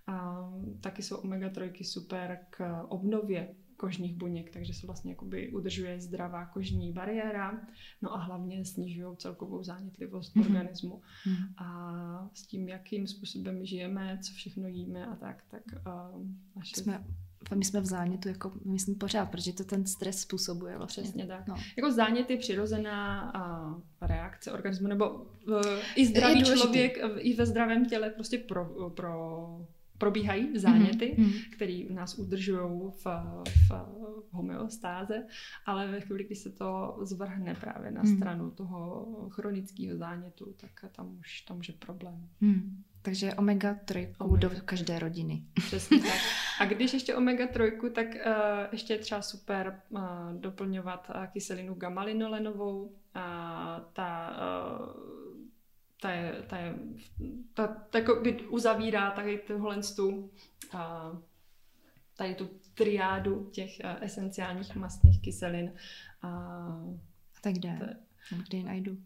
A 0.07 0.49
taky 0.81 1.03
jsou 1.03 1.17
omega-3 1.17 1.83
super 1.83 2.39
k 2.49 2.83
obnově 2.87 3.55
kožních 3.83 4.15
buněk, 4.15 4.49
takže 4.49 4.73
se 4.73 4.87
vlastně 4.87 5.11
jakoby 5.11 5.49
udržuje 5.49 5.99
zdravá 5.99 6.45
kožní 6.45 6.91
bariéra, 6.91 7.61
no 8.01 8.13
a 8.13 8.17
hlavně 8.17 8.65
snižují 8.65 9.17
celkovou 9.17 9.63
zánětlivost 9.63 10.35
mm-hmm. 10.35 10.45
organismu. 10.45 11.01
Mm-hmm. 11.27 11.65
A 11.65 12.29
s 12.33 12.47
tím, 12.47 12.69
jakým 12.69 13.07
způsobem 13.07 13.65
žijeme, 13.65 14.19
co 14.21 14.33
všechno 14.33 14.67
jíme 14.67 15.05
a 15.05 15.15
tak, 15.15 15.43
tak 15.51 15.63
uh, 16.15 16.25
naše... 16.55 16.75
Jsme 16.75 17.03
my 17.55 17.65
jsme 17.65 17.81
v 17.81 17.85
zánětu, 17.85 18.29
jako 18.29 18.51
myslím 18.65 18.95
pořád, 18.95 19.25
protože 19.25 19.53
to 19.53 19.63
ten 19.63 19.85
stres 19.85 20.19
způsobuje 20.19 20.77
vlastně. 20.77 21.03
Přesně 21.03 21.27
tak. 21.27 21.47
No. 21.47 21.55
Jako 21.77 21.91
zánět 21.91 22.29
je 22.29 22.37
přirozená 22.37 23.31
a 23.35 23.75
reakce 24.01 24.51
organismu, 24.51 24.87
nebo 24.87 25.09
uh, 25.09 25.61
i 25.95 26.05
zdravý 26.05 26.43
člověk 26.43 26.97
i 27.17 27.33
ve 27.33 27.45
zdravém 27.45 27.85
těle 27.85 28.09
prostě 28.09 28.37
pro, 28.37 28.89
pro 28.89 29.45
probíhají 30.03 30.59
záněty, 30.59 31.15
mm-hmm. 31.17 31.53
které 31.55 31.83
nás 31.89 32.19
udržují 32.19 32.91
v, 33.03 33.05
v, 33.69 33.71
homeostáze, 34.31 35.23
ale 35.65 35.87
ve 35.87 36.01
chvíli, 36.01 36.23
kdy 36.23 36.35
se 36.35 36.49
to 36.49 36.97
zvrhne 37.01 37.55
právě 37.55 37.91
na 37.91 38.01
mm. 38.01 38.15
stranu 38.15 38.51
toho 38.51 39.05
chronického 39.31 39.97
zánětu, 39.97 40.55
tak 40.57 40.91
tam 40.91 41.17
už 41.19 41.41
tam 41.41 41.59
už 41.59 41.67
je 41.67 41.73
problém. 41.79 42.27
Mm. 42.41 42.83
Takže 43.01 43.31
omega-3 43.31 44.15
omega. 44.17 44.49
do 44.49 44.61
každé 44.65 44.99
rodiny. 44.99 45.43
Přesně 45.53 45.99
tak. 45.99 46.19
A 46.59 46.65
když 46.65 46.93
ještě 46.93 47.15
omega-3, 47.15 47.91
tak 47.91 48.07
uh, 48.07 48.21
ještě 48.71 48.93
je 48.93 48.99
třeba 48.99 49.21
super 49.21 49.81
uh, 49.89 49.99
doplňovat 50.39 51.11
uh, 51.15 51.25
kyselinu 51.25 51.73
gamma-linolenovou. 51.73 52.81
Uh, 52.83 52.91
ta 53.93 54.29
uh, 54.29 55.32
ta 56.03 56.11
je, 56.11 56.43
ta 56.47 56.57
je, 56.57 56.75
ta, 57.53 57.67
ta 57.67 57.97
jako 57.97 58.15
by 58.15 58.47
uzavírá 58.47 59.11
tady 59.11 59.37
tuhle 59.37 59.81
tu, 59.95 60.31
tady 62.17 62.35
tu 62.35 62.49
triádu 62.73 63.49
těch 63.49 63.69
esenciálních 64.01 64.75
mastných 64.75 65.21
kyselin. 65.21 65.73
A, 66.21 66.27
a 66.27 67.39
tak? 67.41 67.53
To, 68.29 68.35
kde 68.47 68.57
je 68.57 68.63
najdu? 68.63 68.97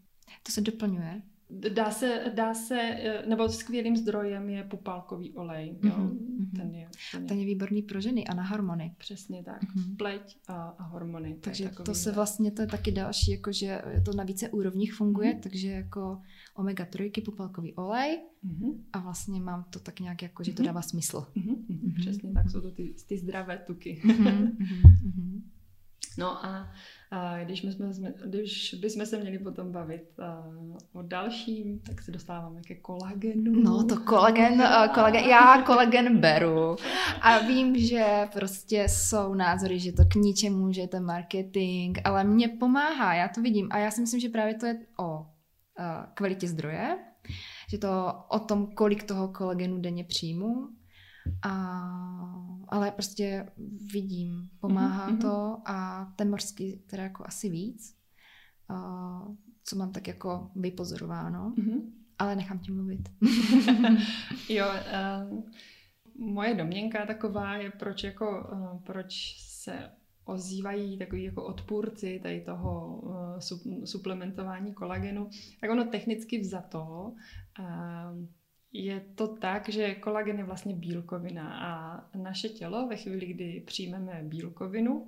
To 0.42 0.52
se 0.52 0.60
doplňuje? 0.60 1.22
Dá 1.50 1.90
se, 1.90 2.32
dá 2.34 2.54
se, 2.54 2.80
eh, 2.80 3.26
nebo 3.26 3.48
skvělým 3.48 3.96
zdrojem 3.96 4.50
je 4.50 4.64
pupálkový 4.64 5.34
olej. 5.34 5.76
Jo? 5.82 5.90
Mm-hmm. 5.90 6.50
Ten, 6.56 6.74
je, 6.74 6.88
ten, 7.12 7.22
je. 7.22 7.28
ten 7.28 7.38
je 7.38 7.46
výborný 7.46 7.82
pro 7.82 8.00
ženy 8.00 8.26
a 8.26 8.34
na 8.34 8.42
hormony. 8.42 8.94
Přesně 8.98 9.44
tak. 9.44 9.62
Mm-hmm. 9.62 9.96
Pleť 9.96 10.38
a, 10.48 10.54
a 10.54 10.82
hormony. 10.82 11.34
To 11.34 11.40
takže 11.40 11.70
to 11.84 11.94
se 11.94 12.12
vlastně, 12.12 12.50
to 12.50 12.62
je 12.62 12.68
taky 12.68 12.92
další, 12.92 13.30
jakože 13.30 13.82
to 14.04 14.12
na 14.16 14.24
více 14.24 14.48
úrovních 14.48 14.94
funguje, 14.94 15.32
mm-hmm. 15.32 15.40
takže 15.40 15.68
jako 15.68 16.20
omega-3, 16.56 17.24
pupálkový 17.24 17.74
olej 17.74 18.20
mm-hmm. 18.44 18.74
a 18.92 18.98
vlastně 18.98 19.40
mám 19.40 19.64
to 19.70 19.78
tak 19.78 20.00
nějak 20.00 20.22
jako, 20.22 20.44
že 20.44 20.52
to 20.52 20.62
mhm. 20.62 20.66
dává 20.66 20.82
smysl. 20.82 21.26
Mm-hmm. 21.36 21.56
Mm-hmm. 21.56 21.94
Přesně 22.00 22.32
tak, 22.32 22.50
jsou 22.50 22.60
to 22.60 22.70
ty, 22.70 22.94
ty 23.08 23.18
zdravé 23.18 23.58
tuky. 23.58 24.02
Mm-hmm. 24.04 24.56
mm-hmm. 24.56 25.42
No 26.18 26.46
a 26.46 26.68
když, 27.44 27.62
my 27.62 27.72
jsme, 27.72 28.12
když 28.26 28.74
bychom 28.80 29.06
se 29.06 29.18
měli 29.18 29.38
potom 29.38 29.72
bavit 29.72 30.02
o 30.92 31.02
dalším, 31.02 31.78
tak 31.78 32.02
se 32.02 32.10
dostáváme 32.10 32.60
ke 32.60 32.74
kolagenu. 32.74 33.62
No 33.62 33.84
to 33.84 34.00
kolagen, 34.00 34.62
kolagen, 34.94 35.24
já 35.24 35.62
kolagen 35.62 36.20
beru. 36.20 36.76
A 37.20 37.38
vím, 37.38 37.78
že 37.78 38.28
prostě 38.32 38.86
jsou 38.88 39.34
názory, 39.34 39.78
že 39.78 39.92
to 39.92 40.04
k 40.04 40.14
ničemu, 40.14 40.72
že 40.72 40.80
je 40.80 40.88
to 40.88 41.00
marketing, 41.00 41.98
ale 42.04 42.24
mě 42.24 42.48
pomáhá, 42.48 43.14
já 43.14 43.28
to 43.28 43.42
vidím. 43.42 43.68
A 43.70 43.78
já 43.78 43.90
si 43.90 44.00
myslím, 44.00 44.20
že 44.20 44.28
právě 44.28 44.54
to 44.54 44.66
je 44.66 44.78
o 45.00 45.26
kvalitě 46.14 46.48
zdroje, 46.48 46.98
že 47.70 47.78
to 47.78 48.14
o 48.28 48.38
tom, 48.38 48.66
kolik 48.66 49.02
toho 49.02 49.28
kolagenu 49.28 49.80
denně 49.80 50.04
přijmu. 50.04 50.68
A, 51.42 51.80
ale 52.68 52.90
prostě 52.90 53.46
vidím, 53.92 54.50
pomáhá 54.60 55.10
mm-hmm. 55.10 55.20
to 55.20 55.56
a 55.64 56.08
ten 56.16 56.30
morský 56.30 56.76
teda 56.86 57.02
jako 57.02 57.24
asi 57.26 57.48
víc, 57.48 57.96
a, 58.68 59.28
co 59.64 59.76
mám 59.76 59.92
tak 59.92 60.08
jako 60.08 60.50
vypozorováno, 60.56 61.52
mm-hmm. 61.56 61.82
ale 62.18 62.36
nechám 62.36 62.58
ti 62.58 62.72
mluvit. 62.72 63.08
jo, 64.48 64.66
uh, 64.66 65.42
moje 66.18 66.54
domněnka 66.54 67.06
taková 67.06 67.56
je, 67.56 67.70
proč 67.70 68.04
jako, 68.04 68.48
uh, 68.52 68.82
proč 68.82 69.36
se 69.38 69.90
ozývají 70.24 70.98
takový 70.98 71.24
jako 71.24 71.44
odpůrci 71.44 72.20
tady 72.22 72.40
toho 72.40 73.00
uh, 73.00 73.38
suplementování 73.84 74.74
kolagenu, 74.74 75.30
tak 75.60 75.70
ono 75.70 75.84
technicky 75.84 76.38
vzato 76.38 77.12
uh, 77.58 78.26
je 78.72 79.00
to 79.14 79.28
tak, 79.28 79.68
že 79.68 79.94
kolagen 79.94 80.38
je 80.38 80.44
vlastně 80.44 80.74
bílkovina 80.74 81.58
a 81.60 82.04
naše 82.16 82.48
tělo 82.48 82.86
ve 82.88 82.96
chvíli, 82.96 83.26
kdy 83.26 83.62
přijmeme 83.66 84.20
bílkovinu, 84.22 85.06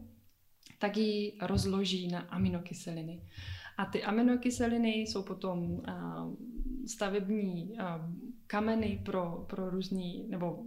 tak 0.78 0.96
ji 0.96 1.38
rozloží 1.42 2.08
na 2.08 2.20
aminokyseliny. 2.20 3.22
A 3.78 3.84
ty 3.84 4.02
aminokyseliny 4.02 4.88
jsou 4.88 5.22
potom 5.22 5.82
stavební 6.86 7.76
kameny 8.46 9.02
pro, 9.04 9.46
pro 9.48 9.70
různý, 9.70 10.26
nebo 10.28 10.64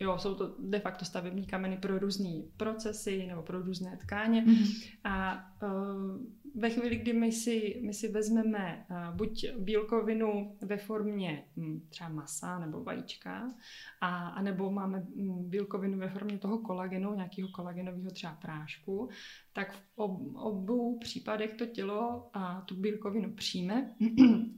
jo, 0.00 0.18
jsou 0.18 0.34
to 0.34 0.56
de 0.58 0.80
facto 0.80 1.04
stavební 1.04 1.46
kameny 1.46 1.76
pro 1.76 1.98
různé 1.98 2.42
procesy 2.56 3.26
nebo 3.26 3.42
pro 3.42 3.62
různé 3.62 3.96
tkáně. 3.96 4.44
Mm-hmm. 4.44 4.90
A 5.04 5.44
uh, 5.62 6.20
ve 6.56 6.70
chvíli, 6.70 6.96
kdy 6.96 7.12
my 7.12 7.32
si, 7.32 7.80
my 7.84 7.94
si 7.94 8.08
vezmeme 8.08 8.86
uh, 8.90 9.16
buď 9.16 9.46
bílkovinu 9.58 10.56
ve 10.60 10.76
formě 10.76 11.44
hm, 11.56 11.80
třeba 11.88 12.08
masa 12.10 12.58
nebo 12.58 12.84
vajíčka, 12.84 13.54
a, 14.00 14.28
a 14.28 14.42
nebo 14.42 14.70
máme 14.70 14.98
hm, 14.98 15.50
bílkovinu 15.50 15.98
ve 15.98 16.08
formě 16.08 16.38
toho 16.38 16.58
kolagenu, 16.58 17.14
nějakého 17.14 17.48
kolagenového 17.48 18.10
třeba 18.10 18.32
prášku, 18.32 19.08
tak 19.52 19.72
v 19.72 19.82
ob, 19.96 20.20
obou 20.34 20.98
případech 20.98 21.54
to 21.54 21.66
tělo 21.66 22.30
a 22.32 22.60
tu 22.60 22.74
bílkovinu 22.74 23.32
přijme 23.32 23.94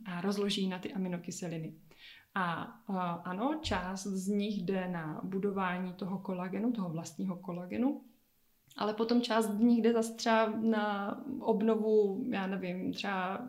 a 0.05 0.21
rozloží 0.21 0.69
na 0.69 0.79
ty 0.79 0.93
aminokyseliny. 0.93 1.75
A, 2.35 2.63
a 2.87 3.11
ano, 3.13 3.59
část 3.63 4.07
z 4.07 4.29
nich 4.29 4.63
jde 4.63 4.89
na 4.89 5.21
budování 5.25 5.93
toho 5.93 6.19
kolagenu, 6.19 6.73
toho 6.73 6.89
vlastního 6.89 7.37
kolagenu, 7.37 8.01
ale 8.79 8.95
potom 8.95 9.23
část 9.23 9.47
dní 9.47 9.83
jde 9.83 9.93
zase 9.93 10.15
třeba 10.15 10.53
na 10.61 11.17
obnovu, 11.41 12.25
já 12.31 12.47
nevím, 12.47 12.93
třeba 12.93 13.49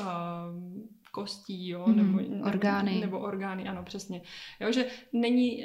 uh, 0.00 0.06
kostí, 1.12 1.68
jo, 1.68 1.86
mm, 1.86 1.96
nebo, 1.96 2.46
orgány. 2.48 3.00
Nebo, 3.00 3.18
orgány, 3.18 3.68
ano, 3.68 3.82
přesně. 3.82 4.22
Jo, 4.60 4.72
že 4.72 4.86
není, 5.12 5.64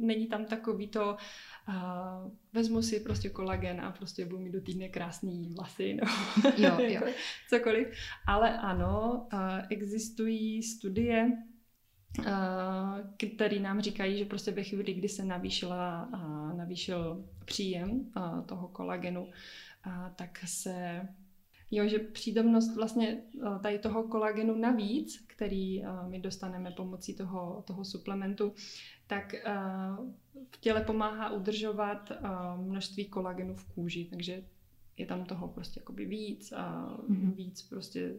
není 0.00 0.26
tam 0.26 0.44
takový 0.44 0.88
to, 0.88 1.16
uh, 1.68 2.32
vezmu 2.52 2.82
si 2.82 3.00
prostě 3.00 3.28
kolagen 3.28 3.80
a 3.80 3.92
prostě 3.92 4.24
budu 4.24 4.42
mít 4.42 4.52
do 4.52 4.60
týdne 4.60 4.88
krásný 4.88 5.54
vlasy, 5.54 5.94
nebo 5.94 6.12
jo, 6.56 6.76
jo. 6.80 7.00
Cokoliv. 7.48 7.88
Ale 8.26 8.58
ano, 8.58 9.26
uh, 9.32 9.40
existují 9.70 10.62
studie, 10.62 11.32
který 13.16 13.60
nám 13.60 13.80
říkají, 13.80 14.18
že 14.18 14.24
prostě 14.24 14.50
ve 14.50 14.62
chvíli, 14.62 14.94
kdy 14.94 15.08
se 15.08 15.24
navýšila, 15.24 16.08
navýšil 16.56 17.24
příjem 17.44 18.12
toho 18.46 18.68
kolagenu, 18.68 19.28
tak 20.16 20.38
se 20.44 21.08
Jo, 21.70 21.88
že 21.88 21.98
přítomnost 21.98 22.76
vlastně 22.76 23.22
tady 23.62 23.78
toho 23.78 24.02
kolagenu 24.02 24.58
navíc, 24.58 25.24
který 25.26 25.84
my 26.08 26.20
dostaneme 26.20 26.70
pomocí 26.70 27.14
toho, 27.14 27.64
toho 27.66 27.84
suplementu, 27.84 28.52
tak 29.06 29.34
v 30.50 30.60
těle 30.60 30.84
pomáhá 30.84 31.30
udržovat 31.30 32.12
množství 32.56 33.04
kolagenu 33.04 33.54
v 33.54 33.64
kůži. 33.64 34.04
Takže 34.04 34.44
je 34.98 35.06
tam 35.06 35.24
toho 35.24 35.48
prostě 35.48 35.80
jakoby 35.80 36.06
víc 36.06 36.52
a 36.52 36.96
mm-hmm. 37.08 37.34
víc 37.34 37.62
prostě 37.62 38.14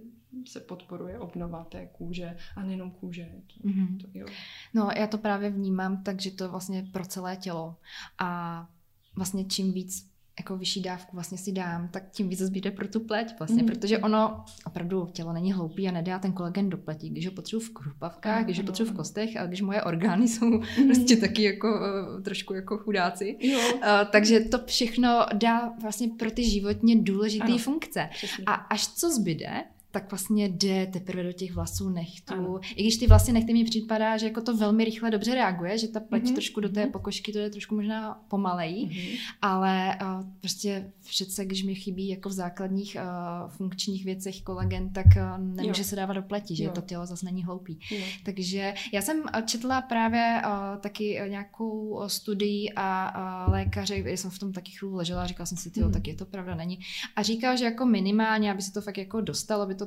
se 0.48 0.60
podporuje 0.60 1.20
obnova 1.20 1.64
té 1.64 1.88
kůže 1.88 2.38
a 2.56 2.64
nejenom 2.64 2.92
kůže. 2.92 3.30
To, 3.48 3.68
mm-hmm. 3.68 4.02
to, 4.02 4.08
jo. 4.14 4.28
No 4.74 4.90
já 4.98 5.08
to 5.08 5.18
právě 5.18 5.50
vnímám 5.50 6.04
tak, 6.04 6.22
že 6.22 6.32
to 6.32 6.50
vlastně 6.50 6.88
pro 6.92 7.06
celé 7.06 7.36
tělo 7.36 7.76
a 8.20 8.70
vlastně 9.16 9.46
čím 9.46 9.74
víc 9.74 10.09
jako 10.40 10.58
vyšší 10.58 10.82
dávku 10.82 11.10
vlastně 11.14 11.38
si 11.38 11.52
dám, 11.52 11.88
tak 11.88 12.04
tím 12.12 12.30
víc 12.30 12.40
zbyde 12.40 12.72
pro 12.72 12.88
tu 12.88 13.00
pleť 13.00 13.40
vlastně, 13.40 13.64
mm. 13.64 13.70
protože 13.70 13.98
ono 13.98 14.46
opravdu 14.66 15.10
tělo 15.14 15.34
není 15.34 15.54
hloupý 15.54 15.88
a 15.88 15.92
nedá 15.92 16.20
ten 16.20 16.34
kolagen 16.34 16.70
do 16.70 16.78
pleti, 16.78 17.10
když 17.10 17.26
ho 17.26 17.32
potřebuji 17.32 17.66
v 17.66 17.70
krupavkách, 17.70 18.44
když 18.44 18.60
ho 18.60 18.66
potřebuji 18.66 18.92
v 18.92 18.96
kostech 18.96 19.38
a 19.38 19.46
když 19.46 19.62
moje 19.62 19.84
orgány 19.84 20.28
jsou 20.28 20.46
mm. 20.46 20.62
prostě 20.86 21.18
taky 21.18 21.44
jako 21.44 21.68
uh, 21.68 22.24
trošku 22.24 22.54
jako 22.54 22.78
chudáci. 22.78 23.38
Jo. 23.40 23.60
Uh, 23.74 23.82
takže 24.12 24.40
to 24.40 24.60
všechno 24.66 25.26
dá 25.34 25.74
vlastně 25.82 26.08
pro 26.20 26.32
ty 26.32 26.50
životně 26.50 26.96
důležité 27.02 27.58
funkce. 27.58 28.10
Přesně. 28.12 28.44
A 28.46 28.54
až 28.54 28.88
co 28.88 29.12
zbyde, 29.12 29.64
tak 29.92 30.12
vlastně 30.12 30.50
jde 30.50 30.88
teprve 30.88 31.24
do 31.24 31.32
těch 31.32 31.54
vlasů 31.54 31.90
nechtů. 31.90 32.34
Ano. 32.34 32.60
I 32.76 32.84
když 32.84 32.98
ty 32.98 33.08
vlasy 33.08 33.32
nechty 33.32 33.54
mi 33.54 33.64
připadá, 33.64 34.18
že 34.18 34.26
jako 34.26 34.42
to 34.42 34.58
velmi 34.58 34.86
rychle 34.86 35.12
dobře 35.12 35.36
reaguje, 35.36 35.78
že 35.78 35.88
ta 35.88 36.00
pleť 36.00 36.24
mm-hmm. 36.24 36.34
trošku 36.34 36.60
do 36.60 36.70
té 36.70 36.82
mhm. 36.82 36.92
pokožky 36.92 37.32
to 37.32 37.40
je 37.40 37.50
trošku 37.50 37.76
možná 37.76 38.22
pomalejí, 38.28 38.90
mm-hmm. 38.90 39.18
ale 39.42 39.98
uh, 40.02 40.26
prostě 40.40 40.92
přece, 41.10 41.46
když 41.46 41.64
mi 41.64 41.76
chybí 41.76 42.08
jako 42.10 42.30
v 42.30 42.32
základních 42.32 42.98
uh, 43.00 43.50
funkčních 43.50 44.06
věcech 44.06 44.42
kolagen, 44.42 44.94
tak 44.94 45.06
uh, 45.06 45.38
nemůže 45.56 45.82
jo. 45.82 45.88
se 45.88 45.96
dávat 45.96 46.14
do 46.14 46.22
pleti, 46.22 46.56
že 46.56 46.64
jo. 46.64 46.72
to 46.72 46.82
tělo 46.82 47.06
zase 47.06 47.26
není 47.26 47.44
hloupý. 47.44 47.80
Jo. 47.92 48.06
Takže 48.24 48.74
já 48.94 49.02
jsem 49.02 49.24
četla 49.46 49.82
právě 49.82 50.42
uh, 50.46 50.82
taky 50.82 51.22
nějakou 51.28 52.02
studii 52.08 52.74
a 52.76 53.14
uh, 53.48 53.54
lékaře, 53.54 53.96
já 53.98 54.18
jsem 54.18 54.32
v 54.32 54.40
tom 54.40 54.54
taky 54.54 54.72
chvíli 54.72 54.96
ležela 54.96 55.28
říkala 55.28 55.46
jsem 55.46 55.58
si, 55.58 55.72
tyjo, 55.72 55.88
mm. 55.88 55.94
tak 55.94 56.08
je 56.08 56.16
to 56.16 56.26
pravda, 56.26 56.56
není. 56.56 56.80
A 57.16 57.24
říkal, 57.24 57.58
že 57.58 57.66
jako 57.66 57.86
minimálně, 57.86 58.52
aby 58.52 58.62
se 58.62 58.74
to 58.74 58.82
fakt 58.82 58.98
jako 58.98 59.22
dostalo, 59.22 59.66
by 59.66 59.76
to 59.76 59.79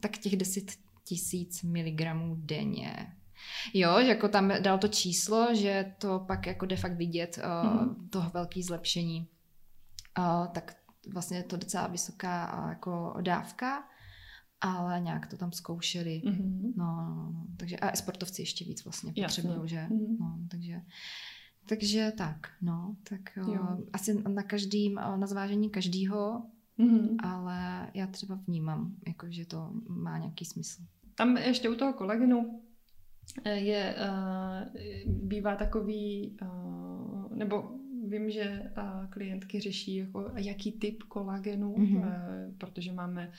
tak 0.00 0.18
těch 0.18 0.36
10 0.36 0.72
tisíc 1.04 1.62
miligramů 1.62 2.36
denně. 2.38 3.16
Jo, 3.74 3.98
že 4.00 4.08
jako 4.08 4.28
tam 4.28 4.52
dal 4.62 4.78
to 4.78 4.88
číslo, 4.88 5.54
že 5.54 5.94
to 5.98 6.24
pak 6.26 6.46
jako 6.46 6.66
de 6.66 6.76
fakt 6.76 6.96
vidět 6.96 7.38
uh, 7.38 7.82
mm. 7.82 8.08
toho 8.08 8.30
velký 8.30 8.62
zlepšení. 8.62 9.28
Uh, 10.18 10.46
tak 10.46 10.76
vlastně 11.12 11.36
je 11.36 11.42
to 11.42 11.56
docela 11.56 11.86
vysoká 11.86 12.62
uh, 12.62 12.68
jako 12.68 13.14
dávka, 13.20 13.88
ale 14.60 15.00
nějak 15.00 15.26
to 15.26 15.36
tam 15.36 15.52
zkoušeli. 15.52 16.22
Mm-hmm. 16.24 16.72
No, 16.76 16.84
no, 16.86 17.32
no, 17.32 17.46
takže 17.56 17.76
a 17.76 17.96
sportovci 17.96 18.42
ještě 18.42 18.64
víc 18.64 18.84
vlastně 18.84 19.12
potřebují, 19.22 19.68
že? 19.68 19.86
Mm-hmm. 19.90 20.16
No, 20.20 20.38
takže 20.50 20.80
takže 21.66 22.12
tak, 22.18 22.48
no, 22.62 22.96
tak 23.08 23.20
jo. 23.36 23.78
asi 23.92 24.22
na 24.28 24.42
každým, 24.42 24.94
na 24.94 25.26
zvážení 25.26 25.70
každého 25.70 26.42
Mm-hmm. 26.80 27.16
Ale 27.22 27.90
já 27.94 28.06
třeba 28.06 28.34
vnímám, 28.46 28.94
jako, 29.06 29.26
že 29.30 29.46
to 29.46 29.70
má 29.88 30.18
nějaký 30.18 30.44
smysl. 30.44 30.82
Tam 31.14 31.36
ještě 31.36 31.68
u 31.68 31.74
toho 31.74 31.92
kolagenu 31.92 32.62
eh, 33.44 33.54
je, 33.54 33.94
uh, 33.98 34.82
bývá 35.06 35.56
takový, 35.56 36.36
uh, 36.42 37.36
nebo 37.36 37.79
vím, 38.10 38.30
že 38.30 38.72
klientky 39.10 39.60
řeší, 39.60 39.96
jako, 39.96 40.32
jaký 40.36 40.72
typ 40.72 41.02
kolagenu, 41.02 41.74
mm-hmm. 41.74 42.54
protože 42.58 42.92
máme 42.92 43.32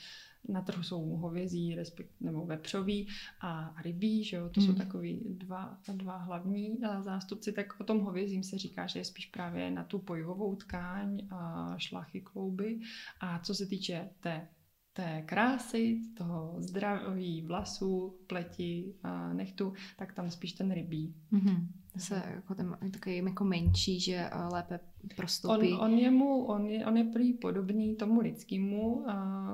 na 0.48 0.62
trhu 0.62 0.82
jsou 0.82 1.08
hovězí, 1.08 1.74
respekt, 1.74 2.10
nebo 2.20 2.46
vepřový 2.46 3.08
a 3.40 3.74
rybí, 3.82 4.24
že 4.24 4.36
jo? 4.36 4.48
to 4.48 4.60
mm. 4.60 4.66
jsou 4.66 4.72
takový 4.72 5.20
dva, 5.28 5.78
dva 5.94 6.16
hlavní 6.16 6.78
zástupci, 7.04 7.52
tak 7.52 7.80
o 7.80 7.84
tom 7.84 8.00
hovězím 8.00 8.42
se 8.42 8.58
říká, 8.58 8.86
že 8.86 8.98
je 8.98 9.04
spíš 9.04 9.26
právě 9.26 9.70
na 9.70 9.84
tu 9.84 9.98
pojivovou 9.98 10.56
tkáň, 10.56 11.28
a 11.30 11.74
šlachy, 11.78 12.20
klouby 12.20 12.80
a 13.20 13.38
co 13.38 13.54
se 13.54 13.66
týče 13.66 14.10
té 14.20 14.48
té 14.94 15.22
krásy, 15.26 16.00
toho 16.16 16.54
zdraví 16.58 17.42
vlasů, 17.42 18.18
pleti 18.26 18.94
a 19.02 19.32
nechtu, 19.32 19.72
tak 19.96 20.12
tam 20.12 20.30
spíš 20.30 20.52
ten 20.52 20.70
rybí. 20.70 21.14
Mm-hmm. 21.32 21.66
Se 21.96 22.22
jako 22.34 22.54
ten 22.54 22.76
takový 22.92 23.16
jako 23.16 23.44
menší, 23.44 24.00
že 24.00 24.14
eh, 24.14 24.30
lépe 24.52 24.80
prostoupí. 25.16 25.72
On, 25.72 25.80
on, 25.80 25.98
je 25.98 26.10
mu, 26.10 26.44
on, 26.44 26.66
je, 26.66 26.86
on 26.86 26.96
je 26.96 27.04
prý 27.04 27.32
podobný 27.32 27.96
tomu 27.96 28.20
lidskému 28.20 28.94
uh, 28.94 29.12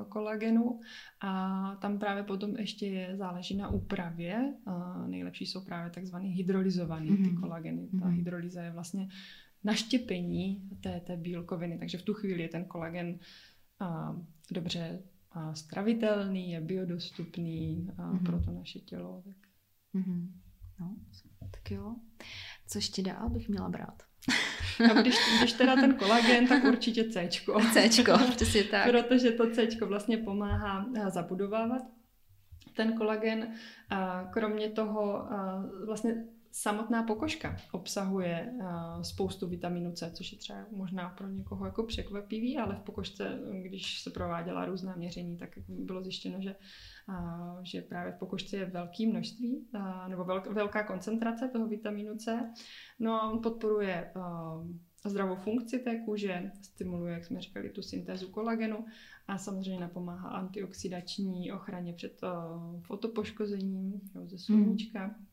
kolagenu 0.08 0.80
a 1.20 1.74
tam 1.80 1.98
právě 1.98 2.22
potom 2.22 2.56
ještě 2.56 2.86
je, 2.86 3.16
záleží 3.16 3.56
na 3.56 3.68
úpravě. 3.68 4.54
Uh, 4.66 5.08
nejlepší 5.08 5.46
jsou 5.46 5.60
právě 5.60 5.90
takzvaný 5.90 6.28
hydrolyzovaný 6.28 7.10
mm-hmm. 7.10 7.30
ty 7.30 7.36
kolageny. 7.36 7.82
Mm-hmm. 7.82 8.00
Ta 8.00 8.06
mhm. 8.06 8.16
hydrolyza 8.16 8.62
je 8.62 8.70
vlastně 8.70 9.08
naštěpení 9.64 10.68
té, 10.80 11.00
té 11.00 11.16
bílkoviny, 11.16 11.78
takže 11.78 11.98
v 11.98 12.02
tu 12.02 12.14
chvíli 12.14 12.42
je 12.42 12.48
ten 12.48 12.64
kolagen 12.64 13.18
uh, 13.80 14.18
dobře 14.52 15.02
a 15.32 15.54
stravitelný, 15.54 16.50
je 16.50 16.60
biodostupný 16.60 17.90
a 17.98 18.12
mm-hmm. 18.12 18.26
pro 18.26 18.40
to 18.40 18.50
naše 18.50 18.78
tělo. 18.78 19.22
Tak. 19.24 19.36
Mm-hmm. 19.94 20.28
No, 20.80 20.96
tak 21.52 21.70
jo. 21.70 21.94
Co 22.66 22.78
ještě 22.78 23.02
dál 23.02 23.28
bych 23.28 23.48
měla 23.48 23.68
brát? 23.68 24.02
No, 24.88 25.02
když, 25.02 25.16
když 25.38 25.52
teda 25.52 25.74
ten 25.76 25.94
kolagen, 25.94 26.48
tak 26.48 26.64
určitě 26.64 27.04
C. 27.04 27.28
C, 27.72 27.88
přesně 28.36 28.64
tak. 28.64 28.90
Protože 28.90 29.30
to 29.30 29.50
C 29.50 29.68
vlastně 29.86 30.18
pomáhá 30.18 30.86
zabudovávat 31.08 31.82
ten 32.76 32.92
kolagen. 32.92 33.54
A 33.90 34.24
kromě 34.32 34.70
toho 34.70 35.28
vlastně 35.86 36.24
samotná 36.60 37.02
pokožka 37.02 37.56
obsahuje 37.72 38.52
uh, 38.52 39.02
spoustu 39.02 39.46
vitamínu 39.46 39.92
C, 39.92 40.10
což 40.10 40.32
je 40.32 40.38
třeba 40.38 40.66
možná 40.70 41.08
pro 41.08 41.28
někoho 41.28 41.66
jako 41.66 41.82
překvapivý, 41.82 42.58
ale 42.58 42.76
v 42.76 42.80
pokožce, 42.80 43.38
když 43.62 44.00
se 44.00 44.10
prováděla 44.10 44.64
různá 44.64 44.96
měření, 44.96 45.36
tak 45.36 45.50
bylo 45.68 46.02
zjištěno, 46.02 46.40
že, 46.40 46.56
uh, 47.08 47.60
že 47.62 47.82
právě 47.82 48.12
v 48.12 48.18
pokožce 48.18 48.56
je 48.56 48.64
velké 48.64 49.06
množství 49.06 49.66
uh, 49.74 50.08
nebo 50.08 50.24
velk, 50.24 50.46
velká 50.46 50.82
koncentrace 50.82 51.48
toho 51.48 51.66
vitamínu 51.66 52.16
C. 52.16 52.52
No 52.98 53.22
a 53.22 53.30
on 53.30 53.42
podporuje 53.42 54.12
zdravou 55.04 55.36
funkci 55.36 55.78
té 55.78 56.00
kůže, 56.04 56.52
stimuluje, 56.62 57.14
jak 57.14 57.24
jsme 57.24 57.40
říkali, 57.40 57.70
tu 57.70 57.82
syntézu 57.82 58.28
kolagenu 58.28 58.84
a 59.28 59.38
samozřejmě 59.38 59.80
napomáhá 59.80 60.28
antioxidační 60.28 61.52
ochraně 61.52 61.92
před 61.92 62.20
fotopoškozením 62.80 64.00
jo, 64.14 64.26
ze 64.26 64.38
sluníčka. 64.38 65.06
Mm 65.06 65.28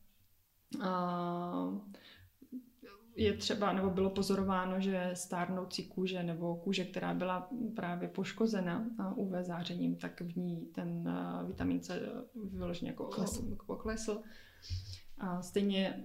je 3.16 3.36
třeba, 3.36 3.72
nebo 3.72 3.90
bylo 3.90 4.10
pozorováno, 4.10 4.80
že 4.80 5.10
stárnoucí 5.14 5.84
kůže 5.88 6.22
nebo 6.22 6.56
kůže, 6.56 6.84
která 6.84 7.14
byla 7.14 7.48
právě 7.76 8.08
poškozena 8.08 8.86
UV 9.14 9.32
zářením, 9.42 9.96
tak 9.96 10.20
v 10.20 10.36
ní 10.36 10.66
ten 10.74 11.18
vitamin 11.46 11.80
C 11.80 12.00
vyloženě 12.52 12.90
jako 12.90 13.10
poklesl. 13.66 14.22
A 15.18 15.42
stejně 15.42 16.04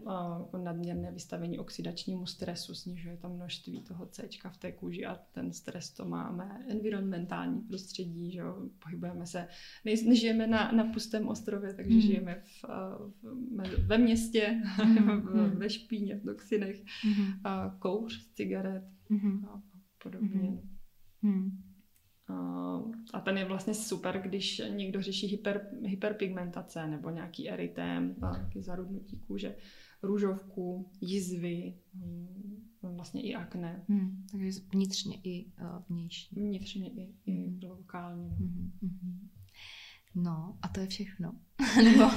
uh, 0.53 0.61
nadměrné 0.63 1.11
vystavení 1.11 1.59
oxidačnímu 1.59 2.25
stresu 2.25 2.75
snižuje 2.75 3.17
to 3.17 3.29
množství 3.29 3.83
toho 3.83 4.05
C 4.05 4.29
v 4.51 4.57
té 4.57 4.71
kůži 4.71 5.05
a 5.05 5.19
ten 5.31 5.53
stres 5.53 5.89
to 5.89 6.05
máme 6.05 6.65
environmentální 6.67 7.61
prostředí, 7.61 8.31
že 8.31 8.39
jo? 8.39 8.69
pohybujeme 8.79 9.25
se, 9.25 9.47
nežijeme 9.85 10.47
na, 10.47 10.71
na 10.71 10.83
pustém 10.83 11.27
ostrově, 11.27 11.73
takže 11.73 11.93
mm. 11.93 12.01
žijeme 12.01 12.43
v, 12.45 12.65
v, 13.21 13.87
ve 13.87 13.97
městě, 13.97 14.61
mm. 14.85 15.49
ve 15.55 15.69
špíně, 15.69 16.15
v 16.15 16.23
toxinech, 16.23 16.83
mm. 17.05 17.33
kouř, 17.79 18.33
cigaret 18.33 18.83
mm. 19.09 19.45
a 19.45 19.61
podobně. 20.03 20.61
Mm. 21.21 21.70
A 23.13 23.19
ten 23.19 23.37
je 23.37 23.45
vlastně 23.45 23.73
super, 23.73 24.21
když 24.23 24.61
někdo 24.69 25.01
řeší 25.01 25.27
hyper, 25.27 25.67
hyperpigmentace 25.85 26.87
nebo 26.87 27.09
nějaký 27.09 27.49
erytém, 27.49 28.15
taky 28.15 28.61
zarudnutí 28.61 29.19
kůže, 29.27 29.55
růžovku, 30.03 30.89
jizvy, 31.01 31.73
hm, 31.95 32.63
vlastně 32.95 33.21
i 33.21 33.35
akné. 33.35 33.83
Hmm, 33.89 34.25
takže 34.31 34.49
vnitřně 34.73 35.17
i 35.23 35.45
uh, 35.45 35.67
vnější. 35.89 36.35
Vnitřně 36.35 36.89
i, 36.89 37.09
i 37.25 37.31
hmm. 37.31 37.59
lokálně. 37.63 38.29
No. 38.29 38.35
Hmm, 38.35 38.71
hmm. 38.81 39.29
No, 40.15 40.57
a 40.61 40.67
to 40.67 40.79
je 40.79 40.87
všechno. 40.87 41.33
Nebo 41.83 42.09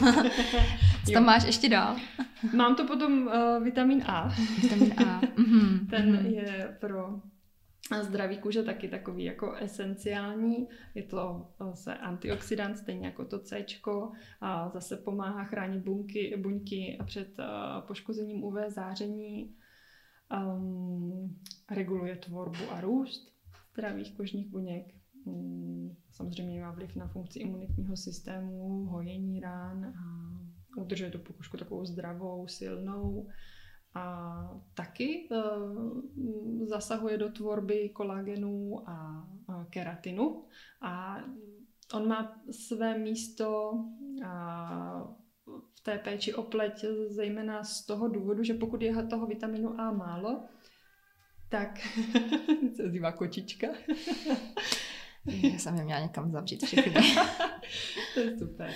co 1.07 1.13
tam 1.13 1.25
máš 1.25 1.45
ještě 1.45 1.69
dál? 1.69 1.97
Mám 2.57 2.77
to 2.77 2.87
potom 2.87 3.27
uh, 3.27 3.65
vitamin 3.65 4.03
A. 4.07 4.35
Vitamin 4.63 4.93
A. 4.93 5.21
Mm-hmm. 5.21 5.87
Ten 5.91 6.17
mm-hmm. 6.17 6.27
je 6.27 6.77
pro 6.81 7.21
a 7.91 8.03
zdraví 8.03 8.39
kůže 8.39 8.63
taky 8.63 8.89
takový 8.89 9.25
jako 9.25 9.55
esenciální. 9.55 10.69
Je 10.95 11.03
to 11.03 11.47
zase 11.59 11.95
antioxidant, 11.95 12.79
stejně 12.79 13.07
jako 13.07 13.25
to 13.25 13.39
C. 13.39 13.65
A 14.41 14.71
zase 14.71 14.97
pomáhá 14.97 15.45
chránit 15.45 15.85
buňky, 15.85 16.37
buňky 16.37 16.99
před 17.05 17.37
poškozením 17.87 18.45
UV 18.45 18.55
záření. 18.69 19.55
Um, 20.33 21.41
reguluje 21.71 22.17
tvorbu 22.17 22.71
a 22.71 22.81
růst 22.81 23.35
zdravých 23.73 24.17
kožních 24.17 24.49
buněk. 24.49 24.95
Um, 25.25 25.97
samozřejmě 26.11 26.61
má 26.61 26.73
vliv 26.73 26.97
na 26.97 27.09
funkci 27.09 27.39
imunitního 27.39 27.97
systému, 27.97 28.85
hojení 28.85 29.41
rán 29.41 29.85
a 29.85 30.81
udržuje 30.81 31.11
tu 31.11 31.19
pokožku 31.19 31.57
takovou 31.57 31.85
zdravou, 31.85 32.47
silnou 32.49 33.29
a 33.95 34.51
taky 34.75 35.29
uh, 35.31 36.03
zasahuje 36.67 37.19
do 37.19 37.29
tvorby 37.29 37.89
kolagenů 37.89 38.89
a, 38.89 39.27
keratinu 39.71 40.45
a 40.81 41.21
on 41.95 42.09
má 42.09 42.43
své 42.51 42.99
místo 42.99 43.73
v 45.75 45.81
té 45.83 45.99
péči 45.99 46.35
o 46.35 46.43
pleť 46.43 46.85
zejména 47.09 47.65
z 47.65 47.87
toho 47.87 48.09
důvodu, 48.09 48.43
že 48.43 48.55
pokud 48.55 48.83
je 48.83 49.07
toho 49.11 49.27
vitaminu 49.27 49.81
A 49.81 49.93
málo, 49.93 50.43
tak 51.49 51.81
se 52.77 52.91
zývá 52.91 53.13
kočička. 53.13 53.67
Já 55.27 55.59
jsem 55.59 55.75
je 55.77 55.85
měla 55.85 56.01
někam 56.01 56.31
zavřít 56.31 56.65
všechny. 56.65 56.93
to 58.15 58.21
je 58.21 58.39
super. 58.39 58.71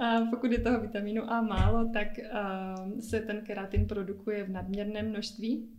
A 0.00 0.20
pokud 0.30 0.52
je 0.52 0.58
toho 0.58 0.80
vitamínu 0.80 1.30
A 1.30 1.42
málo, 1.42 1.90
tak 1.92 2.08
uh, 2.18 3.00
se 3.00 3.20
ten 3.20 3.46
keratin 3.46 3.86
produkuje 3.86 4.44
v 4.44 4.50
nadměrném 4.50 5.08
množství 5.08 5.74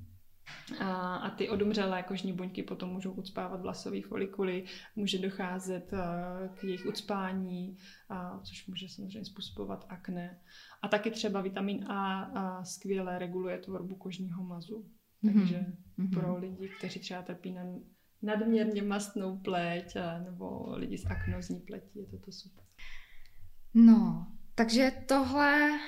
a, 0.79 1.15
a 1.15 1.29
ty 1.29 1.49
odumřelé 1.49 2.03
kožní 2.03 2.33
buňky 2.33 2.63
potom 2.63 2.89
můžou 2.89 3.11
ucpávat 3.11 3.61
vlasové 3.61 4.01
folikuly, 4.01 4.65
může 4.95 5.17
docházet 5.17 5.93
uh, 5.93 6.55
k 6.55 6.63
jejich 6.63 6.85
ucpání, 6.85 7.77
uh, 8.11 8.43
což 8.43 8.67
může 8.67 8.89
samozřejmě 8.89 9.25
způsobovat 9.25 9.85
akné. 9.89 10.39
A 10.81 10.87
taky 10.87 11.11
třeba 11.11 11.41
vitamin 11.41 11.91
A 11.91 12.31
uh, 12.31 12.63
skvěle 12.63 13.19
reguluje 13.19 13.57
tvorbu 13.57 13.95
kožního 13.95 14.43
mazu. 14.43 14.85
Mhm. 15.21 15.33
Takže 15.33 15.65
mm-hmm. 15.99 16.19
pro 16.19 16.37
lidi, 16.37 16.69
kteří 16.77 16.99
třeba 16.99 17.21
trpí 17.21 17.51
na 17.51 17.63
nadměrně 18.25 18.81
mastnou 18.81 19.37
pleť 19.37 19.95
a, 19.95 20.19
nebo 20.19 20.75
lidi 20.75 20.97
s 20.97 21.05
aknozní 21.05 21.59
pletí, 21.59 21.99
je 21.99 22.05
to 22.05 22.17
to 22.17 22.31
super. 22.31 22.63
No, 23.73 24.27
takže 24.55 24.91
tohle 25.07 25.79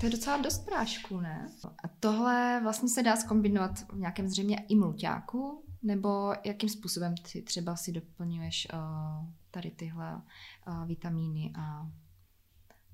to 0.00 0.06
je 0.06 0.12
docela 0.12 0.36
dost 0.36 0.64
prášku, 0.64 1.20
ne? 1.20 1.48
A 1.84 1.88
tohle 1.88 2.60
vlastně 2.62 2.88
se 2.88 3.02
dá 3.02 3.16
skombinovat 3.16 3.78
v 3.92 3.98
nějakém 3.98 4.28
zřejmě 4.28 4.56
i 4.68 4.76
mluťáku, 4.76 5.64
nebo 5.82 6.32
jakým 6.44 6.68
způsobem 6.68 7.14
ty 7.32 7.42
třeba 7.42 7.76
si 7.76 7.92
doplňuješ 7.92 8.68
uh, 8.72 9.26
tady 9.50 9.70
tyhle 9.70 10.22
uh, 10.68 10.86
vitamíny 10.86 11.52
a 11.58 11.90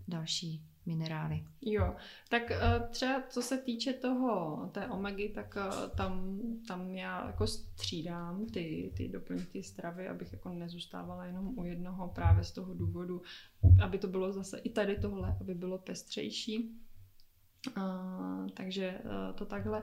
další 0.09 0.63
minerály. 0.87 1.45
Jo, 1.61 1.95
tak 2.31 2.51
eh, 2.51 2.89
třeba 2.91 3.23
co 3.29 3.43
se 3.43 3.59
týče 3.59 3.93
toho, 3.93 4.61
té 4.73 4.89
omegy, 4.89 5.29
tak 5.29 5.57
eh, 5.57 5.97
tam, 5.97 6.41
tam 6.69 6.95
já 6.95 7.27
jako 7.27 7.47
střídám 7.47 8.47
ty, 8.47 8.93
ty 8.97 9.09
doplňky 9.09 9.63
stravy, 9.63 10.09
abych 10.09 10.33
jako 10.33 10.49
nezůstávala 10.49 11.25
jenom 11.25 11.59
u 11.59 11.65
jednoho 11.65 12.09
právě 12.09 12.45
z 12.45 12.53
toho 12.53 12.75
důvodu, 12.75 13.23
aby 13.85 13.99
to 13.99 14.09
bylo 14.09 14.33
zase 14.33 14.59
i 14.59 14.71
tady 14.71 14.97
tohle, 14.97 15.37
aby 15.41 15.55
bylo 15.55 15.79
pestřejší. 15.79 16.79
Uh, 17.77 18.49
takže 18.55 19.01
uh, 19.05 19.37
to 19.37 19.45
takhle. 19.45 19.83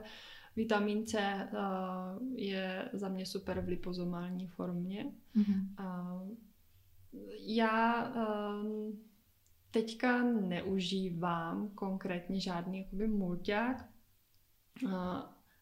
Vitamin 0.56 1.06
C 1.06 1.48
uh, 1.52 2.38
je 2.38 2.88
za 2.92 3.08
mě 3.08 3.26
super 3.26 3.60
v 3.60 3.68
lipozomální 3.68 4.46
formě. 4.46 5.12
Mm-hmm. 5.36 5.66
Uh, 5.80 6.30
já 7.38 8.08
uh, 8.08 8.94
teďka 9.70 10.22
neužívám 10.22 11.68
konkrétně 11.68 12.40
žádný 12.40 12.78
jakoby 12.78 13.08
mulťák. 13.08 13.88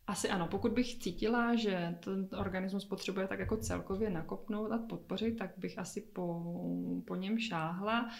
Asi 0.06 0.28
ano, 0.28 0.48
pokud 0.50 0.72
bych 0.72 0.98
cítila, 0.98 1.54
že 1.54 1.98
ten 2.04 2.28
organismus 2.38 2.84
potřebuje 2.84 3.28
tak 3.28 3.38
jako 3.38 3.56
celkově 3.56 4.10
nakopnout 4.10 4.72
a 4.72 4.78
podpořit, 4.78 5.38
tak 5.38 5.54
bych 5.56 5.78
asi 5.78 6.00
po, 6.00 6.42
po 7.06 7.16
něm 7.16 7.38
šáhla. 7.38 8.10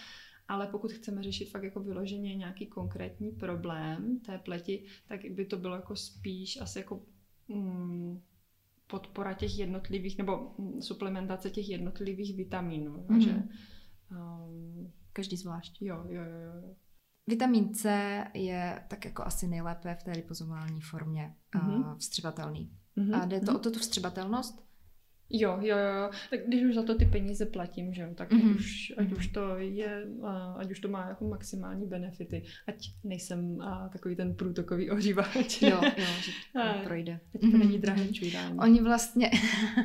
Ale 0.47 0.67
pokud 0.67 0.91
chceme 0.91 1.23
řešit 1.23 1.51
fakt 1.51 1.63
jako 1.63 1.79
vyloženě 1.79 2.35
nějaký 2.35 2.67
konkrétní 2.67 3.31
problém 3.31 4.19
té 4.19 4.37
pleti, 4.37 4.85
tak 5.07 5.31
by 5.31 5.45
to 5.45 5.57
bylo 5.57 5.75
jako 5.75 5.95
spíš 5.95 6.61
asi 6.61 6.79
jako 6.79 7.01
mm, 7.47 8.21
podpora 8.87 9.33
těch 9.33 9.59
jednotlivých, 9.59 10.17
nebo 10.17 10.53
mm, 10.57 10.81
suplementace 10.81 11.49
těch 11.49 11.69
jednotlivých 11.69 12.35
vitaminů. 12.35 13.05
Mm-hmm. 13.09 13.19
Že, 13.19 13.43
um, 14.11 14.91
Každý 15.13 15.37
zvlášť. 15.37 15.81
Jo, 15.81 16.05
jo, 16.07 16.21
jo. 16.21 16.67
jo. 16.67 16.75
Vitamin 17.27 17.73
C 17.73 17.89
je 18.33 18.85
tak 18.87 19.05
jako 19.05 19.23
asi 19.23 19.47
nejlépe 19.47 19.95
v 19.95 20.03
té 20.03 20.11
lipozomální 20.11 20.81
formě 20.81 21.35
mm-hmm. 21.55 21.97
vstřebatelný. 21.97 22.77
Mm-hmm. 22.97 23.21
A 23.21 23.25
jde 23.25 23.39
to 23.39 23.45
mm-hmm. 23.45 23.55
o 23.55 23.59
to 23.59 23.71
tu 23.71 23.79
vstřebatelnost? 23.79 24.68
Jo, 25.29 25.57
jo, 25.61 25.77
jo. 25.77 26.09
Tak 26.29 26.39
když 26.47 26.63
už 26.63 26.75
za 26.75 26.83
to 26.83 26.95
ty 26.95 27.05
peníze 27.05 27.45
platím, 27.45 27.93
že 27.93 28.01
jo, 28.01 28.09
tak 28.15 28.31
mm-hmm. 28.31 28.51
ať, 28.51 28.57
už, 28.57 28.93
ať 28.97 29.11
už 29.11 29.27
to 29.27 29.57
je, 29.57 30.07
ať 30.57 30.71
už 30.71 30.79
to 30.79 30.87
má 30.87 31.07
jako 31.07 31.27
maximální 31.27 31.85
benefity, 31.85 32.43
ať 32.67 32.91
nejsem 33.03 33.61
a, 33.61 33.89
takový 33.89 34.15
ten 34.15 34.35
průtokový 34.35 34.91
ohřívač. 34.91 35.61
Jo, 35.61 35.81
jo, 35.83 36.05
že 36.21 36.31
to 36.53 36.59
a, 36.59 36.73
projde. 36.83 37.19
Ať 37.35 37.41
to 37.41 37.47
mm-hmm. 37.47 37.59
není 37.59 37.79
drahé 37.79 38.07
čujdání. 38.07 38.57
Oni 38.59 38.81
vlastně, 38.81 39.31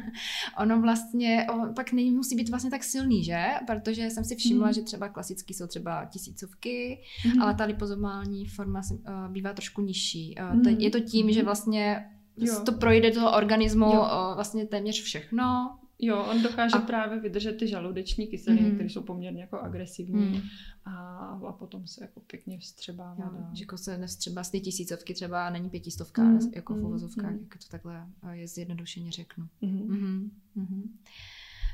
ono 0.58 0.80
vlastně, 0.80 1.46
o, 1.52 1.72
pak 1.74 1.92
nemusí 1.92 2.36
být 2.36 2.48
vlastně 2.48 2.70
tak 2.70 2.84
silný, 2.84 3.24
že? 3.24 3.44
Protože 3.66 4.10
jsem 4.10 4.24
si 4.24 4.36
všimla, 4.36 4.70
mm-hmm. 4.70 4.74
že 4.74 4.82
třeba 4.82 5.08
klasický 5.08 5.54
jsou 5.54 5.66
třeba 5.66 6.04
tisícovky, 6.04 7.00
mm-hmm. 7.26 7.42
ale 7.42 7.54
ta 7.54 7.64
lipozomální 7.64 8.46
forma 8.46 8.80
uh, 8.90 9.32
bývá 9.32 9.52
trošku 9.52 9.82
nižší. 9.82 10.34
Mm-hmm. 10.38 10.78
Je 10.78 10.90
to 10.90 11.00
tím, 11.00 11.32
že 11.32 11.42
vlastně 11.42 12.04
jo. 12.36 12.62
to 12.64 12.72
projde 12.72 13.10
toho 13.10 13.36
organismu 13.36 13.86
jo. 13.86 14.32
vlastně 14.34 14.66
téměř 14.66 15.02
všechno. 15.02 15.78
Jo, 15.98 16.26
on 16.30 16.42
dokáže 16.42 16.76
a... 16.76 16.80
právě 16.80 17.20
vydržet 17.20 17.52
ty 17.52 17.68
žaludeční 17.68 18.26
kyseliny, 18.26 18.68
mm. 18.68 18.74
které 18.74 18.90
jsou 18.90 19.02
poměrně 19.02 19.40
jako 19.40 19.58
agresivní 19.58 20.24
mm. 20.24 20.40
a, 20.84 21.16
a 21.48 21.52
potom 21.52 21.86
se 21.86 22.04
jako 22.04 22.20
pěkně 22.20 22.58
vstřebává. 22.58 23.24
Jo, 23.24 23.46
že 23.52 23.62
jako 23.62 23.78
se 23.78 23.98
nevstřeba 23.98 24.44
z 24.44 24.50
ty 24.50 24.60
tisícovky 24.60 25.14
třeba 25.14 25.50
není 25.50 25.70
pětistovka, 25.70 26.22
mm. 26.22 26.38
jako 26.54 26.74
v 26.74 26.76
mm. 26.76 26.84
uvozovkách, 26.84 27.30
mm. 27.30 27.38
jak 27.38 27.58
to 27.58 27.70
takhle 27.70 28.06
je 28.32 28.48
zjednodušeně 28.48 29.12
řeknu. 29.12 29.48
Mm. 29.60 29.70
Mm. 29.70 30.30
Mm. 30.54 30.98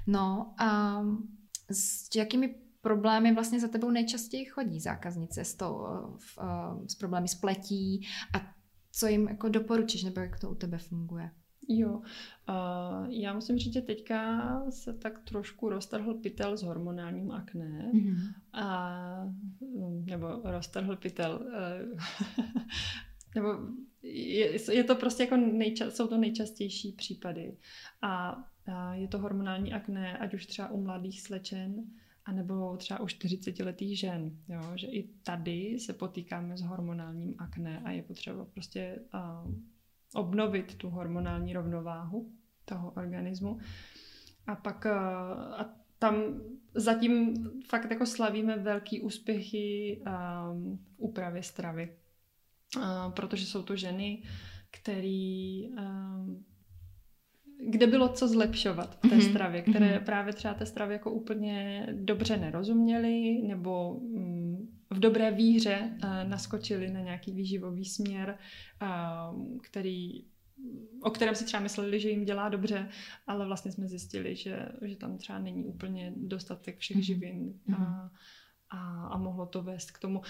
No 0.07 0.55
a 0.59 1.01
s 1.71 2.17
jakými 2.17 2.55
problémy 2.81 3.35
vlastně 3.35 3.61
za 3.61 3.69
tebou 3.69 3.91
nejčastěji 3.91 4.45
chodí 4.45 4.81
zákaznice 4.81 5.45
s, 5.45 5.55
tou, 5.55 5.87
v, 6.19 6.39
s 6.87 6.95
problémy 6.95 7.29
s 7.29 7.35
pletí 7.35 8.07
a 8.35 8.60
co 8.93 9.07
jim 9.07 9.29
jako 9.29 9.49
doporučíš, 9.49 10.05
nebo 10.05 10.21
jak 10.21 10.41
to 10.41 10.51
u 10.51 10.55
tebe 10.55 10.79
funguje? 10.79 11.31
Jo, 11.69 11.91
uh, 11.99 13.09
já 13.09 13.35
musím 13.35 13.59
říct, 13.59 13.73
že 13.73 13.81
teďka 13.81 14.41
se 14.71 14.93
tak 14.93 15.19
trošku 15.19 15.69
roztrhl 15.69 16.15
pytel 16.15 16.57
s 16.57 16.63
hormonálním 16.63 17.31
akné. 17.31 17.91
Mm-hmm. 17.95 18.35
A, 18.53 19.35
nebo 20.05 20.41
roztrhl 20.45 20.97
pytel. 20.97 21.41
Uh, 21.93 22.01
nebo 23.35 23.49
je, 24.03 24.73
je 24.73 24.85
to 24.85 24.95
prostě 24.95 25.23
jako 25.23 25.37
nejča, 25.37 25.91
jsou 25.91 26.07
to 26.07 26.19
nejčastější 26.19 26.93
případy. 26.93 27.57
A, 28.03 28.45
a 28.67 28.95
je 28.95 29.09
to 29.09 29.19
hormonální 29.19 29.73
akné, 29.73 30.19
ať 30.19 30.35
už 30.35 30.47
třeba 30.47 30.71
u 30.71 30.83
mladých 30.83 31.23
slečen, 31.23 31.85
a 32.31 32.33
nebo 32.33 32.77
třeba 32.77 33.01
u 33.01 33.07
40-letých 33.07 33.99
žen, 33.99 34.31
jo, 34.49 34.61
že 34.75 34.87
i 34.87 35.09
tady 35.23 35.79
se 35.81 35.93
potýkáme 35.93 36.57
s 36.57 36.63
hormonálním 36.63 37.35
akné 37.39 37.81
a 37.85 37.91
je 37.91 38.03
potřeba 38.03 38.45
prostě 38.45 38.99
uh, 39.15 39.55
obnovit 40.15 40.75
tu 40.75 40.91
hormonální 40.91 41.53
rovnováhu 41.53 42.33
toho 42.65 42.91
organismu. 42.91 43.59
A 44.47 44.57
pak 44.57 44.85
uh, 44.85 44.93
a 45.61 45.75
tam 45.99 46.15
zatím 46.75 47.35
fakt 47.69 47.91
jako 47.91 48.07
slavíme 48.07 48.57
velký 48.57 49.01
úspěchy 49.01 50.03
um, 50.53 50.87
úpravě 50.97 51.43
stravy. 51.43 51.97
Uh, 52.77 53.13
protože 53.13 53.47
jsou 53.47 53.63
to 53.63 53.77
ženy, 53.77 54.23
který 54.71 55.69
um, 55.69 56.45
kde 57.69 57.87
bylo 57.87 58.09
co 58.09 58.29
zlepšovat 58.29 58.99
v 58.99 59.01
té 59.01 59.09
mm-hmm. 59.09 59.31
stravě, 59.31 59.63
které 59.63 59.99
mm-hmm. 59.99 60.05
právě 60.05 60.33
třeba 60.33 60.55
té 60.55 60.67
stravě 60.67 60.93
jako 60.93 61.11
úplně 61.11 61.87
dobře 61.93 62.37
nerozuměly 62.37 63.43
nebo 63.47 64.01
mm, 64.01 64.69
v 64.91 64.99
dobré 64.99 65.31
víře 65.31 65.91
uh, 66.05 66.31
naskočili 66.31 66.91
na 66.91 67.01
nějaký 67.01 67.33
výživový 67.33 67.85
směr, 67.85 68.39
uh, 68.83 69.59
který 69.63 70.25
o 71.03 71.11
kterém 71.11 71.35
si 71.35 71.45
třeba 71.45 71.63
mysleli, 71.63 72.01
že 72.01 72.11
jim 72.11 72.25
dělá 72.25 72.49
dobře, 72.49 72.89
ale 73.27 73.47
vlastně 73.47 73.73
jsme 73.73 73.89
zjistili, 73.89 74.37
že, 74.37 74.69
že 74.83 74.97
tam 74.97 75.19
třeba 75.19 75.39
není 75.39 75.65
úplně 75.65 76.13
dostatek 76.17 76.79
všech 76.79 76.97
mm-hmm. 76.97 77.01
živin 77.01 77.55
a, 77.79 78.11
a, 78.71 79.07
a 79.07 79.19
mohlo 79.19 79.47
to 79.47 79.63
vést 79.63 79.91
k 79.91 79.99
tomu. 79.99 80.23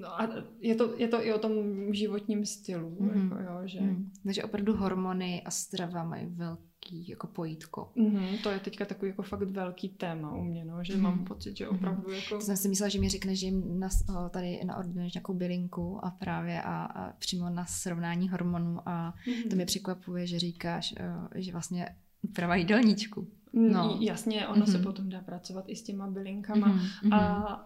No 0.00 0.20
a 0.20 0.28
je 0.60 0.74
to, 0.74 0.94
je 0.96 1.08
to 1.08 1.24
i 1.24 1.32
o 1.32 1.38
tom 1.38 1.54
životním 1.94 2.46
stylu. 2.46 2.90
Mm-hmm. 2.90 3.22
Jako, 3.22 3.34
jo, 3.34 3.60
že... 3.64 3.80
Mm. 3.80 4.10
Takže 4.24 4.44
opravdu 4.44 4.76
hormony 4.76 5.42
a 5.42 5.50
strava 5.50 6.04
mají 6.04 6.26
velký 6.26 7.08
jako 7.08 7.26
pojítko. 7.26 7.92
Mm-hmm, 7.96 8.42
to 8.42 8.50
je 8.50 8.60
teďka 8.60 8.84
takový 8.84 9.08
jako 9.08 9.22
fakt 9.22 9.42
velký 9.42 9.88
téma 9.88 10.34
u 10.34 10.44
mě, 10.44 10.64
no, 10.64 10.84
že 10.84 10.94
mm-hmm. 10.94 11.00
mám 11.00 11.24
pocit, 11.24 11.56
že 11.56 11.68
opravdu 11.68 12.02
mm-hmm. 12.02 12.22
jako... 12.22 12.38
To 12.38 12.40
jsem 12.40 12.56
si 12.56 12.68
myslela, 12.68 12.88
že 12.88 13.00
mi 13.00 13.08
řekne, 13.08 13.36
že 13.36 13.46
jim 13.46 13.80
na, 13.80 13.88
tady 14.30 14.60
naordinuješ 14.64 15.14
nějakou 15.14 15.34
bylinku 15.34 16.04
a 16.04 16.10
právě 16.10 16.62
a, 16.62 16.84
a 16.84 17.12
přímo 17.12 17.50
na 17.50 17.64
srovnání 17.66 18.28
hormonů 18.28 18.88
a 18.88 19.14
mm-hmm. 19.26 19.48
to 19.50 19.56
mě 19.56 19.66
překvapuje, 19.66 20.26
že 20.26 20.38
říkáš, 20.38 20.94
že 21.34 21.52
vlastně 21.52 21.88
úprava 22.22 22.56
jídelníčku. 22.56 23.28
No. 23.52 23.98
Jasně, 24.00 24.48
ono 24.48 24.64
mm-hmm. 24.64 24.72
se 24.72 24.78
potom 24.78 25.08
dá 25.08 25.20
pracovat 25.20 25.64
i 25.68 25.76
s 25.76 25.82
těma 25.82 26.06
bylinkama. 26.06 26.68
Mm-hmm. 26.68 27.14
A, 27.14 27.18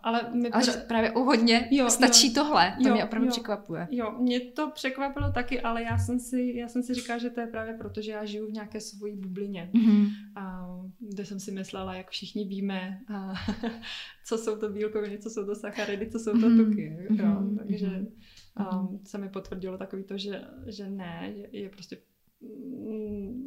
ale 0.03 0.31
my 0.35 0.51
ale 0.51 0.65
pořád... 0.65 0.85
právě 0.85 1.11
u 1.11 1.21
hodně 1.21 1.69
jo, 1.71 1.91
stačí 1.91 2.27
jo, 2.27 2.35
tohle. 2.35 2.77
To 2.83 2.89
jo, 2.89 2.95
mě 2.95 3.05
opravdu 3.05 3.27
jo, 3.27 3.31
překvapuje. 3.31 3.89
Jo, 3.91 4.15
mě 4.19 4.41
to 4.41 4.71
překvapilo 4.71 5.33
taky, 5.33 5.61
ale 5.61 5.83
já 5.83 5.99
jsem 5.99 6.21
si, 6.21 6.53
já 6.57 6.69
jsem 6.69 6.83
si 6.83 6.95
říkala, 6.95 7.19
že 7.19 7.31
to 7.31 7.41
je 7.41 7.47
právě 7.47 7.75
proto, 7.75 8.03
že 8.03 8.13
já 8.13 8.25
žiju 8.25 8.47
v 8.47 8.53
nějaké 8.53 8.81
svojí 8.81 9.17
bublině. 9.17 9.71
Mm-hmm. 9.75 10.09
A, 10.37 10.67
kde 11.01 11.25
jsem 11.25 11.41
si 11.41 11.53
myslela, 11.53 11.95
jak 11.95 12.11
všichni 12.11 12.45
víme, 12.45 13.01
a, 13.15 13.35
co 14.27 14.39
jsou 14.39 14.57
to 14.57 14.69
bílkoviny, 14.69 15.19
co 15.19 15.31
jsou 15.31 15.47
to 15.47 15.55
sacharidy, 15.55 16.11
co 16.11 16.19
jsou 16.19 16.33
to 16.33 16.39
mm-hmm. 16.39 16.71
tuky. 16.71 16.97
Jo, 17.11 17.27
mm-hmm. 17.27 17.59
Takže 17.59 17.87
mm-hmm. 17.87 18.91
um, 18.91 19.01
se 19.05 19.19
mi 19.19 19.29
potvrdilo 19.29 19.79
takový 19.79 20.05
to, 20.05 20.19
že, 20.19 20.45
že 20.67 20.91
ne, 20.91 21.33
je, 21.35 21.61
je 21.61 21.69
prostě 21.69 21.97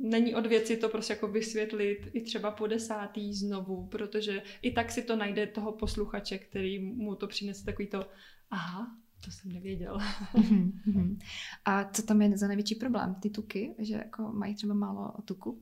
není 0.01 0.35
od 0.35 0.45
věci 0.45 0.77
to 0.77 0.89
prostě 0.89 1.13
jako 1.13 1.27
vysvětlit 1.27 2.09
i 2.13 2.21
třeba 2.21 2.51
po 2.51 2.67
desátý 2.67 3.33
znovu, 3.33 3.87
protože 3.87 4.41
i 4.61 4.71
tak 4.71 4.91
si 4.91 5.01
to 5.01 5.15
najde 5.15 5.47
toho 5.47 5.71
posluchače, 5.71 6.37
který 6.37 6.79
mu 6.79 7.15
to 7.15 7.27
přinese 7.27 7.65
takový 7.65 7.87
to, 7.87 8.07
aha, 8.51 8.97
to 9.25 9.31
jsem 9.31 9.51
nevěděl. 9.51 9.99
Mhm, 10.37 10.71
mhm. 10.85 11.19
A 11.65 11.83
co 11.83 12.03
tam 12.03 12.21
je 12.21 12.37
za 12.37 12.47
největší 12.47 12.75
problém? 12.75 13.15
Ty 13.15 13.29
tuky, 13.29 13.75
že 13.79 13.93
jako 13.93 14.31
mají 14.33 14.55
třeba 14.55 14.73
málo 14.73 15.13
tuku? 15.25 15.61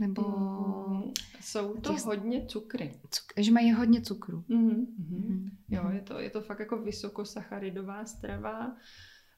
Nebo... 0.00 0.22
Mm, 0.88 1.12
jsou 1.40 1.74
to 1.74 1.92
těch... 1.92 2.04
hodně 2.04 2.46
cukry. 2.46 3.00
Cuk... 3.10 3.24
Že 3.36 3.52
mají 3.52 3.72
hodně 3.72 4.00
cukru. 4.00 4.44
Mm-hmm. 4.48 4.86
Mm-hmm. 5.00 5.50
Jo, 5.68 5.90
je 5.90 6.00
to, 6.00 6.18
je 6.18 6.30
to 6.30 6.40
fakt 6.40 6.58
jako 6.58 6.82
vysokosacharidová 6.82 8.04
strava. 8.04 8.76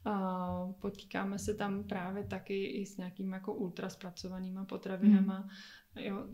A 0.09 0.73
potýkáme 0.81 1.39
se 1.39 1.55
tam 1.55 1.85
právě 1.85 2.25
taky 2.25 2.65
i 2.65 2.87
s 2.87 2.97
nějakými 2.97 3.33
jako 3.35 3.55
ultraspracovanýma 3.55 4.65
potravinama. 4.65 5.41
Mm. 5.41 6.03
Jo, 6.03 6.27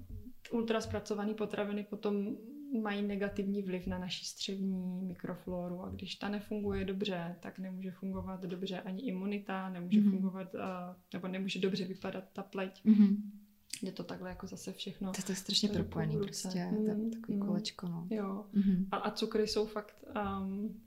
ultraspracované 0.52 1.34
potraviny 1.34 1.84
potom 1.84 2.36
mají 2.82 3.02
negativní 3.02 3.62
vliv 3.62 3.86
na 3.86 3.98
naší 3.98 4.24
střevní 4.24 5.02
mikrofloru 5.02 5.82
a 5.82 5.90
když 5.90 6.14
ta 6.14 6.28
nefunguje 6.28 6.84
dobře, 6.84 7.36
tak 7.40 7.58
nemůže 7.58 7.90
fungovat 7.90 8.42
dobře 8.42 8.80
ani 8.80 9.02
imunita, 9.02 9.68
nemůže 9.68 10.00
mm. 10.00 10.10
fungovat, 10.10 10.54
uh, 10.54 10.60
nebo 11.12 11.28
nemůže 11.28 11.60
dobře 11.60 11.84
vypadat 11.84 12.24
ta 12.32 12.42
pleť. 12.42 12.84
Mm. 12.84 13.16
Je 13.82 13.92
to 13.92 14.04
takhle 14.04 14.28
jako 14.28 14.46
zase 14.46 14.72
všechno. 14.72 15.12
To, 15.12 15.22
to 15.22 15.32
je 15.32 15.36
strašně 15.36 15.68
propojený 15.68 16.16
prostě, 16.16 16.64
mm, 16.64 17.10
takový 17.10 17.36
mm, 17.38 17.46
kolečko, 17.46 17.88
no. 17.88 18.06
Jo. 18.10 18.46
Mm. 18.52 18.86
A, 18.90 18.96
a 18.96 19.10
cukry 19.10 19.48
jsou 19.48 19.66
fakt 19.66 20.04
um, 20.40 20.80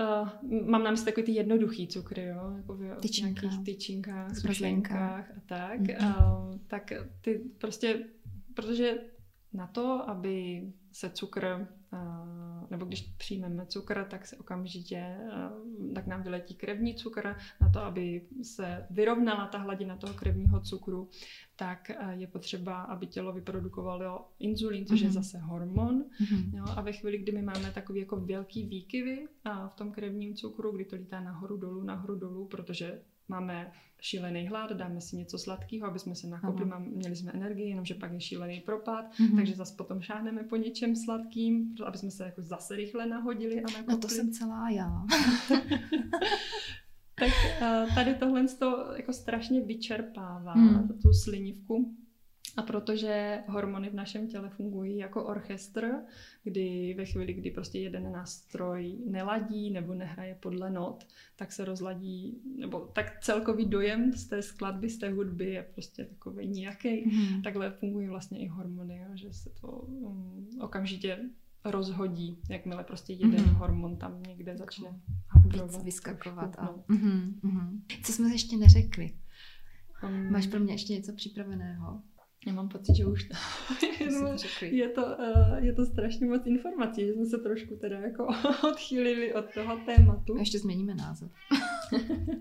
Uh, 0.00 0.28
mám 0.68 0.84
na 0.84 0.90
mysli 0.90 1.04
takový 1.04 1.26
ty 1.26 1.32
jednoduchý 1.32 1.88
cukry, 1.88 2.24
jo? 2.24 2.54
Jako 2.56 2.74
v 2.74 3.00
Tyčinka. 3.00 3.40
nějakých 3.40 3.64
tyčinkách, 3.64 4.36
smrzlinkách 4.36 5.30
a 5.30 5.40
tak. 5.46 5.80
Uh, 5.80 6.58
tak 6.66 6.92
ty 7.20 7.38
prostě, 7.58 8.04
protože 8.54 8.94
na 9.52 9.66
to, 9.66 10.10
aby 10.10 10.62
se 10.92 11.10
cukr 11.10 11.66
nebo 12.70 12.84
když 12.84 13.00
přijmeme 13.00 13.66
cukr, 13.66 14.06
tak 14.10 14.26
se 14.26 14.36
okamžitě, 14.36 15.16
tak 15.94 16.06
nám 16.06 16.22
vyletí 16.22 16.54
krevní 16.54 16.94
cukr. 16.94 17.36
Na 17.60 17.68
to, 17.68 17.80
aby 17.80 18.22
se 18.42 18.86
vyrovnala 18.90 19.46
ta 19.46 19.58
hladina 19.58 19.96
toho 19.96 20.14
krevního 20.14 20.60
cukru, 20.60 21.08
tak 21.56 21.90
je 22.10 22.26
potřeba, 22.26 22.82
aby 22.82 23.06
tělo 23.06 23.32
vyprodukovalo 23.32 24.28
inzulín, 24.38 24.86
což 24.86 25.00
mm-hmm. 25.00 25.04
je 25.04 25.08
mhm. 25.08 25.14
zase 25.14 25.38
hormon. 25.38 26.02
Mm-hmm. 26.02 26.56
Jo, 26.56 26.64
a 26.76 26.80
ve 26.80 26.92
chvíli, 26.92 27.18
kdy 27.18 27.32
my 27.32 27.42
máme 27.42 27.70
takový 27.70 28.00
jako 28.00 28.16
velký 28.16 28.66
výkyvy 28.66 29.28
v 29.68 29.74
tom 29.74 29.92
krevním 29.92 30.34
cukru, 30.34 30.72
kdy 30.72 30.84
to 30.84 30.96
lítá 30.96 31.20
nahoru 31.20 31.56
dolů, 31.56 31.82
nahoru 31.82 32.14
dolů, 32.14 32.46
protože 32.46 33.00
máme 33.30 33.72
šílený 34.00 34.46
hlad, 34.48 34.72
dáme 34.72 35.00
si 35.00 35.16
něco 35.16 35.38
sladkého, 35.38 35.86
aby 35.86 35.98
jsme 35.98 36.14
se 36.14 36.26
nakopli, 36.26 36.64
mám, 36.64 36.84
měli 36.84 37.16
jsme 37.16 37.32
energii, 37.32 37.68
jenomže 37.68 37.94
pak 37.94 38.12
je 38.12 38.20
šílený 38.20 38.60
propad, 38.60 39.04
mm-hmm. 39.12 39.36
takže 39.36 39.54
zase 39.54 39.74
potom 39.76 40.00
šáhneme 40.00 40.42
po 40.42 40.56
něčem 40.56 40.96
sladkým, 40.96 41.74
aby 41.86 41.98
jsme 41.98 42.10
se 42.10 42.24
jako 42.24 42.42
zase 42.42 42.76
rychle 42.76 43.06
nahodili 43.06 43.62
a 43.62 43.70
nakopli. 43.70 43.92
No 43.94 43.98
to 43.98 44.08
jsem 44.08 44.32
celá 44.32 44.70
já. 44.70 44.90
tak 47.14 47.28
uh, 47.60 47.94
tady 47.94 48.14
tohle 48.14 48.48
to 48.58 48.92
jako 48.96 49.12
strašně 49.12 49.60
vyčerpává, 49.60 50.54
mm. 50.54 50.88
tu 50.88 51.12
slinivku. 51.12 51.96
A 52.60 52.62
protože 52.62 53.38
hormony 53.48 53.90
v 53.90 53.94
našem 53.94 54.28
těle 54.28 54.50
fungují 54.50 54.96
jako 54.96 55.24
orchestr, 55.24 55.94
kdy 56.44 56.94
ve 56.98 57.04
chvíli, 57.04 57.32
kdy 57.32 57.50
prostě 57.50 57.78
jeden 57.78 58.12
nástroj 58.12 58.98
neladí 59.06 59.70
nebo 59.70 59.94
nehraje 59.94 60.34
podle 60.40 60.70
not, 60.70 61.06
tak 61.36 61.52
se 61.52 61.64
rozladí, 61.64 62.40
nebo 62.58 62.80
tak 62.80 63.20
celkový 63.20 63.64
dojem 63.66 64.12
z 64.12 64.26
té 64.26 64.42
skladby, 64.42 64.90
z 64.90 64.98
té 64.98 65.10
hudby 65.10 65.50
je 65.50 65.62
prostě 65.62 66.04
takový 66.04 66.48
nějaký. 66.48 67.06
Mm. 67.06 67.42
Takhle 67.42 67.70
fungují 67.70 68.08
vlastně 68.08 68.38
i 68.38 68.46
hormony, 68.46 68.98
jo, 68.98 69.08
že 69.14 69.32
se 69.32 69.50
to 69.60 69.68
um, 69.68 70.48
okamžitě 70.60 71.18
rozhodí, 71.64 72.38
jakmile 72.48 72.84
prostě 72.84 73.12
jeden 73.12 73.44
mm. 73.44 73.54
hormon 73.54 73.96
tam 73.96 74.22
někde 74.22 74.56
začne 74.56 75.00
Víc 75.44 75.84
vyskakovat. 75.84 76.56
A... 76.58 76.74
Mm-hmm. 76.88 77.80
Co 78.02 78.12
jsme 78.12 78.30
ještě 78.30 78.56
neřekli? 78.56 79.14
Um, 80.04 80.32
Máš 80.32 80.46
pro 80.46 80.60
mě 80.60 80.74
ještě 80.74 80.92
něco 80.92 81.12
připraveného? 81.12 82.02
Já 82.46 82.52
mám 82.52 82.68
pocit, 82.68 82.96
že 82.96 83.06
už 83.06 83.24
to, 83.24 83.36
je, 84.66 84.88
to, 84.88 85.02
uh, 85.02 85.64
je 85.64 85.72
to 85.72 85.86
strašně 85.86 86.26
moc 86.26 86.46
informací, 86.46 87.06
že 87.06 87.12
jsme 87.12 87.26
se 87.26 87.38
trošku 87.38 87.76
teda 87.76 87.98
jako 87.98 88.28
odchýlili 88.68 89.34
od 89.34 89.44
toho 89.54 89.76
tématu. 89.86 90.36
A 90.36 90.38
ještě 90.38 90.58
změníme 90.58 90.94
název. 90.94 91.30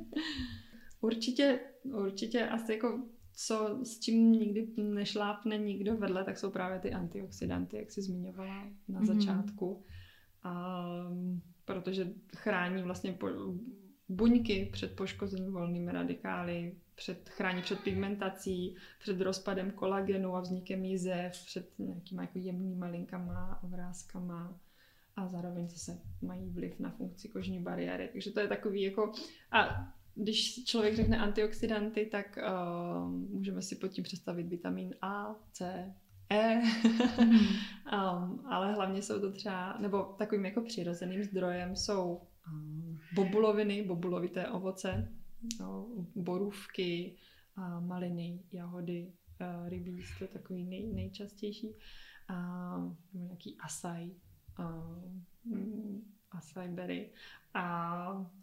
určitě, 1.02 1.60
určitě 1.84 2.48
asi 2.48 2.72
jako 2.72 3.04
co, 3.34 3.80
s 3.84 4.00
čím 4.00 4.32
nikdy 4.32 4.68
nešlápne 4.78 5.58
nikdo 5.58 5.98
vedle, 5.98 6.24
tak 6.24 6.38
jsou 6.38 6.50
právě 6.50 6.80
ty 6.80 6.94
antioxidanty, 6.94 7.78
jak 7.78 7.92
jsi 7.92 8.02
zmiňovala 8.02 8.68
na 8.88 9.02
mm-hmm. 9.02 9.06
začátku. 9.06 9.84
A, 10.44 10.84
protože 11.66 12.14
chrání 12.36 12.84
vlastně 12.84 13.14
po, 13.14 13.28
buňky 14.10 14.70
před 14.72 14.96
poškozením 14.96 15.52
volnými 15.52 15.92
radikály, 15.92 16.76
před, 17.00 17.30
chrání 17.30 17.62
před 17.62 17.80
pigmentací, 17.80 18.76
před 19.00 19.22
rozpadem 19.22 19.72
kolagenu 19.72 20.36
a 20.36 20.42
vznikem 20.42 20.86
jizev, 20.86 21.46
před 21.46 21.70
nějakýma 21.80 22.22
jako 22.22 22.40
jemnýma 22.40 22.86
linkama 22.88 23.60
a 23.64 23.68
vrázkama 23.68 24.60
a 25.16 25.28
zároveň 25.28 25.70
zase 25.70 26.00
mají 26.22 26.50
vliv 26.50 26.80
na 26.80 26.90
funkci 26.90 27.30
kožní 27.30 27.60
bariéry. 27.60 28.10
Takže 28.12 28.32
to 28.32 28.40
je 28.40 28.48
takový 28.48 28.82
jako... 28.82 29.14
A 29.52 29.88
když 30.16 30.66
člověk 30.66 30.96
řekne 30.96 31.18
antioxidanty, 31.18 32.06
tak 32.06 32.38
uh, 32.38 33.10
můžeme 33.10 33.62
si 33.62 33.76
pod 33.76 33.88
tím 33.88 34.04
představit 34.04 34.48
vitamin 34.48 34.96
A, 35.02 35.36
C, 35.52 35.94
E, 36.32 36.62
um, 37.94 38.46
ale 38.46 38.74
hlavně 38.74 39.02
jsou 39.02 39.20
to 39.20 39.32
třeba, 39.32 39.78
nebo 39.80 40.04
takovým 40.04 40.46
jako 40.46 40.62
přirozeným 40.62 41.24
zdrojem 41.24 41.76
jsou 41.76 42.22
um, 42.54 43.00
bobuloviny, 43.16 43.84
bobulovité 43.84 44.48
ovoce, 44.48 45.19
no, 45.60 45.88
borůvky, 46.16 47.16
a 47.56 47.80
maliny, 47.80 48.44
jahody, 48.52 49.14
rybí, 49.68 50.04
to 50.18 50.24
je 50.24 50.28
takový 50.28 50.64
nej, 50.64 50.88
nejčastější. 50.94 51.76
a, 52.28 52.96
nějaký 53.14 53.58
asaj, 53.60 54.12
a, 54.58 54.70
mm, 55.46 56.14
asaj 56.32 56.68
berry, 56.68 57.12
a, 57.54 57.62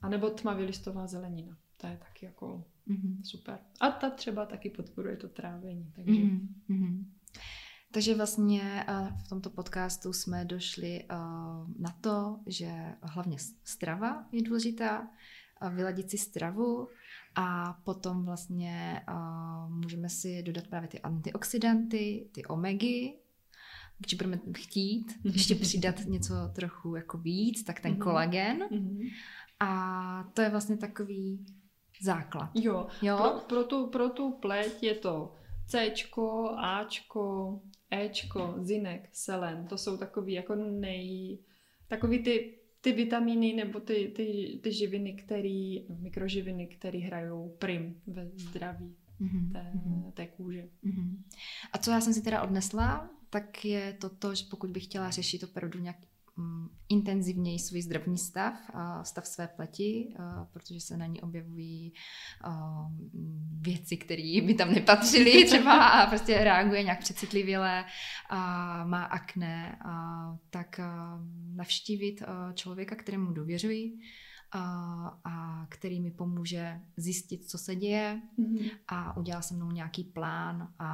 a 0.03 0.09
nebo 0.09 0.31
tmavě 0.31 0.67
listová 0.67 1.07
zelenina. 1.07 1.59
To 1.77 1.87
je 1.87 1.97
taky 1.97 2.27
jako 2.27 2.65
mm-hmm. 2.89 3.23
super. 3.23 3.59
A 3.81 3.91
ta 3.91 4.11
třeba 4.11 4.47
taky 4.47 4.71
podporuje 4.71 5.17
to 5.17 5.29
trávení. 5.29 5.93
Takže... 5.97 6.13
Mm-hmm. 6.13 7.05
Takže 7.93 8.15
vlastně 8.15 8.85
eh, 8.89 9.15
v 9.25 9.29
tomto 9.29 9.51
podcastu 9.51 10.13
jsme 10.13 10.45
došli 10.45 11.03
eh, 11.03 11.15
na 11.79 11.91
to, 12.01 12.41
že 12.47 12.73
hlavně 13.03 13.37
strava 13.65 14.27
je 14.33 14.43
důležitá, 14.43 15.09
vyladit 15.71 16.11
si 16.11 16.19
stravu 16.19 16.89
a 17.35 17.73
potom 17.85 18.25
vlastně 18.25 19.01
můžeme 19.69 20.09
si 20.09 20.43
dodat 20.43 20.67
právě 20.67 20.89
ty 20.89 21.01
antioxidanty, 21.01 22.29
ty 22.33 22.45
omegy, 22.45 23.19
když 23.99 24.15
budeme 24.15 24.39
chtít 24.57 25.13
ještě 25.25 25.55
přidat 25.61 26.01
něco 26.07 26.35
trochu 26.55 26.97
jako 26.97 27.19
víc, 27.19 27.65
tak 27.65 27.81
ten 27.81 27.95
mm-hmm. 27.95 28.03
kolagen. 28.03 28.59
Mm-hmm. 28.59 29.11
A 29.61 30.31
to 30.35 30.43
je 30.43 30.51
vlastně 30.51 30.77
takový 30.77 31.47
základ. 32.03 32.51
Jo, 32.55 32.87
jo? 33.03 33.17
Pro, 33.17 33.41
pro, 33.41 33.65
tu, 33.65 33.87
pro 33.87 34.09
tu 34.09 34.33
pleť 34.33 34.83
je 34.83 34.95
to 34.95 35.35
C, 35.67 35.93
Ačko, 36.59 37.61
Ečko, 37.91 38.55
zinek, 38.59 39.09
selen. 39.13 39.67
To 39.67 39.79
jsou 39.79 39.97
takový 39.97 40.33
jako 40.33 40.55
nej... 40.55 41.39
Takový 41.89 42.23
ty, 42.23 42.59
ty 42.87 42.93
vitamíny 42.93 43.53
nebo 43.53 43.81
ty, 43.81 44.13
ty, 44.17 44.59
ty 44.63 44.73
živiny, 44.73 45.13
který, 45.13 45.87
mikroživiny, 45.99 46.67
které 46.67 46.99
hrajou 46.99 47.57
prim 47.59 48.01
ve 48.07 48.31
zdraví 48.35 48.97
mm-hmm. 49.21 49.53
té, 49.53 49.71
mhm. 49.75 50.13
té 50.13 50.27
kůže. 50.27 50.69
Mm-hmm. 50.85 51.17
A 51.73 51.79
co 51.79 51.91
já 51.91 52.01
jsem 52.01 52.15
si 52.15 52.23
teda 52.23 52.43
odnesla, 52.43 53.11
tak 53.31 53.65
je 53.65 53.93
to 54.01 54.09
to, 54.09 54.35
že 54.35 54.45
pokud 54.51 54.71
bych 54.71 54.85
chtěla 54.85 55.11
řešit 55.11 55.43
opravdu 55.43 55.79
nějak 55.79 55.97
um, 55.97 56.07
intenzivněji 56.89 57.59
svůj 57.59 57.83
zdravní 57.83 58.19
stav, 58.19 58.55
stav 59.03 59.27
své 59.27 59.49
pleti, 59.49 60.15
protože 60.53 60.81
se 60.81 60.97
na 60.97 61.07
ní 61.07 61.21
objevují 61.21 61.93
uh, 62.47 62.53
věci, 63.61 63.97
které 63.97 64.41
by 64.47 64.55
tam 64.55 64.75
nepatřily 64.75 65.45
třeba 65.47 65.89
a 65.89 66.07
prostě 66.07 66.45
reaguje 66.45 66.83
nějak 66.83 67.01
přecitlivěle 67.01 67.85
a 68.31 68.85
má 68.85 69.05
akné, 69.05 69.79
tak 70.51 70.81
navštívit 71.55 72.23
člověka, 72.55 72.97
kterému 72.97 73.33
důvěřuji, 73.33 73.93
a, 74.53 75.19
a 75.25 75.67
který 75.69 76.01
mi 76.01 76.11
pomůže 76.11 76.81
zjistit, 76.97 77.51
co 77.51 77.59
se 77.59 77.77
děje 77.77 78.21
mm-hmm. 78.39 78.71
a 78.89 79.17
udělá 79.17 79.43
se 79.43 79.55
mnou 79.55 79.71
nějaký 79.71 80.05
plán 80.05 80.73
a, 80.79 80.87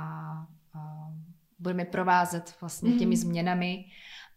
a 0.74 1.12
budeme 1.58 1.84
provázet 1.84 2.56
vlastně 2.60 2.92
těmi 2.92 3.14
mm-hmm. 3.14 3.18
změnami 3.18 3.84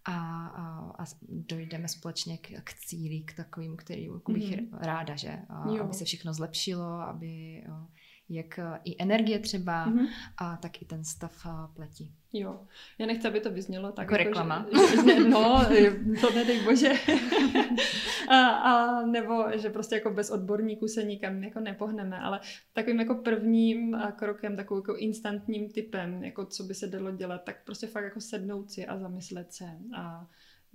a, 0.05 0.47
a, 0.47 0.93
a 0.99 1.05
dojdeme 1.29 1.87
společně 1.87 2.37
k, 2.37 2.61
k 2.63 2.73
cíli, 2.73 3.19
k 3.19 3.33
takovým, 3.33 3.77
který 3.77 4.09
bych 4.09 4.51
mm-hmm. 4.51 4.77
ráda, 4.79 5.15
že 5.15 5.37
a, 5.49 5.79
aby 5.81 5.93
se 5.93 6.05
všechno 6.05 6.33
zlepšilo, 6.33 6.85
aby 6.85 7.63
jak 8.29 8.59
i 8.83 8.95
energie 8.99 9.39
třeba, 9.39 9.87
mm-hmm. 9.87 10.07
a 10.37 10.57
tak 10.57 10.81
i 10.81 10.85
ten 10.85 11.03
stav 11.03 11.47
pleti. 11.73 12.11
Jo, 12.33 12.59
já 12.99 13.05
nechci, 13.05 13.27
aby 13.27 13.39
to 13.39 13.51
vyznělo 13.51 13.91
tak. 13.91 14.03
Jako, 14.03 14.13
jako 14.13 14.29
reklama. 14.29 14.65
Že, 14.89 15.13
že, 15.13 15.29
no, 15.29 15.65
to 16.21 16.29
nedej 16.29 16.63
bože. 16.63 16.91
a, 18.29 18.47
a, 18.47 19.05
nebo, 19.05 19.45
že 19.55 19.69
prostě 19.69 19.95
jako 19.95 20.11
bez 20.11 20.29
odborníků 20.29 20.87
se 20.87 21.03
nikam 21.03 21.43
jako 21.43 21.59
nepohneme, 21.59 22.19
ale 22.19 22.39
takovým 22.73 22.99
jako 22.99 23.15
prvním 23.15 23.97
krokem, 24.15 24.55
takovým 24.55 24.81
jako 24.81 24.95
instantním 24.95 25.69
typem, 25.69 26.23
jako 26.23 26.45
co 26.45 26.63
by 26.63 26.73
se 26.73 26.87
dalo 26.87 27.11
dělat, 27.11 27.43
tak 27.43 27.63
prostě 27.65 27.87
fakt 27.87 28.03
jako 28.03 28.21
sednout 28.21 28.71
si 28.71 28.85
a 28.85 28.97
zamyslet 28.97 29.53
se 29.53 29.65
a 29.97 30.27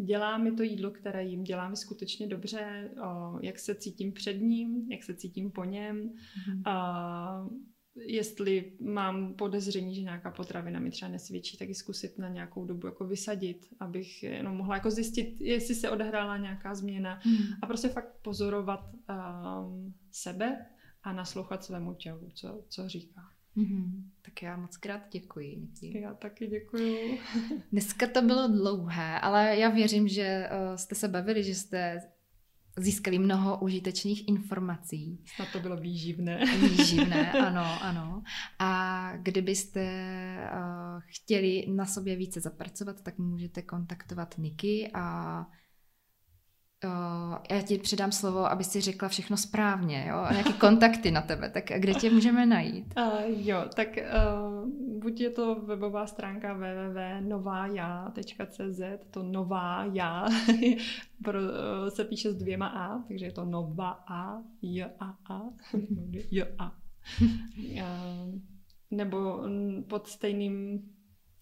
dělá 0.05 0.39
mi 0.39 0.53
to 0.53 0.63
jídlo, 0.63 0.91
které 0.91 1.25
jim 1.25 1.45
dělá 1.45 1.69
mi 1.69 1.77
skutečně 1.77 2.27
dobře, 2.27 2.91
o, 3.05 3.39
jak 3.43 3.59
se 3.59 3.75
cítím 3.75 4.13
před 4.13 4.41
ním, 4.41 4.93
jak 4.93 5.03
se 5.03 5.15
cítím 5.15 5.51
po 5.51 5.65
něm, 5.65 6.09
mm-hmm. 6.09 6.63
a 6.65 7.49
jestli 7.97 8.73
mám 8.81 9.35
podezření, 9.35 9.95
že 9.95 10.03
nějaká 10.03 10.31
potravina 10.31 10.81
mi 10.81 10.91
třeba 10.91 11.11
nesvědčí, 11.11 11.59
tak 11.59 11.69
ji 11.69 11.75
zkusit 11.75 12.19
na 12.19 12.29
nějakou 12.29 12.65
dobu 12.65 12.87
jako 12.87 13.07
vysadit, 13.07 13.67
abych 13.81 14.23
jenom 14.23 14.57
mohla 14.57 14.75
jako 14.75 14.91
zjistit, 14.91 15.41
jestli 15.41 15.75
se 15.75 15.91
odehrála 15.91 16.37
nějaká 16.37 16.75
změna 16.75 17.21
mm. 17.27 17.37
a 17.63 17.67
prostě 17.67 17.89
fakt 17.89 18.17
pozorovat 18.23 18.81
um, 18.95 19.95
sebe 20.11 20.67
a 21.03 21.13
naslouchat 21.13 21.65
svému 21.65 21.95
tělu, 21.95 22.31
co, 22.35 22.65
co 22.69 22.89
říká. 22.89 23.21
Mm-hmm. 23.57 24.03
Tak 24.23 24.43
já 24.43 24.57
moc 24.57 24.77
krát 24.77 25.03
děkuji. 25.13 25.57
Niki. 25.57 26.01
Já 26.01 26.15
taky 26.15 26.47
děkuji. 26.47 27.21
Dneska 27.73 28.07
to 28.07 28.23
bylo 28.23 28.49
dlouhé, 28.49 29.21
ale 29.21 29.57
já 29.57 29.69
věřím, 29.69 30.09
že 30.09 30.49
uh, 30.51 30.77
jste 30.77 30.95
se 30.95 31.09
bavili, 31.09 31.45
že 31.45 31.55
jste 31.55 32.01
získali 32.79 33.19
mnoho 33.19 33.59
užitečných 33.59 34.29
informací. 34.29 35.25
Snad 35.37 35.49
to 35.53 35.61
bylo 35.61 35.77
výživné. 35.77 36.45
Výživné, 36.61 37.33
ano, 37.47 37.83
ano. 37.83 38.23
A 38.59 39.13
kdybyste 39.17 39.83
uh, 40.53 41.01
chtěli 41.07 41.67
na 41.69 41.87
sobě 41.87 42.17
více 42.17 42.41
zapracovat, 42.41 43.03
tak 43.03 43.19
můžete 43.19 43.63
kontaktovat 43.63 44.39
Niky 44.39 44.91
a 44.95 45.47
já 47.51 47.63
ti 47.63 47.79
předám 47.79 48.13
slovo, 48.13 48.51
aby 48.51 48.65
si 48.65 48.81
řekla 48.81 49.09
všechno 49.09 49.37
správně, 49.37 50.07
jo? 50.09 50.17
A 50.17 50.33
nějaké 50.33 50.53
kontakty 50.53 51.11
na 51.11 51.23
tebe, 51.23 51.51
tak 51.51 51.65
kde 51.77 51.95
tě 51.95 52.11
můžeme 52.11 52.47
najít? 52.47 52.95
Uh, 52.97 53.05
jo, 53.27 53.65
tak 53.75 53.89
uh, 53.89 54.69
buď 55.01 55.21
je 55.21 55.31
to 55.31 55.55
webová 55.55 56.07
stránka 56.07 56.55
www.novaja.cz, 56.55 58.81
to 59.11 59.23
nová 59.23 59.85
já 59.93 60.27
pro, 61.25 61.39
uh, 61.39 61.45
se 61.89 62.05
píše 62.05 62.33
s 62.33 62.37
dvěma 62.37 62.67
A, 62.67 62.99
takže 63.09 63.27
je 63.27 63.33
to 63.33 63.45
nová 63.45 63.91
A, 64.09 64.43
J 64.63 64.91
A 65.01 65.17
A, 65.31 65.43
J 66.31 66.47
A. 66.59 66.73
Uh, 67.73 67.79
nebo 68.91 69.43
pod 69.89 70.07
stejným 70.07 70.83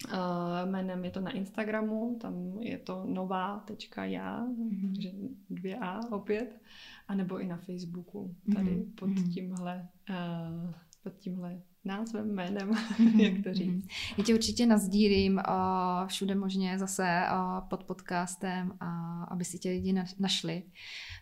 Uh, 0.07 0.71
jménem 0.71 1.05
je 1.05 1.11
to 1.11 1.21
na 1.21 1.31
Instagramu, 1.31 2.19
tam 2.21 2.59
je 2.61 2.79
to 2.79 3.05
nová.já, 3.07 4.47
mm-hmm. 4.47 4.95
takže 4.95 5.11
dvě 5.51 5.79
A 5.79 6.01
opět, 6.11 6.61
a 7.09 7.15
nebo 7.15 7.39
i 7.39 7.47
na 7.47 7.57
Facebooku, 7.57 8.35
tady 8.55 8.71
mm-hmm. 8.71 8.95
pod 8.95 9.07
mhm. 9.09 9.31
tímhle 9.31 9.89
uh, 10.11 10.75
pod 11.03 11.17
tímhle 11.19 11.61
názvem, 11.85 12.35
jménem, 12.35 12.71
mm-hmm. 12.71 13.21
jak 13.21 13.45
to 13.45 13.55
říct. 13.55 13.87
Já 14.19 14.25
tě 14.25 14.35
určitě 14.35 14.67
nazdílím 14.67 15.35
uh, 15.49 16.07
všude 16.07 16.35
možně 16.35 16.79
zase 16.79 17.23
uh, 17.33 17.69
pod 17.69 17.85
podcastem, 17.85 18.73
a 18.81 19.23
aby 19.25 19.45
si 19.45 19.59
tě 19.59 19.71
lidi 19.71 20.05
našli, 20.19 20.63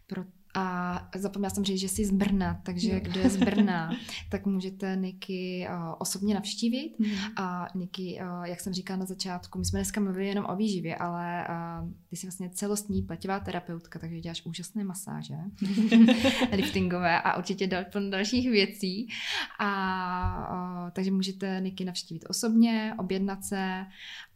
proto 0.07 0.36
a 0.57 1.09
zapomněla 1.16 1.50
jsem 1.50 1.64
říct, 1.64 1.80
že 1.80 1.88
jsi 1.88 2.04
z 2.04 2.11
Brna, 2.11 2.61
takže 2.62 2.92
jo. 2.92 3.00
kdo 3.02 3.20
je 3.20 3.30
z 3.30 3.36
Brna, 3.36 3.90
tak 4.30 4.46
můžete 4.46 4.96
Niky 4.96 5.68
uh, 5.70 5.94
osobně 5.98 6.34
navštívit. 6.34 6.94
Mm. 6.98 7.07
A 7.36 7.68
Niky, 7.74 8.18
uh, 8.22 8.44
jak 8.44 8.61
jsem 8.61 8.72
říkala 8.72 8.98
na 8.98 9.07
začátku, 9.07 9.59
my 9.59 9.64
jsme 9.64 9.78
dneska 9.78 10.00
mluvili 10.00 10.26
jenom 10.26 10.46
o 10.48 10.57
výživě, 10.57 10.96
ale 10.96 11.46
uh, 11.48 11.90
ty 12.11 12.16
jsi 12.16 12.26
vlastně 12.26 12.50
celostní 12.50 13.02
pletivá 13.02 13.40
terapeutka, 13.40 13.98
takže 13.98 14.20
děláš 14.20 14.42
úžasné 14.46 14.84
masáže, 14.84 15.34
liftingové 16.52 17.20
a 17.20 17.36
určitě 17.38 17.66
dal, 17.66 17.84
plno 17.92 18.11
dalších 18.11 18.50
věcí. 18.50 19.09
A 19.61 20.90
takže 20.92 21.11
můžete 21.11 21.61
Niky 21.61 21.84
navštívit 21.84 22.24
osobně, 22.28 22.94
objednat 22.98 23.44
se 23.44 23.86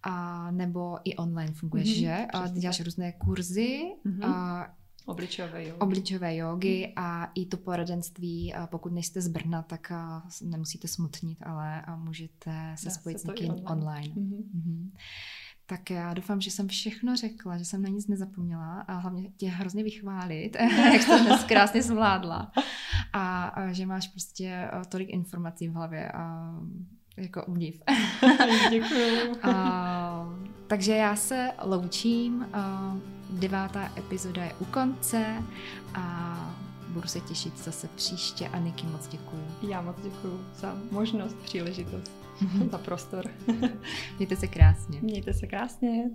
a 0.02 0.50
nebo 0.50 0.98
i 1.04 1.16
online 1.16 1.52
funguješ, 1.52 1.88
mm-hmm, 1.88 2.00
že? 2.00 2.26
A 2.32 2.48
ty 2.48 2.60
děláš 2.60 2.80
různé 2.80 3.12
kurzy, 3.12 3.80
mm-hmm. 4.06 4.24
a 4.24 4.66
Obličové 5.06 5.64
jogy. 5.64 5.78
Obličové 5.78 6.36
jogy 6.36 6.92
a 6.96 7.30
i 7.34 7.46
to 7.46 7.56
poradenství, 7.56 8.54
pokud 8.66 8.92
nejste 8.92 9.20
z 9.20 9.28
Brna, 9.28 9.62
tak 9.62 9.92
nemusíte 10.42 10.88
smutnit, 10.88 11.38
ale 11.42 11.82
můžete 11.96 12.74
se 12.78 12.88
Dá 12.88 12.90
spojit 12.94 13.18
se 13.18 13.24
s 13.24 13.26
někým 13.26 13.50
online. 13.50 13.70
online. 13.70 14.14
Mm-hmm. 14.14 14.42
Mm-hmm. 14.56 14.90
Tak 15.66 15.90
já 15.90 16.14
doufám, 16.14 16.40
že 16.40 16.50
jsem 16.50 16.68
všechno 16.68 17.16
řekla, 17.16 17.58
že 17.58 17.64
jsem 17.64 17.82
na 17.82 17.88
nic 17.88 18.06
nezapomněla 18.06 18.80
a 18.80 18.94
hlavně 18.94 19.30
tě 19.36 19.48
hrozně 19.48 19.84
vychválit, 19.84 20.56
jak 20.92 21.02
jsi 21.02 21.08
to 21.08 21.18
dnes 21.18 21.44
krásně 21.44 21.82
zvládla 21.82 22.52
a, 23.12 23.44
a 23.44 23.72
že 23.72 23.86
máš 23.86 24.08
prostě 24.08 24.70
tolik 24.88 25.08
informací 25.10 25.68
v 25.68 25.72
hlavě 25.72 26.12
a 26.12 26.54
jako 27.16 27.44
obdiv. 27.44 27.82
Děkuju. 28.70 29.36
a, 29.42 30.38
takže 30.66 30.92
já 30.92 31.16
se 31.16 31.52
loučím. 31.64 32.46
A, 32.52 32.96
devátá 33.32 33.92
epizoda 33.96 34.44
je 34.44 34.54
u 34.58 34.64
konce 34.64 35.42
a 35.94 36.36
budu 36.88 37.08
se 37.08 37.20
těšit 37.20 37.58
zase 37.58 37.88
příště 37.88 38.48
a 38.48 38.58
Niky 38.58 38.86
moc 38.86 39.08
děkuju. 39.08 39.42
Já 39.68 39.80
moc 39.80 39.96
děkuju 40.02 40.40
za 40.54 40.76
možnost, 40.90 41.36
příležitost, 41.36 42.12
za 42.70 42.78
prostor. 42.78 43.24
Mějte 44.18 44.36
se 44.36 44.46
krásně. 44.46 44.98
Mějte 45.02 45.34
se 45.34 45.46
krásně. 45.46 46.10